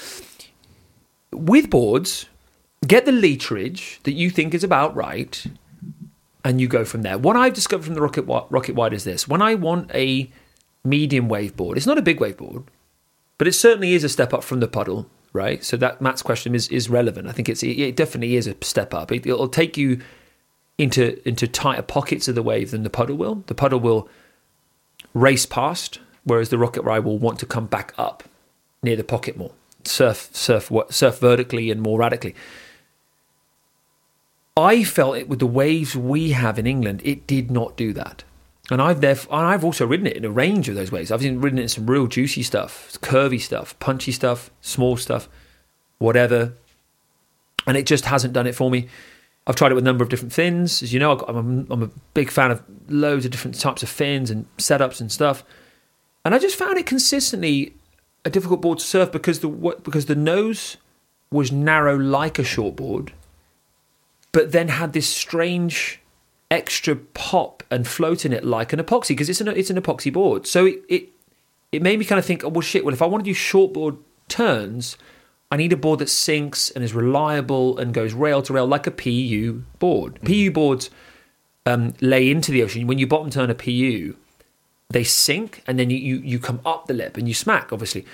with 1.35 1.70
boards, 1.70 2.26
get 2.87 3.05
the 3.05 3.12
literage 3.12 4.03
that 4.05 4.12
you 4.12 4.30
think 4.30 4.55
is 4.55 4.64
about 4.64 4.95
right, 4.95 5.47
and 6.45 6.61
you 6.61 6.68
go 6.68 6.85
from 6.85 7.03
there. 7.03 7.18
What 7.18 7.37
I've 7.37 7.55
discovered 7.55 7.85
from 7.85 7.95
the 7.95 8.03
Rocket 8.03 8.22
Rocket 8.22 8.74
Wide 8.74 8.93
is 8.95 9.05
this: 9.05 9.26
when 9.28 9.43
I 9.43 9.55
want 9.55 9.91
a 9.95 10.30
medium 10.85 11.28
wave 11.28 11.57
board, 11.57 11.76
it's 11.76 11.87
not 11.87 11.99
a 11.99 12.03
big 12.03 12.20
wave 12.20 12.37
board. 12.37 12.64
but 13.39 13.49
it 13.49 13.53
certainly 13.53 13.95
is 13.95 14.05
a 14.05 14.09
step 14.09 14.32
up 14.32 14.45
from 14.45 14.61
the 14.61 14.68
puddle, 14.68 15.07
right? 15.32 15.64
So 15.64 15.76
that 15.78 16.01
Matt's 16.01 16.22
question 16.22 16.55
is 16.55 16.68
is 16.68 16.89
relevant. 16.89 17.28
I 17.28 17.32
think 17.32 17.49
it's 17.49 17.62
it 17.62 17.97
definitely 17.97 18.37
is 18.37 18.47
a 18.47 18.55
step 18.62 18.95
up. 18.95 19.11
It, 19.12 19.26
it'll 19.26 19.49
take 19.49 19.76
you 19.76 20.01
into 20.78 21.26
into 21.28 21.47
tighter 21.47 21.82
pockets 21.82 22.28
of 22.28 22.35
the 22.35 22.43
wave 22.43 22.70
than 22.70 22.82
the 22.82 22.91
puddle 22.91 23.16
will. 23.16 23.43
The 23.47 23.55
puddle 23.55 23.80
will 23.80 24.09
race 25.12 25.47
past, 25.47 26.01
whereas 26.24 26.49
the 26.49 26.59
Rocket 26.59 26.85
Wide 26.85 27.05
will 27.05 27.18
want 27.18 27.39
to 27.41 27.47
come 27.47 27.66
back 27.66 27.93
up 27.99 28.24
near 28.82 28.97
the 28.97 29.05
pocket 29.05 29.37
more, 29.37 29.53
surf 29.87 30.30
surf 30.32 30.70
surf 30.91 31.18
vertically 31.18 31.70
and 31.70 31.80
more 31.80 31.99
radically. 31.99 32.35
I 34.57 34.85
felt 34.85 35.16
it 35.16 35.28
with 35.28 35.41
the 35.41 35.47
waves 35.47 35.97
we 35.97 36.30
have 36.30 36.59
in 36.59 36.66
England, 36.66 37.03
it 37.05 37.26
did 37.26 37.51
not 37.51 37.76
do 37.76 37.93
that. 37.95 38.22
And 38.70 38.80
I've 38.80 39.03
and 39.05 39.28
I've 39.30 39.64
also 39.64 39.87
ridden 39.87 40.07
it 40.07 40.16
in 40.16 40.24
a 40.24 40.30
range 40.30 40.68
of 40.68 40.74
those 40.74 40.91
waves. 40.91 41.11
I've 41.11 41.20
ridden 41.22 41.59
it 41.59 41.62
in 41.62 41.68
some 41.68 41.87
real 41.87 42.07
juicy 42.07 42.43
stuff, 42.43 42.97
curvy 43.03 43.41
stuff, 43.41 43.78
punchy 43.78 44.12
stuff, 44.12 44.51
small 44.62 44.97
stuff, 44.97 45.28
whatever. 45.99 46.55
And 47.66 47.76
it 47.76 47.87
just 47.87 48.07
hasn't 48.07 48.32
done 48.32 48.47
it 48.47 48.55
for 48.55 48.70
me. 48.70 48.89
I've 49.47 49.57
tried 49.57 49.72
it 49.72 49.74
with 49.74 49.85
a 49.85 49.87
number 49.87 50.03
of 50.03 50.09
different 50.09 50.32
fins. 50.32 50.82
As 50.82 50.95
you 50.95 51.01
know, 51.01 51.18
I'm 51.28 51.66
I'm 51.70 51.82
a 51.82 51.91
big 52.14 52.30
fan 52.30 52.51
of 52.51 52.62
loads 52.89 53.26
of 53.26 53.30
different 53.32 53.61
types 53.61 53.82
of 53.82 53.91
fins 53.91 54.30
and 54.30 54.47
setups 54.57 55.01
and 55.01 55.12
stuff. 55.12 55.45
And 56.24 56.35
I 56.35 56.39
just 56.39 56.57
found 56.57 56.78
it 56.78 56.87
consistently 56.87 57.74
a 58.25 58.31
difficult 58.31 58.62
board 58.62 58.79
to 58.79 58.85
surf 58.85 59.12
because 59.12 59.41
the 59.41 59.49
because 59.49 60.07
the 60.07 60.14
nose 60.14 60.77
was 61.31 61.51
narrow 61.53 61.97
like 61.97 62.39
a 62.39 62.43
shortboard, 62.43 63.11
but 64.33 64.53
then 64.53 64.68
had 64.68 64.93
this 64.93 65.09
strange 65.09 66.01
extra 66.51 66.95
pop 66.95 67.62
and 67.70 67.87
float 67.89 68.25
in 68.25 68.33
it 68.33 68.45
like 68.45 68.72
an 68.72 68.79
epoxy 68.79 69.09
because 69.09 69.29
it's 69.29 69.41
an 69.41 69.49
it's 69.49 69.70
an 69.70 69.81
epoxy 69.81 70.12
board. 70.12 70.47
So 70.47 70.66
it, 70.66 70.83
it 70.89 71.09
it 71.72 71.83
made 71.83 71.99
me 71.99 72.05
kind 72.05 72.18
of 72.18 72.25
think, 72.25 72.45
oh 72.45 72.49
well, 72.49 72.61
shit. 72.61 72.85
Well, 72.85 72.95
if 72.95 73.03
I 73.03 73.07
want 73.07 73.25
to 73.25 73.31
do 73.31 73.37
shortboard 73.37 73.99
turns, 74.29 74.97
I 75.51 75.57
need 75.57 75.72
a 75.72 75.77
board 75.77 75.99
that 75.99 76.09
sinks 76.09 76.70
and 76.70 76.85
is 76.85 76.95
reliable 76.95 77.79
and 77.79 77.93
goes 77.93 78.14
rail 78.14 78.43
to 78.43 78.53
rail 78.53 78.66
like 78.66 78.87
a 78.87 78.91
PU 78.91 79.64
board. 79.79 80.20
Mm. 80.22 80.27
PU 80.27 80.51
boards 80.51 80.91
um, 81.66 81.95
lay 82.01 82.31
into 82.31 82.53
the 82.53 82.62
ocean. 82.62 82.87
When 82.87 82.99
you 82.99 83.07
bottom 83.07 83.31
turn 83.31 83.51
a 83.51 83.55
PU, 83.55 84.16
they 84.95 85.05
sink 85.05 85.61
and 85.66 85.76
then 85.76 85.90
you, 85.90 85.99
you 85.99 86.16
you 86.18 86.38
come 86.38 86.61
up 86.64 86.86
the 86.86 86.95
lip 86.95 87.16
and 87.16 87.26
you 87.26 87.34
smack. 87.34 87.72
Obviously, 87.72 88.07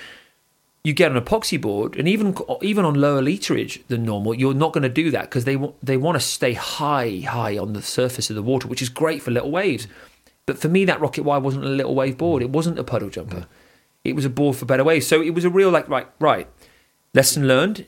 you 0.83 0.95
get 0.95 1.13
an 1.13 1.23
epoxy 1.23 1.61
board, 1.61 1.95
and 1.95 2.09
even 2.09 2.35
even 2.63 2.87
on 2.87 2.95
lower 2.95 3.21
literage 3.21 3.87
than 3.89 4.03
normal, 4.03 4.35
you're 4.35 4.55
not 4.55 4.73
going 4.73 4.83
to 4.83 4.89
do 4.89 5.11
that 5.11 5.25
because 5.25 5.45
they 5.45 5.57
want 5.57 5.75
they 5.85 5.99
want 5.99 6.17
to 6.17 6.21
stay 6.21 6.55
high 6.55 7.23
high 7.29 7.59
on 7.59 7.75
the 7.75 7.83
surface 7.83 8.31
of 8.31 8.37
the 8.37 8.43
water, 8.43 8.67
which 8.67 8.81
is 8.81 8.89
great 8.89 9.23
for 9.23 9.31
little 9.31 9.51
waves. 9.51 9.87
But 10.47 10.59
for 10.59 10.69
me, 10.69 10.87
that 10.87 11.01
Rocket 11.01 11.23
Wide 11.23 11.43
wasn't 11.43 11.65
a 11.65 11.69
little 11.69 11.95
wave 11.95 12.17
board. 12.17 12.43
It 12.43 12.51
wasn't 12.51 12.79
a 12.79 12.83
puddle 12.83 13.11
jumper. 13.11 13.47
It 14.03 14.17
was 14.17 14.25
a 14.25 14.31
board 14.31 14.57
for 14.57 14.65
better 14.65 14.83
waves. 14.83 15.07
So 15.07 15.21
it 15.21 15.35
was 15.35 15.45
a 15.45 15.51
real 15.51 15.71
like 15.71 15.87
right 15.87 16.09
right 16.19 16.49
lesson 17.13 17.47
learned. 17.47 17.87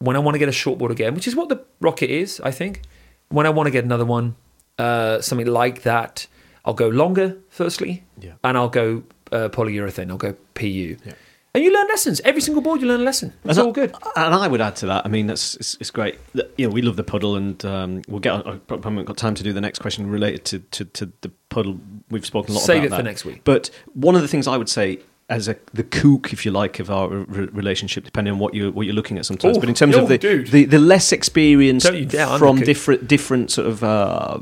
When 0.00 0.16
I 0.16 0.18
want 0.18 0.34
to 0.34 0.40
get 0.40 0.48
a 0.48 0.52
short 0.52 0.80
board 0.80 0.90
again, 0.90 1.14
which 1.14 1.28
is 1.28 1.36
what 1.36 1.48
the 1.48 1.64
Rocket 1.80 2.10
is, 2.10 2.40
I 2.40 2.50
think. 2.50 2.82
When 3.28 3.46
I 3.46 3.50
want 3.50 3.68
to 3.68 3.70
get 3.70 3.84
another 3.84 4.04
one, 4.04 4.34
uh, 4.78 5.20
something 5.20 5.46
like 5.46 5.82
that, 5.82 6.26
I'll 6.64 6.74
go 6.74 6.88
longer 6.88 7.38
firstly, 7.48 8.04
yeah. 8.20 8.32
and 8.44 8.56
I'll 8.56 8.68
go 8.68 9.02
uh, 9.32 9.48
polyurethane. 9.48 10.10
I'll 10.10 10.16
go 10.16 10.34
PU. 10.54 10.96
Yeah. 11.04 11.12
And 11.54 11.62
you 11.62 11.72
learn 11.72 11.86
lessons. 11.88 12.20
Every 12.24 12.40
single 12.40 12.62
board, 12.62 12.80
you 12.80 12.86
learn 12.86 13.02
a 13.02 13.04
lesson. 13.04 13.34
It's 13.44 13.58
and 13.58 13.66
all 13.66 13.72
good. 13.72 13.94
And 14.16 14.34
I 14.34 14.48
would 14.48 14.62
add 14.62 14.76
to 14.76 14.86
that. 14.86 15.04
I 15.04 15.08
mean, 15.10 15.26
that's 15.26 15.54
it's, 15.56 15.76
it's 15.80 15.90
great. 15.90 16.18
You 16.56 16.66
know, 16.66 16.72
we 16.72 16.80
love 16.80 16.96
the 16.96 17.04
puddle, 17.04 17.36
and 17.36 17.62
um, 17.66 18.02
we'll 18.08 18.20
get. 18.20 18.46
I 18.46 18.58
haven't 18.70 19.04
got 19.04 19.18
time 19.18 19.34
to 19.34 19.42
do 19.42 19.52
the 19.52 19.60
next 19.60 19.80
question 19.80 20.08
related 20.08 20.46
to, 20.46 20.58
to, 20.60 20.84
to 20.86 21.12
the 21.20 21.30
puddle. 21.50 21.78
We've 22.10 22.24
spoken 22.24 22.52
a 22.52 22.54
lot. 22.54 22.64
Save 22.64 22.84
about 22.84 22.94
it 22.94 23.02
for 23.02 23.02
next 23.02 23.24
week. 23.26 23.42
But 23.44 23.68
one 23.92 24.14
of 24.14 24.22
the 24.22 24.28
things 24.28 24.46
I 24.46 24.56
would 24.56 24.70
say 24.70 25.00
as 25.28 25.48
a, 25.48 25.56
the 25.72 25.82
kook, 25.82 26.32
if 26.32 26.44
you 26.44 26.50
like, 26.50 26.78
of 26.78 26.90
our 26.90 27.08
re- 27.08 27.46
relationship, 27.46 28.04
depending 28.04 28.34
on 28.34 28.38
what 28.38 28.54
you 28.54 28.70
what 28.72 28.86
you're 28.86 28.94
looking 28.94 29.18
at 29.18 29.26
sometimes. 29.26 29.56
Ooh, 29.56 29.60
but 29.60 29.68
in 29.68 29.74
terms 29.74 29.96
oh, 29.96 30.02
of 30.02 30.08
the, 30.08 30.18
the, 30.18 30.64
the 30.64 30.78
less 30.78 31.12
experience 31.12 31.84
down, 31.84 32.38
from 32.38 32.56
different 32.60 33.08
different 33.08 33.50
sort 33.50 33.68
of 33.68 33.82
uh, 33.82 34.38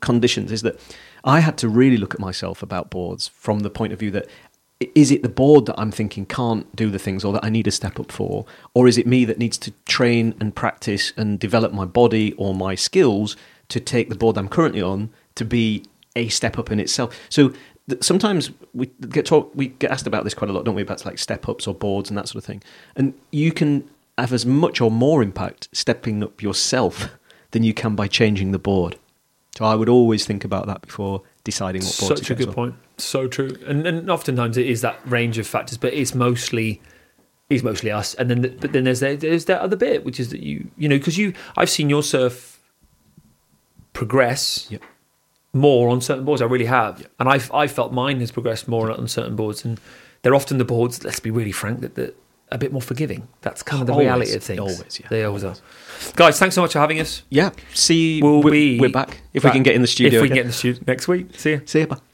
conditions, 0.00 0.52
is 0.52 0.62
that 0.62 0.78
I 1.24 1.40
had 1.40 1.56
to 1.58 1.68
really 1.68 1.96
look 1.96 2.14
at 2.14 2.20
myself 2.20 2.62
about 2.62 2.90
boards 2.90 3.28
from 3.28 3.60
the 3.60 3.70
point 3.70 3.92
of 3.92 3.98
view 3.98 4.10
that 4.12 4.28
is 4.94 5.10
it 5.10 5.22
the 5.22 5.28
board 5.28 5.66
that 5.66 5.78
I'm 5.78 5.90
thinking 5.90 6.26
can't 6.26 6.74
do 6.74 6.90
the 6.90 6.98
things 6.98 7.24
or 7.24 7.32
that 7.34 7.44
I 7.44 7.48
need 7.48 7.66
a 7.66 7.70
step 7.70 7.98
up 7.98 8.10
for? 8.10 8.44
Or 8.74 8.88
is 8.88 8.98
it 8.98 9.06
me 9.06 9.24
that 9.24 9.38
needs 9.38 9.56
to 9.58 9.72
train 9.86 10.34
and 10.40 10.54
practice 10.54 11.12
and 11.16 11.38
develop 11.38 11.72
my 11.72 11.84
body 11.84 12.32
or 12.34 12.54
my 12.54 12.74
skills 12.74 13.36
to 13.68 13.80
take 13.80 14.08
the 14.08 14.16
board 14.16 14.36
I'm 14.36 14.48
currently 14.48 14.82
on 14.82 15.10
to 15.36 15.44
be 15.44 15.84
a 16.16 16.28
step 16.28 16.58
up 16.58 16.70
in 16.70 16.80
itself? 16.80 17.16
So 17.28 17.52
sometimes 18.00 18.50
we 18.72 18.86
get 19.08 19.26
talk, 19.26 19.50
we 19.54 19.68
get 19.68 19.90
asked 19.90 20.06
about 20.06 20.24
this 20.24 20.34
quite 20.34 20.50
a 20.50 20.52
lot, 20.52 20.64
don't 20.64 20.74
we? 20.74 20.82
About 20.82 21.04
like 21.04 21.18
step 21.18 21.48
ups 21.48 21.66
or 21.66 21.74
boards 21.74 22.10
and 22.10 22.18
that 22.18 22.28
sort 22.28 22.36
of 22.36 22.44
thing. 22.44 22.62
And 22.96 23.14
you 23.30 23.52
can 23.52 23.88
have 24.18 24.32
as 24.32 24.46
much 24.46 24.80
or 24.80 24.90
more 24.90 25.22
impact 25.22 25.68
stepping 25.72 26.22
up 26.22 26.42
yourself 26.42 27.08
than 27.50 27.62
you 27.62 27.74
can 27.74 27.94
by 27.94 28.08
changing 28.08 28.52
the 28.52 28.58
board. 28.58 28.98
So 29.56 29.64
I 29.64 29.74
would 29.74 29.88
always 29.88 30.26
think 30.26 30.44
about 30.44 30.66
that 30.66 30.82
before 30.82 31.22
deciding 31.44 31.82
what 31.82 31.96
board 32.00 32.16
to 32.16 32.22
choose. 32.22 32.26
Such 32.26 32.30
a 32.30 32.34
good 32.34 32.48
on. 32.48 32.54
point. 32.54 32.74
So 32.98 33.28
true. 33.28 33.56
And 33.66 33.86
and 33.86 34.10
oftentimes 34.10 34.56
it 34.56 34.66
is 34.66 34.80
that 34.80 34.98
range 35.04 35.38
of 35.38 35.46
factors, 35.46 35.78
but 35.78 35.92
it's 35.94 36.14
mostly 36.14 36.80
it's 37.50 37.62
mostly 37.62 37.90
us. 37.90 38.14
And 38.14 38.30
then 38.30 38.40
the, 38.42 38.48
but 38.48 38.72
then 38.72 38.84
there's 38.84 39.00
that, 39.00 39.20
there's 39.20 39.44
that 39.44 39.60
other 39.60 39.76
bit, 39.76 40.04
which 40.04 40.18
is 40.18 40.30
that 40.30 40.40
you 40.40 40.70
you 40.76 40.88
know 40.88 40.98
because 40.98 41.18
you 41.18 41.34
I've 41.56 41.70
seen 41.70 41.88
your 41.88 42.02
surf 42.02 42.60
progress 43.92 44.66
Yep. 44.70 44.82
More 45.54 45.88
on 45.88 46.00
certain 46.00 46.24
boards. 46.24 46.42
I 46.42 46.46
really 46.46 46.64
have, 46.66 47.00
Yep. 47.00 47.10
and 47.20 47.28
I've 47.28 47.50
I 47.52 47.66
felt 47.66 47.92
mine 47.92 48.20
has 48.20 48.30
progressed 48.32 48.68
more 48.68 48.90
on 48.90 49.08
certain 49.08 49.36
boards, 49.36 49.64
and 49.64 49.80
they're 50.22 50.34
often 50.34 50.58
the 50.58 50.64
boards. 50.64 51.04
Let's 51.04 51.20
be 51.20 51.30
really 51.30 51.52
frank 51.52 51.80
that 51.80 51.94
that 51.94 52.16
a 52.50 52.58
bit 52.58 52.72
more 52.72 52.82
forgiving. 52.82 53.26
That's 53.40 53.62
kind 53.62 53.80
of 53.80 53.86
the 53.86 53.92
Always. 53.94 54.04
reality 54.06 54.34
of 54.34 54.42
things. 54.42 54.60
Always, 54.60 55.00
yeah. 55.00 55.06
They 55.08 55.24
always 55.24 55.42
are. 55.44 55.54
Guys, 56.14 56.38
thanks 56.38 56.54
so 56.54 56.60
much 56.60 56.72
for 56.74 56.78
having 56.78 57.00
us. 57.00 57.22
Yeah. 57.30 57.50
See, 57.72 58.20
We'll 58.22 58.42
we're, 58.42 58.50
be 58.50 58.78
we're 58.80 58.90
back 58.90 59.22
if 59.32 59.42
we 59.44 59.50
can 59.50 59.62
get 59.62 59.74
in 59.74 59.80
the 59.80 59.88
studio. 59.88 60.18
If 60.18 60.22
we 60.22 60.28
can 60.28 60.34
get 60.36 60.42
in 60.42 60.48
the 60.48 60.52
studio 60.52 60.82
next 60.86 61.08
week. 61.08 61.28
See 61.38 61.50
you. 61.52 61.62
See 61.64 61.80
you. 61.80 61.86
Bye. 61.86 62.13